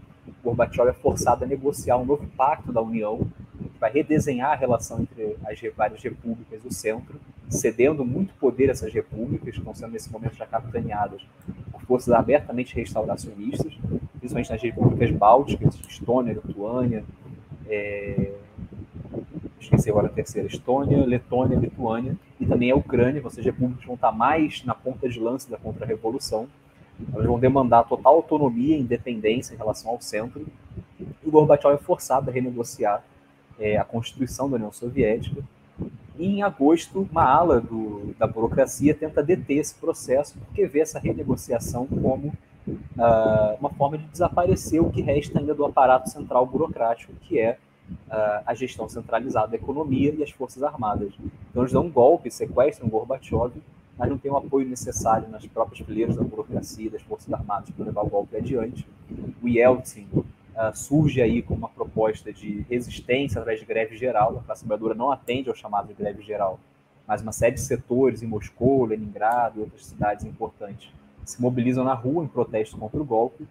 [0.44, 3.26] Gorbachev é forçado a negociar um novo pacto da União,
[3.58, 8.68] que vai redesenhar a relação entre as várias repúblicas e o centro, cedendo muito poder
[8.68, 11.22] a essas repúblicas, que estão sendo nesse momento já capitaneadas
[11.72, 13.72] por forças abertamente restauracionistas,
[14.18, 17.02] principalmente nas repúblicas bálticas, Estônia, Lituânia,
[17.66, 18.32] é,
[19.60, 23.94] esqueci agora a terceira, Estônia, Letônia, Lituânia, e também a Ucrânia, ou seja, repúblicas vão
[23.94, 26.46] estar mais na ponta de lança da contra-revolução.
[27.12, 30.46] Elas vão demandar total autonomia e independência em relação ao centro,
[30.98, 33.02] e o Gorbachev é forçado a renegociar
[33.58, 35.42] é, a Constituição da União Soviética.
[36.18, 40.98] E em agosto, uma ala do, da burocracia tenta deter esse processo, porque vê essa
[40.98, 42.32] renegociação como
[42.68, 47.58] uh, uma forma de desaparecer o que resta ainda do aparato central burocrático, que é
[48.08, 51.12] uh, a gestão centralizada da economia e as forças armadas.
[51.50, 53.52] Então eles dão um golpe, sequestram Gorbachev,
[53.98, 57.84] mas não tem o apoio necessário nas próprias fileiras da burocracia das forças armadas para
[57.86, 58.86] levar o golpe adiante.
[59.42, 64.38] O Yeltsin uh, surge aí com uma proposta de resistência através de greve geral.
[64.38, 66.60] A classe trabalhadora não atende ao chamado de greve geral,
[67.06, 70.90] mas uma série de setores em Moscou, Leningrado e outras cidades importantes
[71.24, 73.46] se mobilizam na rua em protesto contra o golpe.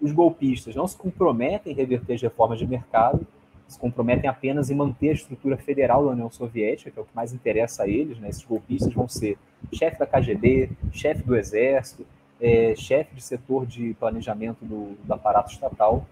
[0.00, 3.26] Os golpistas não se comprometem em reverter as reformas de mercado,
[3.68, 7.14] se comprometem apenas em manter a estrutura federal da União Soviética, que é o que
[7.14, 8.18] mais interessa a eles.
[8.18, 8.30] Né?
[8.30, 9.36] Esses golpistas vão ser
[9.72, 12.06] chefe da KGB, chefe do Exército,
[12.40, 16.06] é, chefe de setor de planejamento do, do aparato estatal.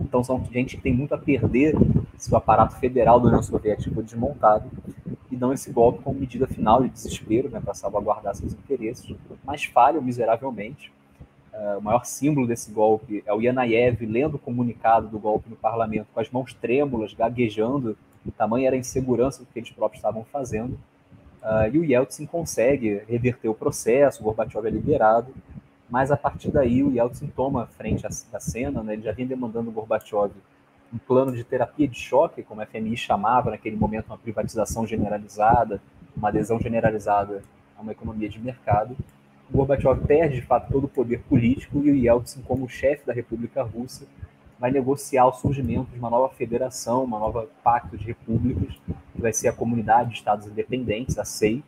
[0.00, 1.76] Então são gente que tem muito a perder
[2.16, 4.68] se o aparato federal da União Soviética for desmontado
[5.30, 9.14] e dão esse golpe como medida final de desespero, né, para salvaguardar seus interesses,
[9.44, 10.92] mas falham miseravelmente.
[11.56, 15.56] Uh, o maior símbolo desse golpe é o Yanayev lendo o comunicado do golpe no
[15.56, 17.96] parlamento com as mãos trêmulas, gaguejando,
[18.36, 20.78] tamanha era a insegurança do que eles próprios estavam fazendo.
[21.42, 25.32] Uh, e o Yeltsin consegue reverter o processo, o Gorbachev é liberado,
[25.88, 28.94] mas a partir daí o Yeltsin toma frente da cena, né?
[28.94, 30.32] ele já vinha demandando o Gorbachev
[30.92, 35.80] um plano de terapia de choque, como a FMI chamava naquele momento, uma privatização generalizada,
[36.16, 37.42] uma adesão generalizada
[37.76, 38.96] a uma economia de mercado.
[39.52, 43.62] Gorbachev perde, de fato, todo o poder político e o Yeltsin, como chefe da República
[43.62, 44.06] Russa,
[44.58, 48.74] vai negociar o surgimento de uma nova federação, uma nova pacto de repúblicas,
[49.14, 51.62] que vai ser a Comunidade de Estados Independentes, a SEI,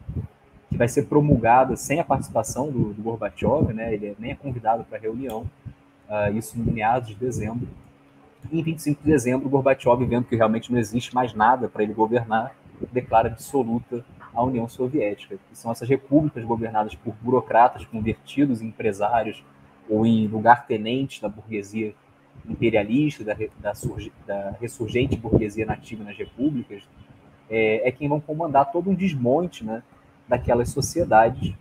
[0.69, 3.93] que vai ser promulgada sem a participação do, do Gorbachev, né?
[3.93, 5.49] ele nem é convidado para a reunião,
[6.09, 7.69] uh, isso no meados de dezembro.
[8.51, 11.93] E em 25 de dezembro, Gorbachev, vendo que realmente não existe mais nada para ele
[11.93, 12.55] governar,
[12.93, 14.05] declara absoluta
[14.39, 19.43] a União Soviética, que são essas repúblicas governadas por burocratas convertidos em empresários
[19.89, 21.93] ou em lugar-tenentes da burguesia
[22.49, 23.73] imperialista, da, da,
[24.25, 26.85] da, ressurgente burguesia nativa nas repúblicas,
[27.51, 29.83] é, é quem vão comandar todo um desmonte né,
[30.29, 31.53] daquelas sociedades.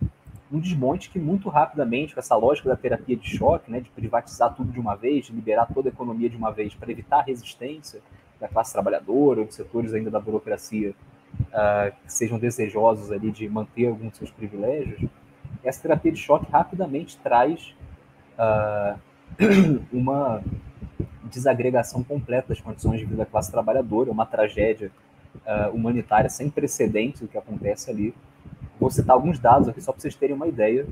[0.52, 4.54] Um desmonte que muito rapidamente, com essa lógica da terapia de choque, né, de privatizar
[4.54, 7.24] tudo de uma vez, de liberar toda a economia de uma vez para evitar a
[7.24, 8.02] resistência
[8.40, 10.94] da classe trabalhadora ou de setores ainda da burocracia
[11.42, 15.10] uh, que sejam desejosos ali de manter alguns seus privilégios,
[15.64, 17.76] essa terapia de choque rapidamente traz
[18.38, 19.00] uh,
[19.92, 20.42] uma
[21.24, 24.92] desagregação completa das condições de vida da classe trabalhadora, uma tragédia
[25.46, 28.14] uh, humanitária sem precedentes o que acontece ali,
[28.80, 30.86] Vou citar alguns dados aqui só para vocês terem uma ideia.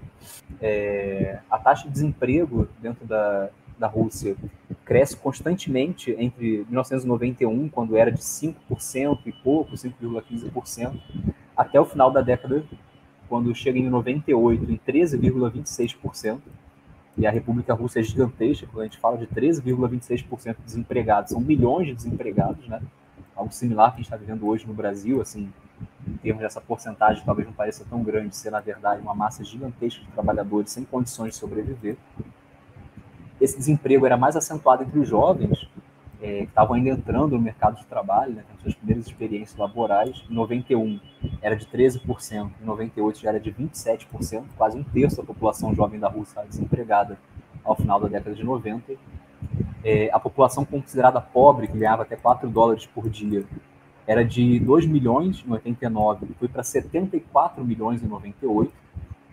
[0.60, 4.36] É, a taxa de desemprego dentro da, da Rússia
[4.84, 11.00] cresce constantemente entre 1991, quando era de 5% e pouco, 5,15%,
[11.58, 12.64] até o final da década,
[13.28, 16.40] quando chega em 98 em 13,26%.
[17.18, 21.40] E a República Russa é gigantesca, quando a gente fala de 13,26% de desempregados, são
[21.40, 22.82] milhões de desempregados, né?
[23.36, 25.50] Algo similar que a gente está vivendo hoje no Brasil, assim,
[26.08, 30.02] em termos dessa porcentagem, talvez não pareça tão grande, ser na verdade uma massa gigantesca
[30.04, 31.98] de trabalhadores sem condições de sobreviver.
[33.46, 35.70] Esse desemprego era mais acentuado entre os jovens,
[36.20, 40.24] é, que estavam ainda entrando no mercado de trabalho, né, suas primeiras experiências laborais.
[40.28, 41.00] Em 91
[41.44, 46.00] era de 13%, em 98 já era de 27%, quase um terço da população jovem
[46.00, 47.20] da Rússia desempregada
[47.64, 48.94] ao final da década de 90.
[49.84, 53.46] É, a população considerada pobre, que ganhava até 4 dólares por dia,
[54.08, 58.74] era de 2 milhões em 89 foi para 74 milhões em 98.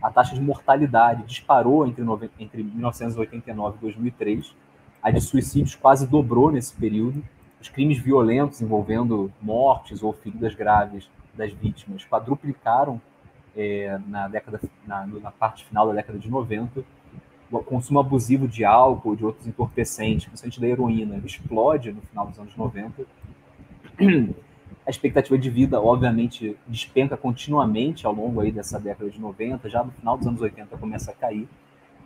[0.02, 2.02] A taxa de mortalidade disparou entre,
[2.38, 4.54] entre 1989 e 2003.
[5.02, 7.22] A de suicídios quase dobrou nesse período.
[7.60, 13.00] Os crimes violentos envolvendo mortes ou feridas graves das vítimas quadruplicaram
[13.56, 16.82] é, na, década, na, na parte final da década de 90
[17.50, 22.38] o consumo abusivo de álcool, de outros entorpecentes, principalmente da heroína, explode no final dos
[22.38, 23.04] anos 90
[24.84, 29.84] a expectativa de vida, obviamente, despenca continuamente ao longo aí dessa década de 90, já
[29.84, 31.48] no final dos anos 80 começa a cair.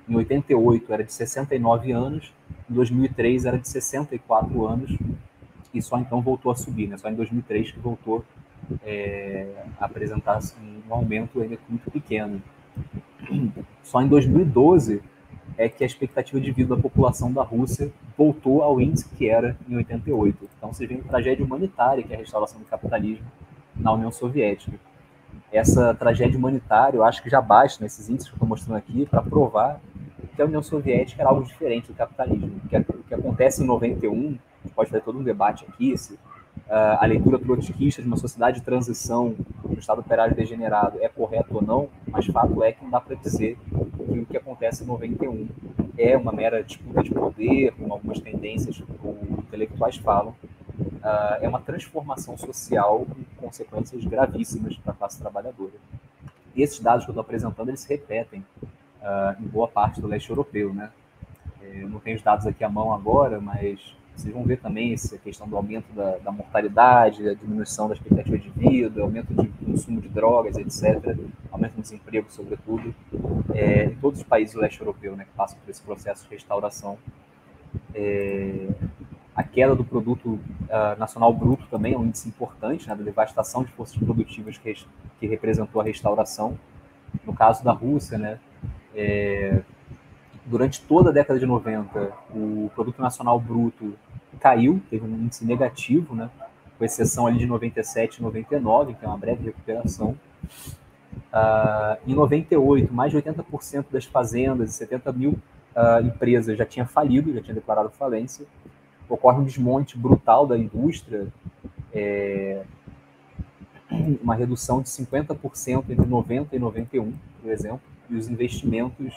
[0.09, 2.33] Em 88 era de 69 anos,
[2.71, 4.97] em 2003 era de 64 anos,
[5.73, 6.97] e só então voltou a subir, né?
[6.97, 8.25] só em 2003 que voltou
[8.85, 9.47] é,
[9.81, 10.41] a apresentar
[10.89, 12.43] um aumento ainda muito pequeno.
[13.83, 15.03] Só em 2012
[15.59, 19.57] é que a expectativa de vida da população da Rússia voltou ao índice que era
[19.69, 20.49] em 88.
[20.57, 23.27] Então você vê uma tragédia humanitária, que é a restauração do capitalismo
[23.75, 24.79] na União Soviética.
[25.53, 29.07] Essa tragédia humanitária, eu acho que já basta nesses índices que eu estou mostrando aqui
[29.07, 29.81] para provar
[30.35, 32.61] que a União Soviética era algo diferente do capitalismo.
[32.65, 34.39] O que, acontece em 91,
[34.75, 36.19] pode fazer todo um debate aqui, se
[36.69, 39.35] uh, a leitura trotskista de uma sociedade de transição,
[39.65, 43.15] um Estado operário degenerado, é correto ou não, mas fato é que não dá para
[43.17, 45.49] dizer que o que acontece em 91
[45.99, 48.83] é uma mera disputa de poder, como algumas tendências
[49.39, 50.35] intelectuais falam,
[51.07, 53.07] uh, é uma transformação social
[53.39, 55.75] com consequências gravíssimas para a classe trabalhadora.
[56.55, 58.45] E esses dados que eu estou apresentando, eles se repetem
[59.03, 60.91] uh, em boa parte do leste europeu, né?
[61.61, 64.95] É, eu não tenho os dados aqui à mão agora, mas vocês vão ver também
[64.95, 69.47] essa questão do aumento da, da mortalidade, a diminuição da expectativa de vida, aumento de
[69.65, 71.17] consumo de drogas, etc.,
[71.53, 72.95] aumento do desemprego, sobretudo,
[73.55, 76.31] é, em todos os países do leste europeu, né, que passam por esse processo de
[76.31, 76.99] restauração.
[77.95, 78.69] É,
[79.35, 83.63] a queda do produto uh, nacional bruto também é um índice importante, né, da devastação
[83.63, 84.75] de forças produtivas que,
[85.21, 86.59] que representou a restauração.
[87.23, 88.41] No caso da Rússia, né,
[88.95, 89.61] é,
[90.47, 93.95] durante toda a década de 90, o produto nacional bruto
[94.41, 96.31] caiu, teve um índice negativo, né?
[96.79, 100.17] com exceção ali de 97 e 99, que é uma breve recuperação.
[101.33, 106.87] Uh, em 98, mais de 80% das fazendas e 70 mil uh, empresas já tinha
[106.87, 108.47] falido, já tinha declarado falência.
[109.09, 111.29] Ocorre um desmonte brutal da indústria,
[111.93, 112.63] é,
[114.21, 119.15] uma redução de 50% entre 90 e 91, por exemplo, e os investimentos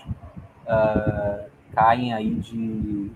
[0.69, 3.11] uh, caem aí de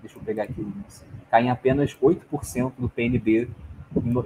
[0.00, 3.48] deixa eu pegar aqui o índice, cai em apenas 8% do PNB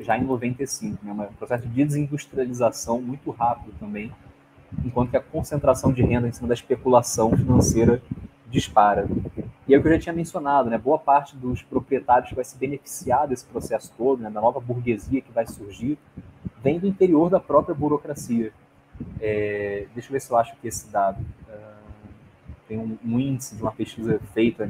[0.00, 1.12] já em 95, né?
[1.12, 4.12] um processo de desindustrialização muito rápido também,
[4.84, 8.02] enquanto que a concentração de renda em cima da especulação financeira
[8.50, 9.06] dispara.
[9.66, 10.78] E é o que eu já tinha mencionado, né?
[10.78, 14.30] boa parte dos proprietários que vai se beneficiar desse processo todo, né?
[14.30, 15.98] da nova burguesia que vai surgir,
[16.62, 18.52] vem do interior da própria burocracia.
[19.20, 21.24] É, deixa eu ver se eu acho que esse dado.
[22.68, 24.68] Tem um, um, índice de uma pesquisa feita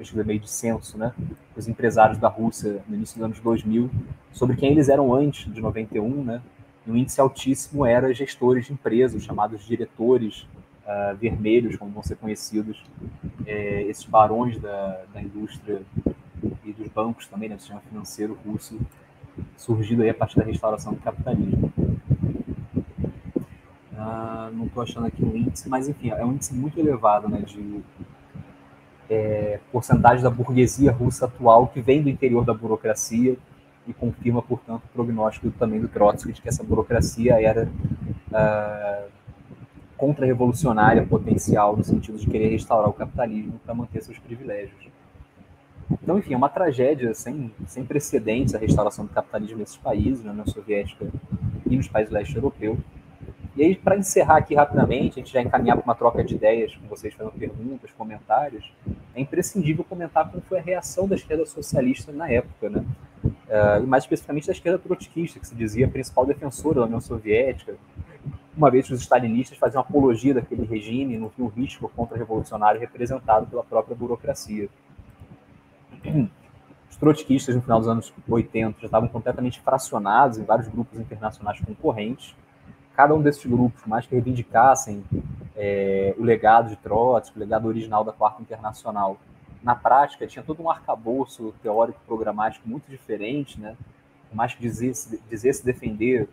[0.00, 1.12] pesquisa meio de censo, né,
[1.54, 3.90] os empresários da Rússia no início dos anos 2000,
[4.32, 6.40] sobre quem eles eram antes de 91, né,
[6.86, 10.46] e um índice altíssimo era gestores de empresas, chamados diretores
[10.86, 12.82] uh, vermelhos, como vão ser conhecidos,
[13.46, 15.82] é, esses barões da, da indústria
[16.64, 18.80] e dos bancos também, né, do sistema financeiro russo,
[19.58, 21.70] surgido aí a partir da restauração do capitalismo.
[24.00, 27.42] Uh, não estou achando aqui o índice, mas enfim, é um índice muito elevado né,
[27.42, 27.82] de
[29.10, 33.36] é, porcentagem da burguesia russa atual que vem do interior da burocracia
[33.86, 37.68] e confirma, portanto, o prognóstico também do Trotsky de que essa burocracia era
[38.30, 39.10] uh,
[39.98, 44.88] contra-revolucionária potencial, no sentido de querer restaurar o capitalismo para manter seus privilégios.
[46.02, 50.30] Então, enfim, é uma tragédia sem, sem precedentes a restauração do capitalismo nesses países, na
[50.30, 51.06] União Soviética
[51.68, 52.78] e nos países do leste europeu.
[53.56, 56.74] E aí, para encerrar aqui rapidamente, a gente já encaminhar para uma troca de ideias
[56.76, 58.72] com vocês fazendo perguntas, comentários,
[59.14, 62.84] é imprescindível comentar como foi a reação da esquerda socialista na época, né?
[63.24, 67.00] Uh, e mais especificamente da esquerda trotskista, que se dizia a principal defensora da União
[67.00, 67.74] Soviética,
[68.56, 73.64] uma vez que os stalinistas faziam apologia daquele regime no viam risco contra-revolucionário representado pela
[73.64, 74.68] própria burocracia.
[76.88, 81.60] Os trotskistas, no final dos anos 80, já estavam completamente fracionados em vários grupos internacionais
[81.60, 82.34] concorrentes,
[83.00, 85.02] cada um desses grupos, mais que reivindicassem
[85.56, 89.16] é, o legado de Trotsky, o legado original da Quarta Internacional,
[89.62, 93.74] na prática tinha todo um arcabouço teórico programático muito diferente, né?
[94.34, 94.92] mais que dizer,
[95.30, 96.28] dizer se defender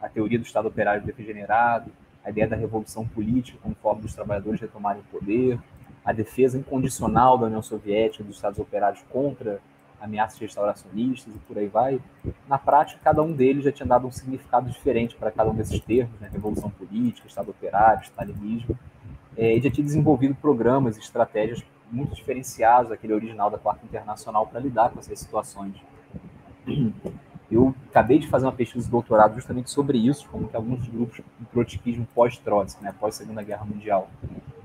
[0.00, 1.92] a teoria do Estado operário degenerado,
[2.24, 5.58] a ideia da revolução política como forma dos trabalhadores retomarem o poder,
[6.02, 9.60] a defesa incondicional da União Soviética dos Estados operários contra
[10.00, 12.00] ameaças restauracionistas e por aí vai.
[12.48, 15.80] Na prática, cada um deles já tinha dado um significado diferente para cada um desses
[15.80, 16.28] termos, né?
[16.32, 18.78] revolução política, Estado operário, stalinismo,
[19.36, 24.46] é, e já tinha desenvolvido programas e estratégias muito diferenciados daquele original da Quarta Internacional
[24.46, 25.74] para lidar com essas situações.
[27.50, 31.20] Eu acabei de fazer uma pesquisa de doutorado justamente sobre isso, como que alguns grupos
[31.38, 34.10] do trotskismo pós-Trotsky, né, pós-Segunda Guerra Mundial,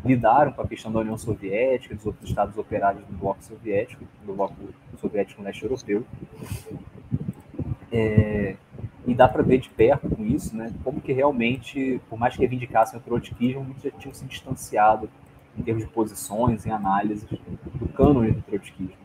[0.04, 4.34] lidaram com a questão da União Soviética, dos outros estados operários do bloco soviético, do
[4.34, 4.56] bloco
[5.00, 6.04] soviético leste europeu.
[7.92, 8.56] É,
[9.06, 12.40] e dá para ver de perto com isso, né, como que realmente, por mais que
[12.40, 15.08] reivindicassem o trotskismo, muitos já tinham se distanciado
[15.56, 19.01] em termos de posições, em análises do cânone do trotskismo.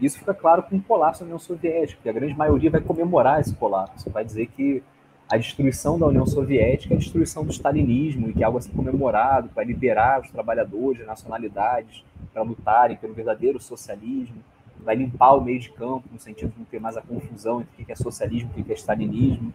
[0.00, 3.40] Isso fica claro com o colapso da União Soviética, que a grande maioria vai comemorar
[3.40, 4.82] esse colapso, vai dizer que
[5.30, 8.72] a destruição da União Soviética, a destruição do stalinismo, e que é algo a ser
[8.72, 14.36] comemorado para liberar os trabalhadores, nacionalidades, para lutarem pelo verdadeiro socialismo,
[14.84, 17.82] vai limpar o meio de campo, no sentido de não ter mais a confusão entre
[17.82, 19.52] o que é socialismo e o que é stalinismo.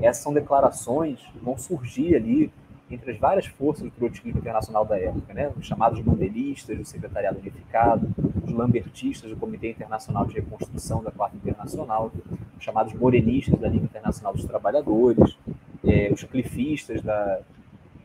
[0.00, 2.52] Essas são declarações que vão surgir ali
[2.90, 5.50] entre as várias forças do trotskismo internacional da época, né?
[5.56, 8.08] os chamados mandelistas do Secretariado Unificado,
[8.44, 12.10] os lambertistas do Comitê Internacional de Reconstrução da Quarta Internacional,
[12.58, 15.38] os chamados morenistas da Liga Internacional dos Trabalhadores,
[15.84, 17.40] é, os clifistas da,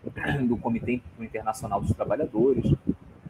[0.47, 2.71] do Comitê Internacional dos Trabalhadores,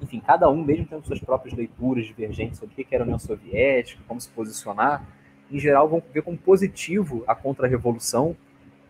[0.01, 3.17] enfim, cada um, mesmo tendo suas próprias leituras divergentes sobre o que era a União
[3.17, 5.05] Soviética, como se posicionar,
[5.49, 8.35] em geral vão ver como positivo a contra-revolução,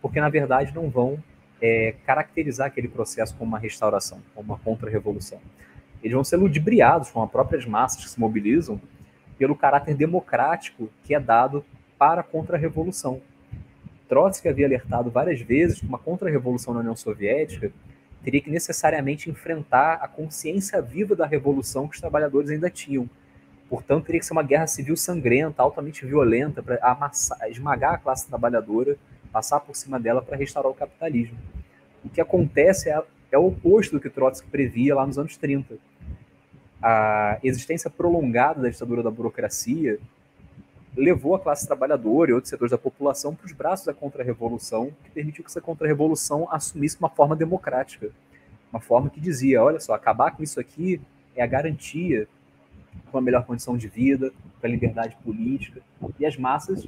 [0.02, 1.20] porque na verdade não vão
[1.66, 5.40] é, caracterizar aquele processo como uma restauração, como uma contra-revolução.
[6.04, 8.80] Eles vão ser ludibriados com as próprias massas que se mobilizam
[9.40, 11.66] pelo caráter democrático que é dado
[11.98, 13.20] para a contra-revolução.
[14.08, 17.72] Trotsky havia alertado várias vezes que uma contra-revolução na União Soviética
[18.24, 23.10] teria que necessariamente enfrentar a consciência viva da revolução que os trabalhadores ainda tinham.
[23.68, 26.80] Portanto, teria que ser uma guerra civil sangrenta, altamente violenta, para
[27.50, 28.96] esmagar a classe trabalhadora,
[29.36, 31.38] passar por cima dela para restaurar o capitalismo.
[32.06, 35.76] O que acontece é, é o oposto do que Trotsky previa lá nos anos 30.
[36.82, 40.00] A existência prolongada da ditadura da burocracia
[40.96, 45.12] levou a classe trabalhadora e outros setores da população para os braços da contra-revolução, que
[45.12, 48.12] permitiu que essa contra-revolução assumisse uma forma democrática.
[48.72, 51.02] Uma forma que dizia: olha só, acabar com isso aqui
[51.36, 52.26] é a garantia
[53.04, 54.32] para uma melhor condição de vida,
[54.62, 55.82] para a liberdade política.
[56.18, 56.88] E as massas,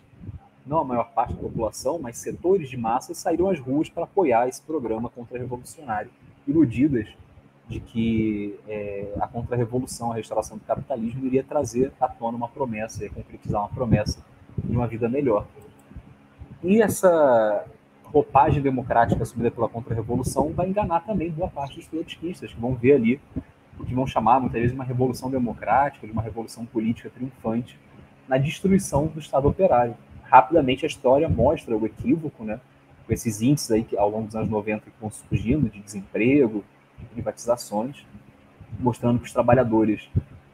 [0.68, 4.48] não a maior parte da população, mas setores de massas, saíram às ruas para apoiar
[4.48, 6.12] esse programa contra-revolucionário,
[6.48, 7.08] iludidas
[7.68, 13.04] de que é, a contra-revolução, a restauração do capitalismo iria trazer à tona uma promessa,
[13.04, 14.24] ia concretizar uma promessa
[14.64, 15.46] de uma vida melhor.
[16.64, 17.66] E essa
[18.06, 22.94] roupagem democrática assumida pela contra-revolução vai enganar também boa parte dos trotskistas, que vão ver
[22.94, 23.20] ali
[23.80, 27.78] o que vão chamar muitas vezes uma revolução democrática, de uma revolução política triunfante,
[28.28, 29.96] na destruição do Estado operário.
[30.30, 32.60] Rapidamente a história mostra o equívoco, né?
[33.08, 36.64] com esses índices aí que ao longo dos anos 90 que vão surgindo de desemprego,
[37.00, 38.06] de privatizações,
[38.78, 40.04] mostrando que os trabalhadores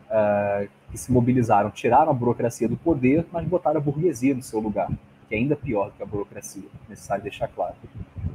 [0.10, 4.60] uh, que se mobilizaram tiraram a burocracia do poder, mas botaram a burguesia no seu
[4.60, 4.88] lugar,
[5.28, 7.76] que é ainda pior do que a burocracia, necessário deixar claro.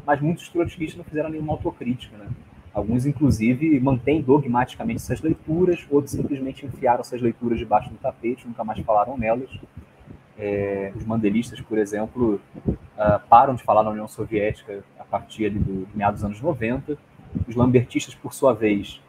[0.04, 2.26] Mas muitos trotskistas não fizeram nenhuma autocrítica, né?
[2.74, 8.62] Alguns, inclusive, mantêm dogmaticamente essas leituras, outros simplesmente enfiaram essas leituras debaixo do tapete, nunca
[8.62, 9.50] mais falaram nelas.
[10.38, 15.58] É, os mandelistas, por exemplo, uh, param de falar na União Soviética a partir do,
[15.58, 16.96] do meados dos anos 90,
[17.46, 19.00] os lambertistas, por sua vez,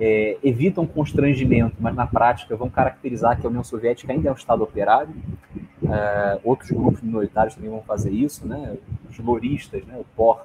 [0.00, 4.36] é, evitam constrangimento, mas na prática vão caracterizar que a União Soviética ainda é um
[4.36, 5.14] Estado operário.
[5.88, 8.76] É, outros grupos minoritários também vão fazer isso, né?
[9.08, 9.96] Os loristas, né?
[9.98, 10.44] o POR,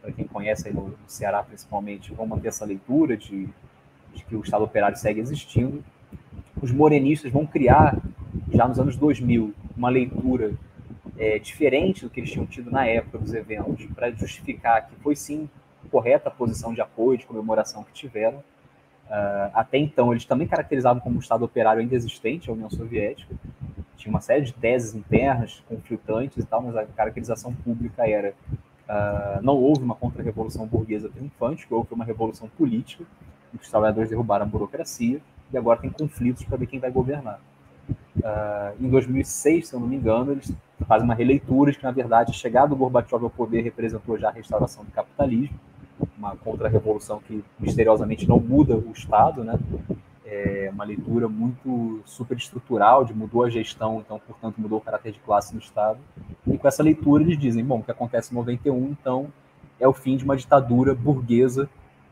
[0.00, 3.48] para quem conhece aí no, no, Ceará principalmente, vão manter essa leitura de,
[4.14, 5.84] de que o Estado operário segue existindo.
[6.60, 7.98] Os morenistas vão criar,
[8.52, 10.52] já nos anos 2000, uma leitura
[11.16, 15.16] é, diferente do que eles tinham tido na época dos eventos, para justificar que foi
[15.16, 15.48] sim
[15.90, 18.38] correta posição de apoio, de comemoração que tiveram.
[18.38, 23.34] Uh, até então, eles também caracterizavam como um Estado operário ainda existente, a União Soviética.
[23.96, 28.34] Tinha uma série de teses internas, conflitantes e tal, mas a caracterização pública era
[28.88, 33.04] uh, não houve uma contra-revolução burguesa triunfante, houve uma revolução política,
[33.54, 36.90] em que os trabalhadores derrubaram a burocracia, e agora tem conflitos para ver quem vai
[36.90, 37.40] governar.
[38.18, 40.52] Uh, em 2006, se eu não me engano, eles
[40.86, 44.28] fazem uma releitura de que, na verdade, a chegada do Gorbachev ao poder representou já
[44.28, 45.58] a restauração do capitalismo,
[46.16, 49.58] uma contra-revolução que misteriosamente não muda o Estado, né?
[50.24, 55.18] É uma leitura muito superestrutural, de mudou a gestão, então, portanto, mudou o caráter de
[55.20, 55.98] classe no Estado.
[56.46, 59.28] E com essa leitura eles dizem, bom, o que acontece em 91, então,
[59.80, 61.68] é o fim de uma ditadura burguesa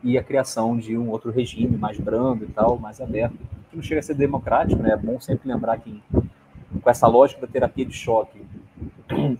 [0.06, 3.36] e a criação de um outro regime mais brando e tal, mais aberto,
[3.68, 4.92] que não chega a ser democrático, né?
[4.92, 6.00] É bom sempre lembrar que
[6.80, 8.40] com essa lógica da terapia de choque,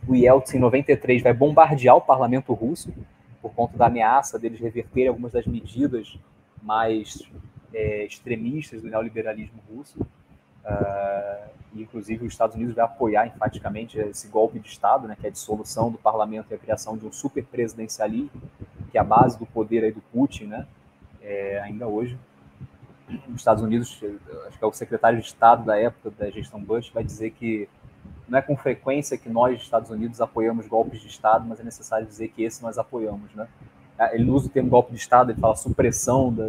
[0.09, 2.93] o Yeltsin em 93 vai bombardear o parlamento russo
[3.41, 6.19] por conta da ameaça deles reverterem algumas das medidas
[6.61, 7.23] mais
[7.73, 10.05] é, extremistas do neoliberalismo russo.
[10.67, 15.29] Uh, inclusive, os Estados Unidos vai apoiar enfaticamente esse golpe de Estado, né, que é
[15.29, 18.43] a dissolução do parlamento e a criação de um superpresidencialismo,
[18.91, 20.67] que é a base do poder aí do Putin, né,
[21.23, 22.19] é, ainda hoje.
[23.29, 24.03] Os Estados Unidos,
[24.49, 27.69] acho que é o secretário de Estado da época da gestão Bush, vai dizer que
[28.29, 32.05] não é com frequência que nós, Estados Unidos, apoiamos golpes de Estado, mas é necessário
[32.05, 33.47] dizer que esse nós apoiamos, né?
[33.97, 36.45] Ah, ele usa o termo golpe de Estado, ele fala supressão da,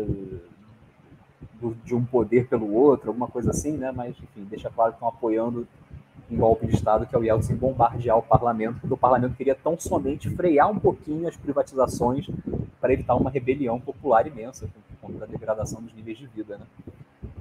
[1.59, 3.91] do, de um poder pelo outro, alguma coisa assim, né?
[3.91, 5.67] Mas, enfim, deixa claro que estão apoiando
[6.29, 9.55] um golpe de Estado, que é o Yeltsin bombardear o parlamento, porque o parlamento queria
[9.55, 12.27] tão somente frear um pouquinho as privatizações
[12.81, 14.69] para evitar uma rebelião popular imensa
[15.01, 16.57] contra a degradação dos níveis de vida.
[16.57, 16.65] Né?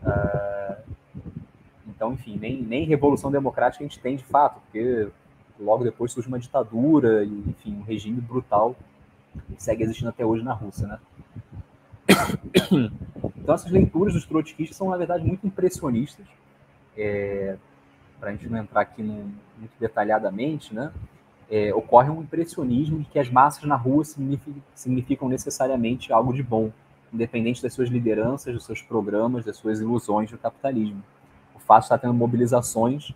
[0.02, 0.92] Uh,
[1.88, 5.08] então, enfim, nem, nem revolução democrática a gente tem de fato, porque
[5.58, 8.76] logo depois surge uma ditadura e, enfim, um regime brutal
[9.48, 10.98] que segue existindo até hoje na Rússia, né?
[13.36, 16.26] Então, essas leituras dos trotskistas são, na verdade, muito impressionistas.
[16.96, 17.56] É,
[18.18, 20.92] Para a gente não entrar aqui muito detalhadamente, né?
[21.48, 26.42] É, ocorre um impressionismo de que as massas na rua significam, significam necessariamente algo de
[26.42, 26.72] bom,
[27.12, 31.02] independente das suas lideranças, dos seus programas, das suas ilusões do capitalismo.
[31.54, 33.12] O fato de estar tendo mobilizações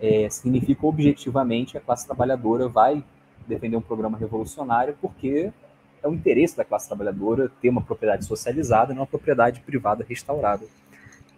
[0.00, 3.04] é, significa objetivamente que a classe trabalhadora vai
[3.46, 5.52] defender um programa revolucionário porque
[6.06, 10.04] é o interesse da classe trabalhadora ter uma propriedade socializada e não uma propriedade privada
[10.08, 10.64] restaurada.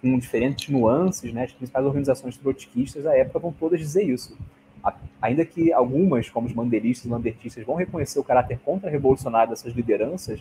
[0.01, 4.37] Com diferentes nuances, né, as principais organizações trotskistas da época vão todas dizer isso.
[5.21, 10.41] Ainda que algumas, como os manderistas e lambertistas, vão reconhecer o caráter contra-revolucionário dessas lideranças,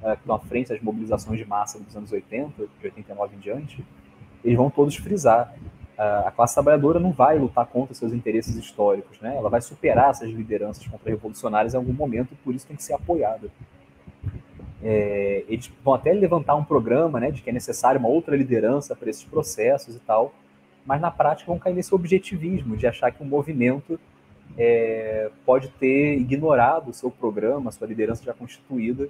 [0.00, 3.38] uh, que estão à frente das mobilizações de massa dos anos 80, de 89 em
[3.38, 3.84] diante,
[4.42, 5.54] eles vão todos frisar
[5.96, 9.36] a classe trabalhadora não vai lutar contra seus interesses históricos, né?
[9.36, 13.48] Ela vai superar essas lideranças contra-revolucionárias em algum momento por isso tem que ser apoiada.
[14.82, 18.94] É, eles vão até levantar um programa, né, de que é necessária uma outra liderança
[18.94, 20.34] para esses processos e tal,
[20.84, 23.98] mas na prática vão cair nesse objetivismo de achar que um movimento
[24.58, 29.08] é, pode ter ignorado o seu programa, sua liderança já constituída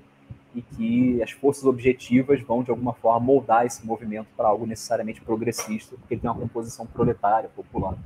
[0.54, 5.20] e que as forças objetivas vão, de alguma forma, moldar esse movimento para algo necessariamente
[5.20, 7.96] progressista, porque ele tem uma composição proletária, popular.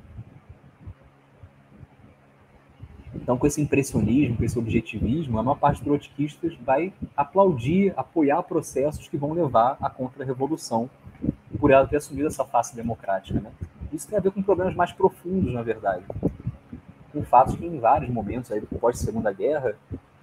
[3.14, 8.42] Então, com esse impressionismo, com esse objetivismo, a maior parte dos trotskistas vai aplaudir, apoiar
[8.42, 10.88] processos que vão levar à contra-revolução,
[11.58, 13.40] por ela ter assumido essa face democrática.
[13.40, 13.50] Né?
[13.92, 16.04] Isso tem a ver com problemas mais profundos, na verdade.
[17.12, 19.74] Com fatos que, em vários momentos, aí, pós-segunda guerra,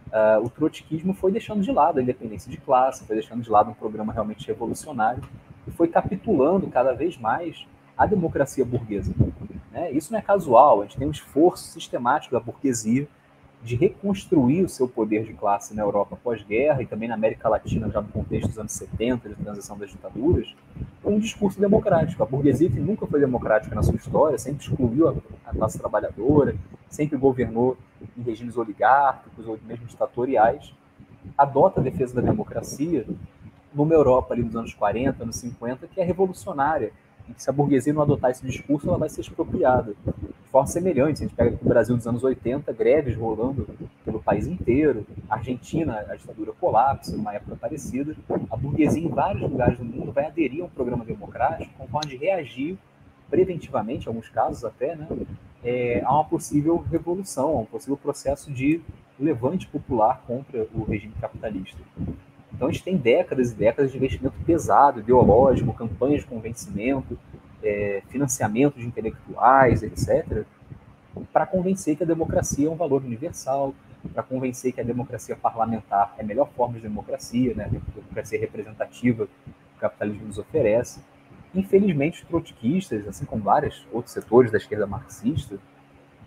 [0.07, 3.69] uh, o trotskismo foi deixando de lado a independência de classe, foi deixando de lado
[3.69, 5.23] um programa realmente revolucionário
[5.68, 7.65] e foi capitulando cada vez mais
[7.98, 9.14] a democracia burguesa.
[9.72, 9.91] Né?
[9.91, 13.07] Isso não é casual, a gente tem um esforço sistemático da burguesia
[13.65, 17.90] de reconstruir o seu poder de classe na Europa pós-guerra e também na América Latina,
[17.90, 20.53] já no contexto dos anos 70, de transição das ditaduras,
[21.02, 22.22] com um discurso democrático.
[22.22, 26.56] A burguesia, que nunca foi democrática na sua história, sempre excluiu a, classe trabalhadora,
[26.90, 27.76] sempre governou
[28.18, 30.73] em regimes oligárquicos ou mesmo ditatoriais,
[31.38, 33.06] adota a defesa da democracia
[33.73, 36.91] numa Europa ali nos anos 40, anos 50, que é revolucionária,
[37.27, 39.94] e que se a burguesia não adotar esse discurso, ela vai ser expropriada
[40.56, 41.22] forma semelhante.
[41.22, 43.68] A gente pega aqui o Brasil dos anos 80, greves rolando
[44.06, 48.15] pelo país inteiro, Argentina, a ditadura colapsa, numa época parecida.
[48.49, 52.10] A burguesia, em vários lugares do mundo, vai aderir a um programa democrático com forma
[52.10, 52.77] de reagir
[53.30, 55.07] preventivamente, em alguns casos até, né,
[55.65, 58.79] é, a uma possível revolução, a um possível processo de
[59.19, 61.79] levante popular contra o regime capitalista.
[62.53, 67.17] Então a gente tem décadas e décadas de investimento pesado, ideológico, campanhas de convencimento,
[67.63, 70.45] é, financiamento de intelectuais, etc.,
[71.33, 73.73] para convencer que a democracia é um valor universal,
[74.13, 78.39] para convencer que a democracia parlamentar é a melhor forma de democracia, né, a democracia
[78.39, 80.99] representativa que o capitalismo nos oferece.
[81.56, 85.57] Infelizmente, os trotskistas, assim como vários outros setores da esquerda marxista,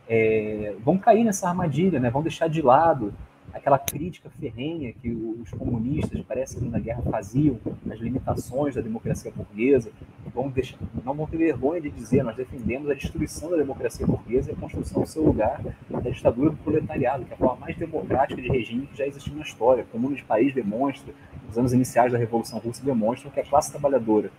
[0.08, 3.12] é, vão cair nessa armadilha, né, vão deixar de lado
[3.52, 7.58] aquela crítica ferrenha que os comunistas, parece que na guerra faziam,
[7.90, 9.90] as limitações da democracia burguesa,
[10.34, 14.50] vão deixar, não vão ter vergonha de dizer, nós defendemos a destruição da democracia burguesa
[14.50, 17.76] e a construção do seu lugar da ditadura do proletariado, que é a forma mais
[17.76, 19.84] democrática de regime que já existiu na história.
[19.84, 21.12] O Comune de Paris demonstra,
[21.50, 24.30] os anos iniciais da Revolução Russa demonstram que a classe trabalhadora,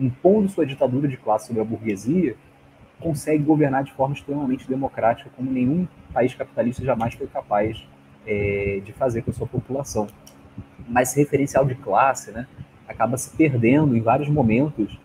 [0.00, 2.34] impondo sua ditadura de classe sobre a burguesia,
[2.98, 7.82] consegue governar de forma extremamente democrática, como nenhum país capitalista jamais foi capaz
[8.26, 10.06] é, de fazer com a sua população.
[10.88, 12.46] Mas esse referencial de classe né,
[12.86, 14.98] acaba se perdendo em vários momentos.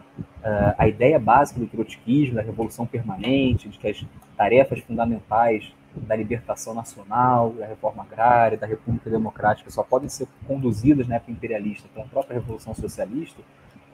[0.45, 4.05] Uh, a ideia básica do trotskismo, da revolução permanente, de que as
[4.37, 11.07] tarefas fundamentais da libertação nacional, da reforma agrária, da república democrática só podem ser conduzidas
[11.07, 13.41] na época imperialista pela própria revolução socialista,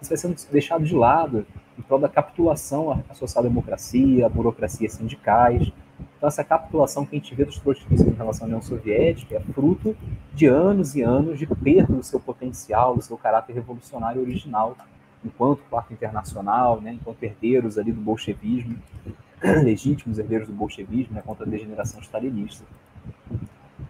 [0.01, 1.45] isso vai sendo deixado de lado
[1.77, 5.71] em prol da capitulação à social-democracia, à burocracia sindicais,
[6.17, 9.39] então, essa capitulação que a gente vê dos trotskistas em relação à União Soviética é
[9.39, 9.97] fruto
[10.33, 14.77] de anos e anos de perda do seu potencial, do seu caráter revolucionário original,
[15.25, 18.77] enquanto quarto internacional, né, enquanto herdeiros ali do bolchevismo,
[19.63, 22.63] legítimos herdeiros do bolchevismo, né, contra a degeneração stalinista.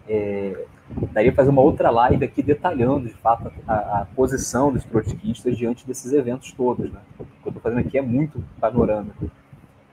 [0.08, 0.64] É,
[1.12, 5.86] daria fazer uma outra live aqui detalhando, de fato, a, a posição dos trotskistas diante
[5.86, 6.90] desses eventos todos.
[6.90, 7.00] Né?
[7.18, 9.24] O que eu estou fazendo aqui é muito panorâmico.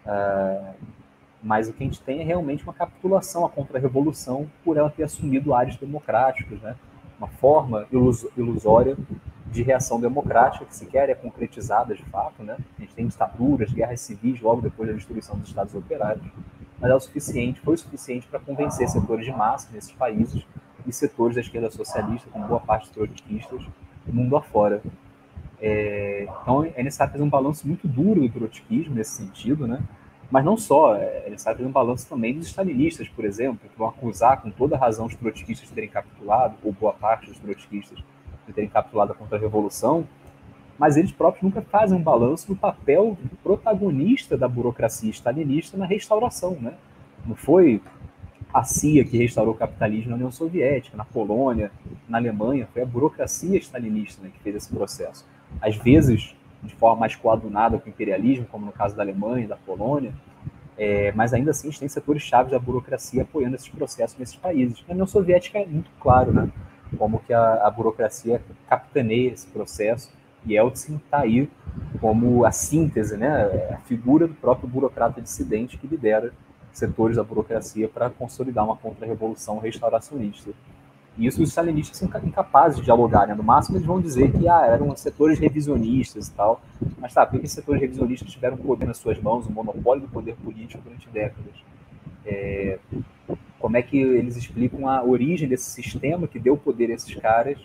[0.05, 0.73] Uh,
[1.41, 5.03] mas o que a gente tem é realmente uma capitulação à contra-revolução por ela ter
[5.03, 6.75] assumido áreas democráticas, né?
[7.17, 7.85] uma forma
[8.37, 8.97] ilusória
[9.51, 12.43] de reação democrática que sequer é concretizada de fato.
[12.43, 12.57] Né?
[12.77, 16.25] A gente tem ditaduras, guerras civis logo depois da destruição dos Estados operários,
[16.79, 20.45] mas é o suficiente, foi o suficiente para convencer setores de massa nesses países
[20.87, 23.61] e setores da esquerda socialista, com boa parte trotskistas,
[24.07, 24.81] mundo afora.
[25.61, 29.81] É, então é necessário fazer um balanço muito duro do trotskismo nesse sentido, né?
[30.31, 33.87] Mas não só, é necessário fazer um balanço também dos stalinistas, por exemplo, que vão
[33.87, 37.97] acusar com toda razão os trotskistas de terem capitulado, ou boa parte dos trotskistas
[38.47, 40.07] de terem capitulado contra a Revolução,
[40.79, 46.57] mas eles próprios nunca fazem um balanço do papel protagonista da burocracia stalinista na restauração.
[46.61, 46.73] Né?
[47.25, 47.81] Não foi
[48.53, 51.69] a CIA que restaurou o capitalismo na União Soviética, na Polônia,
[52.07, 55.27] na Alemanha, foi a burocracia stalinista né, que fez esse processo.
[55.61, 56.33] Às vezes,
[56.63, 60.13] de forma mais coadunada com o imperialismo, como no caso da Alemanha e da Polônia,
[60.77, 64.81] é, mas ainda assim gente tem setores chaves da burocracia apoiando esses processos nesses países.
[64.87, 66.49] Na União Soviética é muito claro, né?
[66.97, 70.09] Como que a, a burocracia capitaneia esse processo
[70.47, 71.49] Yeltsin está aí
[71.99, 73.43] como a síntese, né?
[73.73, 76.33] A figura do próprio burocrata dissidente que lidera
[76.71, 80.51] setores da burocracia para consolidar uma contra-revolução restauracionista.
[81.17, 83.33] E isso os stalinistas são incapazes de dialogar, né?
[83.33, 86.61] No máximo eles vão dizer que ah, eram setores revisionistas e tal.
[86.97, 90.35] Mas tá, por que setores revisionistas tiveram poder nas suas mãos, o monopólio do poder
[90.35, 91.53] político durante décadas?
[92.25, 92.79] É,
[93.59, 97.57] como é que eles explicam a origem desse sistema que deu poder a esses caras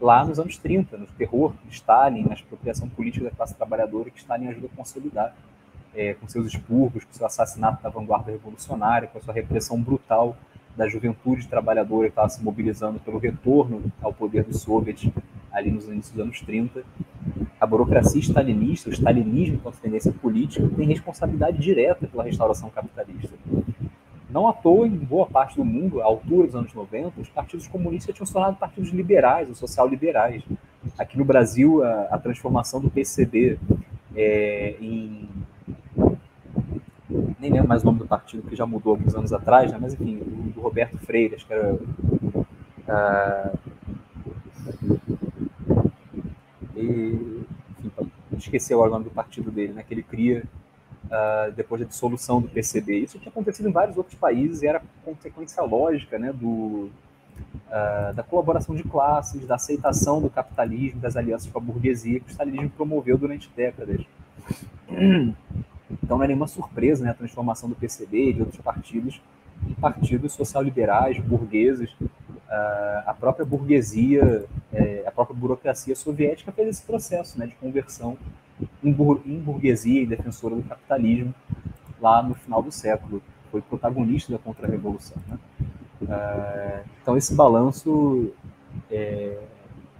[0.00, 4.18] lá nos anos 30, no terror de Stalin, na expropriação política da classe trabalhadora que
[4.18, 5.34] Stalin ajuda a consolidar,
[5.94, 10.36] é, com seus expurgos, com seu assassinato da vanguarda revolucionária, com a sua repressão brutal
[10.76, 15.10] da juventude trabalhadora que estava se mobilizando pelo retorno ao poder dos soviets
[15.52, 16.84] ali nos inícios dos anos 30.
[17.60, 23.34] A burocracia stalinista, o stalinismo enquanto tendência política, tem responsabilidade direta pela restauração capitalista.
[24.30, 27.66] Não à toa, em boa parte do mundo, à altura dos anos 90, os partidos
[27.66, 30.42] comunistas tinham se tornado partidos liberais ou social-liberais.
[30.96, 33.58] Aqui no Brasil, a, a transformação do PCB
[34.14, 35.28] é, em
[37.40, 39.78] nem lembro mais o nome do partido, que já mudou alguns anos atrás, né?
[39.80, 41.74] mas enfim, do, do Roberto Freire, acho que era.
[41.74, 43.58] Uh,
[46.76, 47.44] e,
[47.78, 47.92] enfim,
[48.36, 49.82] esqueci agora o nome do partido dele, né?
[49.82, 50.44] que ele cria
[51.10, 53.00] uh, depois da dissolução do PCB.
[53.00, 56.32] Isso tinha acontecido em vários outros países e era consequência lógica né?
[56.32, 56.90] do,
[57.68, 62.28] uh, da colaboração de classes, da aceitação do capitalismo, das alianças com a burguesia que
[62.28, 64.00] o stalinismo promoveu durante décadas.
[66.02, 69.20] Então não é nenhuma surpresa né, a transformação do PCB e de outros partidos
[69.66, 71.90] em partidos social-liberais, burgueses.
[71.92, 78.16] Uh, a própria burguesia, é, a própria burocracia soviética fez esse processo né, de conversão
[78.82, 81.34] burguesia e defensora do capitalismo
[82.00, 83.22] lá no final do século.
[83.50, 85.16] Foi protagonista da contra-revolução.
[85.28, 85.38] Né?
[86.02, 88.32] Uh, então esse balanço
[88.90, 89.38] é,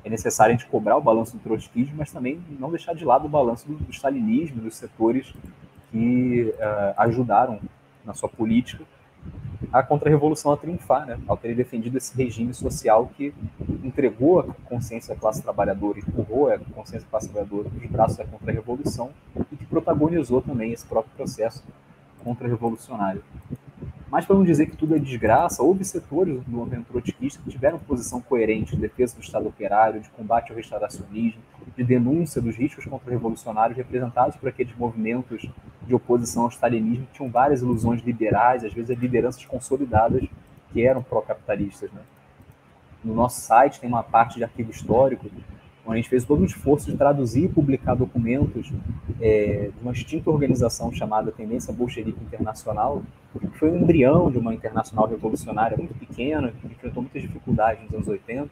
[0.05, 3.27] é, necessário a gente cobrar o balanço do trotskismo, mas também não deixar de lado
[3.27, 5.35] o balanço do, do stalinismo, dos setores
[5.91, 7.61] que uh, ajudaram
[8.05, 8.85] na sua política
[9.73, 11.19] a contra-revolução a triunfar, né?
[11.27, 13.35] ao terem defendido esse regime social que
[13.85, 18.25] entregou a consciência da classe trabalhadora, empurrou a consciência da classe trabalhadora nos braços da
[18.25, 19.11] contra-revolução
[19.53, 21.63] e que protagonizou também esse próprio processo
[22.25, 23.23] contra-revolucionário.
[24.11, 27.79] Mas para não dizer que tudo é desgraça, houve setores do movimento trotskista que tiveram
[27.79, 31.41] posição coerente de defesa do Estado operário, de combate ao restauracionismo,
[31.77, 35.49] de denúncia dos riscos contra-revolucionários representados por aqueles movimentos
[35.87, 40.25] de oposição ao stalinismo que tinham várias ilusões liberais, às vezes lideranças consolidadas
[40.73, 41.91] que eram pró-capitalistas.
[41.93, 42.01] Né?
[43.05, 45.31] No nosso site tem uma parte de arquivo histórico
[45.87, 48.73] a gente fez todo um esforço de traduzir e publicar documentos
[49.21, 53.03] é, de uma extinta organização chamada Tendência Bolchevique Internacional,
[53.39, 57.95] que foi um embrião de uma internacional revolucionária muito pequena, que enfrentou muitas dificuldades nos
[57.95, 58.51] anos 80,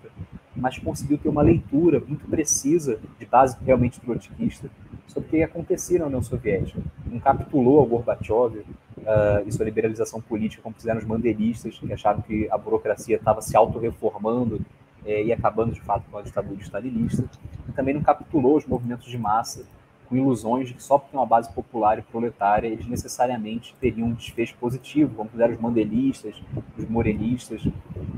[0.56, 4.70] mas conseguiu ter uma leitura muito precisa, de base realmente trotskista,
[5.06, 6.80] sobre o que acontecia na União Soviética.
[7.06, 12.20] Não capitulou ao Gorbachev uh, e sua liberalização política, como fizeram os mandelistas, que acharam
[12.22, 14.60] que a burocracia estava se autorreformando
[15.09, 17.24] é, e acabando de fato com a ditadura stalinista,
[17.66, 19.64] e também não capturou os movimentos de massa
[20.06, 24.09] com ilusões de que só porque tem uma base popular e proletária eles necessariamente teriam
[24.09, 26.35] um desfecho positivo, como fizeram os mandelistas,
[26.76, 27.62] os morenistas,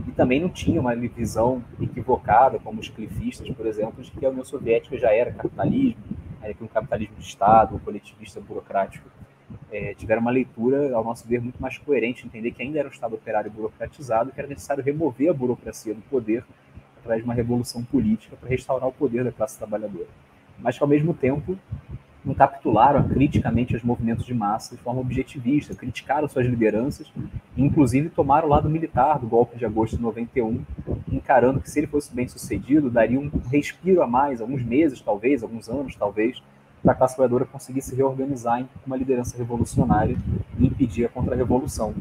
[0.07, 4.29] e também não tinha uma visão equivocada, como os clifistas, por exemplo, de que a
[4.29, 6.03] União Soviética já era capitalismo,
[6.43, 9.09] era um capitalismo de Estado, um coletivista burocrático.
[9.73, 12.91] É, tiveram uma leitura, ao nosso ver, muito mais coerente, entender que ainda era um
[12.91, 16.45] Estado operário burocratizado, que era necessário remover a burocracia do poder
[17.01, 20.07] através de uma revolução política para restaurar o poder da classe trabalhadora.
[20.59, 21.59] Mas que, ao mesmo tempo,
[22.25, 27.11] não capitularam criticamente os movimentos de massa de forma objetivista, criticaram suas lideranças,
[27.57, 30.63] inclusive tomaram o lado militar do golpe de agosto de 91,
[31.11, 35.43] encarando que se ele fosse bem sucedido, daria um respiro a mais, alguns meses talvez,
[35.43, 36.43] alguns anos talvez,
[36.86, 40.16] a classe trabalhadora conseguir se reorganizar em uma liderança revolucionária
[40.59, 41.94] e impedir a contra-revolução.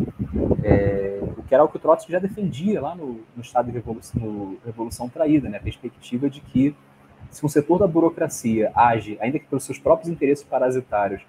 [0.63, 3.71] É, o que era o que o Trotsky já defendia lá no, no estado de
[3.71, 5.57] revolução, no revolução traída, né?
[5.57, 6.75] a perspectiva de que
[7.29, 11.21] se um setor da burocracia age, ainda que pelos seus próprios interesses parasitários,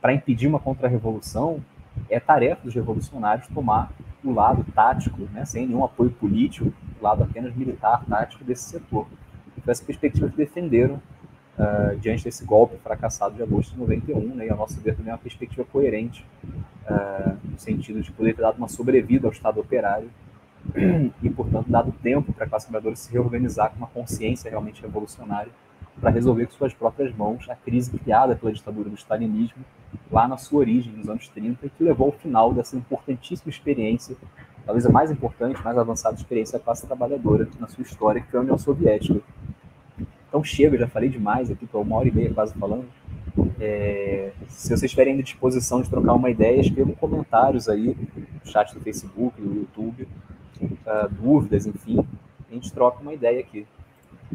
[0.00, 1.62] para impedir uma contra-revolução,
[2.08, 3.92] é tarefa dos revolucionários tomar
[4.24, 9.06] o lado tático, né, sem nenhum apoio político, o lado apenas militar, tático desse setor.
[9.62, 11.00] Foi essa perspectiva que defenderam
[11.58, 15.10] uh, diante desse golpe fracassado de agosto de 91, né, e a nossa ver também
[15.10, 16.24] é uma perspectiva coerente,
[16.88, 20.10] uh, no sentido de poder ter dado uma sobrevida ao Estado operário
[21.22, 25.52] e, portanto, dado tempo para a classe trabalhadora se reorganizar com uma consciência realmente revolucionária
[26.00, 29.64] para resolver com suas próprias mãos a crise criada pela ditadura do stalinismo
[30.10, 34.16] lá na sua origem, nos anos 30, e que levou ao final dessa importantíssima experiência,
[34.64, 38.40] talvez a mais importante, mais avançada experiência da classe trabalhadora na sua história, que foi
[38.40, 39.20] a União Soviética.
[40.34, 42.86] Então chega, já falei demais aqui, estou uma hora e meia quase falando.
[43.60, 48.80] É, se vocês tiverem disposição de trocar uma ideia, escrevam comentários aí no chat do
[48.80, 50.08] Facebook, do YouTube,
[50.60, 52.04] uh, dúvidas, enfim,
[52.50, 53.64] a gente troca uma ideia aqui.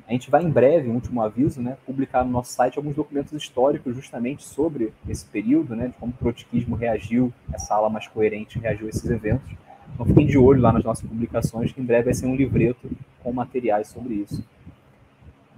[0.07, 3.34] A gente vai em breve, um último aviso, né, publicar no nosso site alguns documentos
[3.34, 8.57] históricos justamente sobre esse período, né, de como o trotskismo reagiu, essa ala mais coerente
[8.57, 9.51] reagiu a esses eventos.
[9.93, 12.89] Então fiquem de olho lá nas nossas publicações, que em breve vai ser um livreto
[13.21, 14.41] com materiais sobre isso.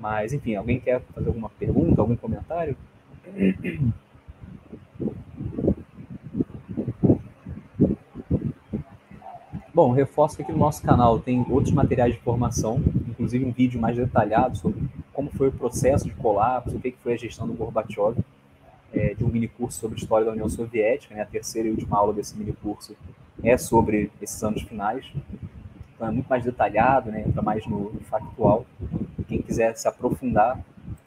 [0.01, 2.75] Mas, enfim, alguém quer fazer alguma pergunta, algum comentário?
[9.71, 13.79] Bom, reforço que aqui no nosso canal tem outros materiais de formação, inclusive um vídeo
[13.79, 14.81] mais detalhado sobre
[15.13, 18.17] como foi o processo de colapso, o que foi a gestão do Gorbachev,
[18.91, 21.21] é, de um mini curso sobre história da União Soviética, né?
[21.21, 22.97] a terceira e última aula desse mini curso
[23.43, 25.05] é sobre esses anos finais,
[25.95, 27.23] então é muito mais detalhado, né?
[27.25, 28.65] entra mais no, no factual.
[29.31, 30.59] Quem quiser se aprofundar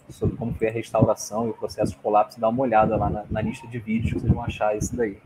[0.09, 3.25] sobre como foi a restauração e o processo de colapso, dá uma olhada lá na,
[3.31, 5.19] na lista de vídeos, vocês vão achar isso daí.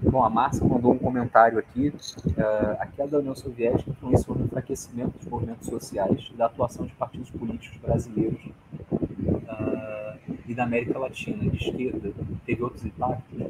[0.00, 1.88] Bom, a Márcia mandou um comentário aqui.
[1.88, 6.86] Uh, a queda da União Soviética influenciou no enfraquecimento dos movimentos sociais e da atuação
[6.86, 8.46] de partidos políticos brasileiros
[8.90, 10.18] uh,
[10.48, 12.12] e da América Latina, de esquerda.
[12.46, 13.42] Teve outros impactos?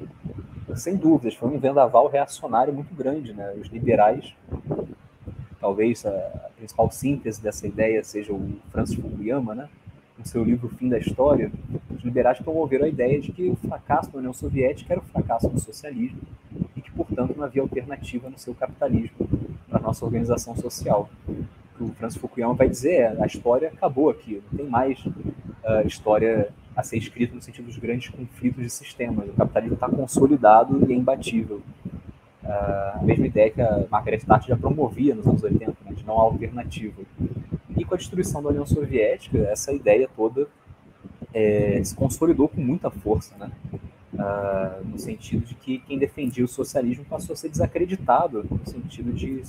[0.75, 3.33] Sem dúvidas, foi um vendaval reacionário muito grande.
[3.33, 3.55] Né?
[3.61, 4.35] Os liberais,
[5.65, 9.69] talvez a principal síntese dessa ideia seja o Francis Fukuyama, né?
[10.19, 11.51] no seu livro Fim da História,
[11.91, 15.49] os liberais promoveram a ideia de que o fracasso da União Soviética era o fracasso
[15.49, 16.21] do socialismo
[16.97, 19.29] portanto, não havia alternativa no seu capitalismo
[19.69, 21.09] para a nossa organização social.
[21.29, 25.05] O que o Francis Fukuyama vai dizer é a história acabou aqui, não tem mais
[25.05, 29.29] uh, história a ser escrita no sentido dos grandes conflitos de sistemas.
[29.29, 31.63] O capitalismo está consolidado e é imbatível.
[32.45, 36.05] Uh, a mesma ideia que a Margaret Thatcher já promovia nos anos 80, né, de
[36.05, 37.01] não alternativa.
[37.77, 40.47] E com a destruição da União Soviética, essa ideia toda
[41.33, 43.35] é, se consolidou com muita força.
[43.39, 43.51] Né?
[44.15, 49.13] uh, no sentido de que quem defendia o socialismo passou a ser desacreditado, no sentido
[49.13, 49.43] de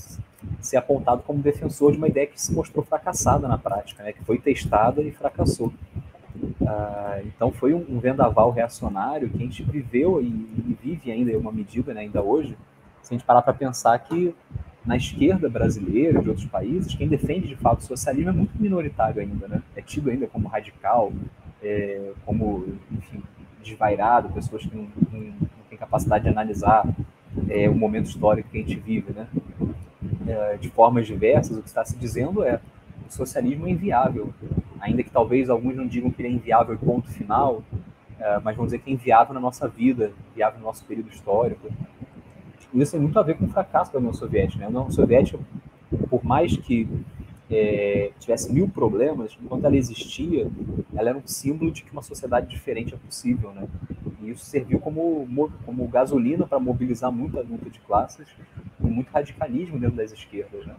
[0.59, 4.23] ser apontado como defensor de uma ideia que se mostrou fracassada na prática, né, que
[4.23, 5.71] foi testada e fracassou.
[6.61, 11.31] Uh, então foi um, um, vendaval reacionário que a gente viveu e, e vive ainda
[11.31, 12.57] em uma medida, né, ainda hoje,
[13.05, 14.35] se a gente parar para pensar que
[14.83, 19.21] na esquerda brasileira, de outros países, quem defende de fato o socialismo é muito minoritário
[19.21, 19.61] ainda, né?
[19.75, 21.13] É tido ainda como radical,
[21.61, 23.21] é, como, enfim,
[23.63, 26.87] desvairado, pessoas que não, não, não têm capacidade de analisar
[27.49, 29.27] é, o momento histórico que a gente vive, né?
[30.27, 32.59] É, de formas diversas, o que está se dizendo é
[33.07, 34.33] o socialismo é inviável,
[34.79, 37.63] ainda que talvez alguns não digam que ele é inviável ponto final,
[38.19, 41.67] é, mas vão dizer que é inviável na nossa vida, inviável no nosso período histórico.
[42.75, 44.59] Isso tem muito a ver com o fracasso da União Soviética.
[44.59, 44.65] Né?
[44.65, 45.39] A União Soviética,
[46.09, 46.87] por mais que
[47.49, 50.49] é, tivesse mil problemas, enquanto ela existia,
[50.95, 53.67] ela era um símbolo de que uma sociedade diferente é possível, né?
[54.21, 55.27] E isso serviu como,
[55.65, 58.27] como gasolina para mobilizar muita luta de classes
[58.79, 60.75] e muito radicalismo dentro das esquerdas, né?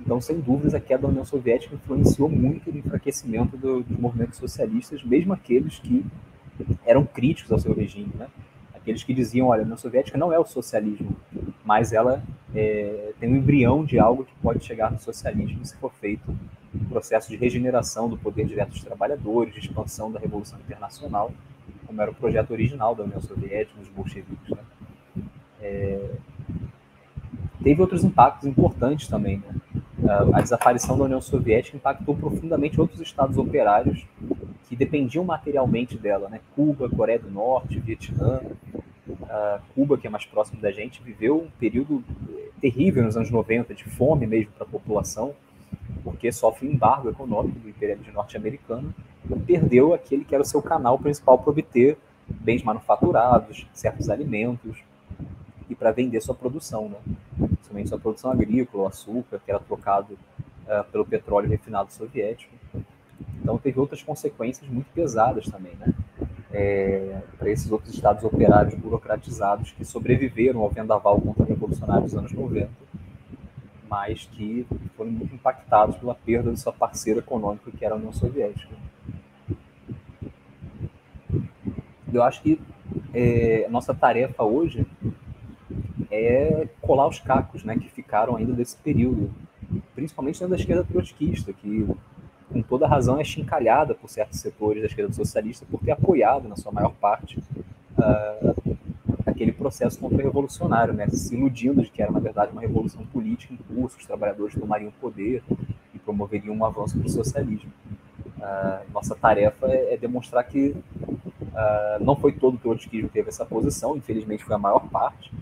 [0.00, 4.38] Então, sem dúvidas, a queda da União Soviética influenciou muito no enfraquecimento do, dos movimentos
[4.38, 6.04] socialistas, mesmo aqueles que
[6.84, 8.28] eram críticos ao seu regime, né?
[8.84, 11.16] Aqueles que diziam, olha, a União Soviética não é o socialismo,
[11.64, 12.22] mas ela
[12.54, 16.30] é, tem um embrião de algo que pode chegar no socialismo se for feito
[16.74, 21.32] um processo de regeneração do poder direto dos trabalhadores, de expansão da Revolução Internacional,
[21.86, 24.50] como era o projeto original da União Soviética, dos bolcheviques.
[24.50, 25.24] Né?
[25.62, 26.10] É,
[27.62, 29.38] teve outros impactos importantes também.
[29.38, 29.54] Né?
[30.34, 34.04] a desaparição da União Soviética impactou profundamente outros estados operários
[34.68, 36.40] que dependiam materialmente dela, né?
[36.54, 38.40] Cuba, Coreia do Norte, Vietnã.
[39.06, 43.30] Uh, Cuba, que é mais próximo da gente, viveu um período eh, terrível nos anos
[43.30, 45.34] 90, de fome mesmo para a população,
[46.02, 48.94] porque sofre um embargo econômico do imperialismo norte-americano
[49.30, 54.82] e perdeu aquele que era o seu canal principal para obter bens manufaturados, certos alimentos
[55.68, 56.98] e para vender sua produção, né?
[57.36, 62.54] principalmente sua produção agrícola, o açúcar, que era trocado uh, pelo petróleo refinado soviético.
[63.40, 65.92] Então teve outras consequências muito pesadas também, né?
[66.56, 72.70] É, para esses outros estados operários burocratizados que sobreviveram ao vendaval contra-revolucionário dos anos 90,
[73.90, 74.64] mas que
[74.96, 78.72] foram muito impactados pela perda de sua parceira econômica, que era a União Soviética.
[82.12, 82.60] Eu acho que
[83.12, 84.86] é, nossa tarefa hoje
[86.08, 89.34] é colar os cacos né, que ficaram ainda desse período,
[89.92, 91.84] principalmente dentro da esquerda trotskista, que
[92.54, 96.54] com toda razão é chincalhada por certos setores da esquerda socialista por ter apoiado, na
[96.54, 97.36] sua maior parte,
[97.98, 98.76] uh,
[99.26, 103.56] aquele processo contra-revolucionário, né, se iludindo de que era, na verdade, uma revolução política em
[103.56, 105.42] curso, os trabalhadores tomariam poder
[105.92, 107.72] e promoveriam um avanço para o socialismo.
[108.38, 113.30] Uh, nossa tarefa é, é demonstrar que uh, não foi todo o trotskismo que teve
[113.30, 115.32] essa posição, infelizmente foi a maior parte,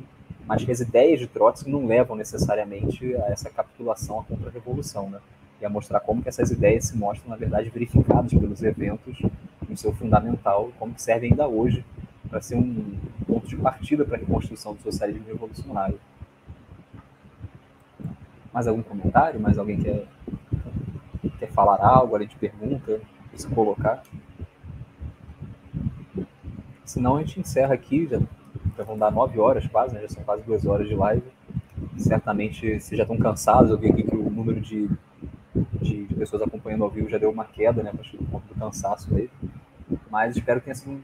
[0.46, 5.18] mas que as ideias de Trotsky não levam necessariamente a essa capitulação à contra-revolução, né?
[5.62, 9.22] E a mostrar como que essas ideias se mostram, na verdade, verificadas pelos eventos
[9.68, 11.84] no seu fundamental, como que servem ainda hoje
[12.28, 16.00] para ser um ponto de partida para a reconstrução do socialismo revolucionário.
[18.52, 19.38] Mais algum comentário?
[19.38, 20.04] Mais alguém quer,
[21.38, 22.16] quer falar algo?
[22.16, 23.00] A gente pergunta,
[23.34, 24.02] se colocar.
[26.84, 28.20] Senão a gente encerra aqui, já
[28.76, 30.00] já vão dar nove horas quase, né?
[30.02, 31.22] já são quase duas horas de live.
[31.96, 34.88] Certamente vocês já estão cansados, eu vi aqui que o número de,
[35.54, 37.92] de, de pessoas acompanhando ao vivo já deu uma queda, né?
[37.98, 39.30] Acho que por conta do cansaço mesmo.
[40.10, 41.00] Mas espero que tenha sido um,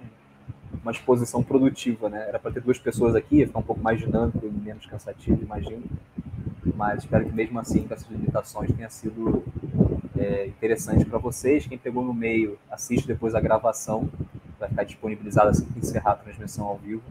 [0.82, 2.26] uma exposição produtiva, né?
[2.28, 5.84] Era para ter duas pessoas aqui, ficar um pouco mais dinâmico e menos cansativo, imagino.
[6.74, 9.42] Mas espero que mesmo assim, com essas limitações, tenha sido
[10.16, 11.66] é, interessante para vocês.
[11.66, 14.08] Quem pegou no meio, assiste depois a gravação,
[14.58, 17.02] vai ficar disponibilizada assim que encerrar a transmissão ao vivo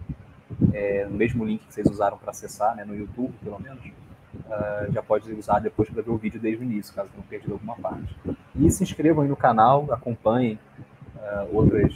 [0.73, 3.81] é, no mesmo link que vocês usaram para acessar, né, no YouTube, pelo menos,
[4.45, 7.53] uh, já pode usar depois para ver o vídeo desde o início, caso tenham perdido
[7.53, 8.15] alguma parte.
[8.55, 10.59] E se inscrevam aí no canal, acompanhem
[11.15, 11.93] uh, outras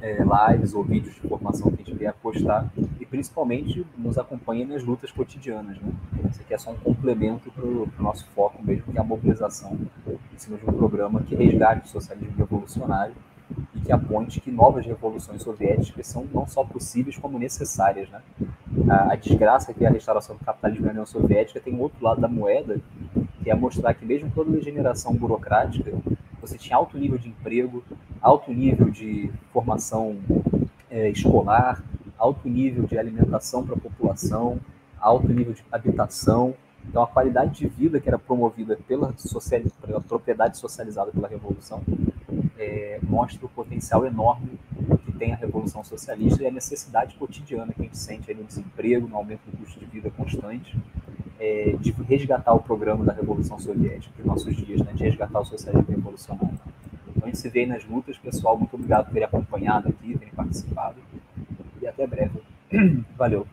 [0.00, 2.68] é, lives ou vídeos de formação que a gente vier postar
[3.00, 5.78] e principalmente nos acompanhem nas lutas cotidianas.
[5.78, 5.92] Né?
[6.28, 9.78] Isso aqui é só um complemento para o nosso foco mesmo, que é a mobilização
[10.06, 13.14] em cima de um programa que resgate o socialismo revolucionário
[13.74, 18.08] e que aponte que novas revoluções soviéticas são não só possíveis, como necessárias.
[18.10, 18.20] Né?
[18.88, 22.02] A, a desgraça que é a restauração do capitalismo na União Soviética tem um outro
[22.02, 22.80] lado da moeda,
[23.42, 25.92] que é mostrar que mesmo toda degeneração burocrática,
[26.40, 27.84] você tinha alto nível de emprego,
[28.20, 30.16] alto nível de formação
[30.90, 31.82] é, escolar,
[32.18, 34.58] alto nível de alimentação para a população,
[35.00, 36.54] alto nível de habitação.
[36.88, 41.82] Então, a qualidade de vida que era promovida pela, social, pela propriedade socializada pela Revolução
[42.62, 44.58] é, mostra o potencial enorme
[45.04, 48.44] que tem a Revolução Socialista e a necessidade cotidiana que a gente sente aí no
[48.44, 50.76] desemprego, no aumento do custo de vida constante,
[51.38, 55.44] é, de resgatar o programa da Revolução Soviética nos nossos dias, né, de resgatar o
[55.44, 56.58] socialismo revolucionário.
[57.08, 58.16] Então a gente se vê aí nas lutas.
[58.16, 60.96] Pessoal, muito obrigado por terem acompanhado aqui, terem participado.
[61.80, 62.40] E até breve.
[63.18, 63.46] Valeu.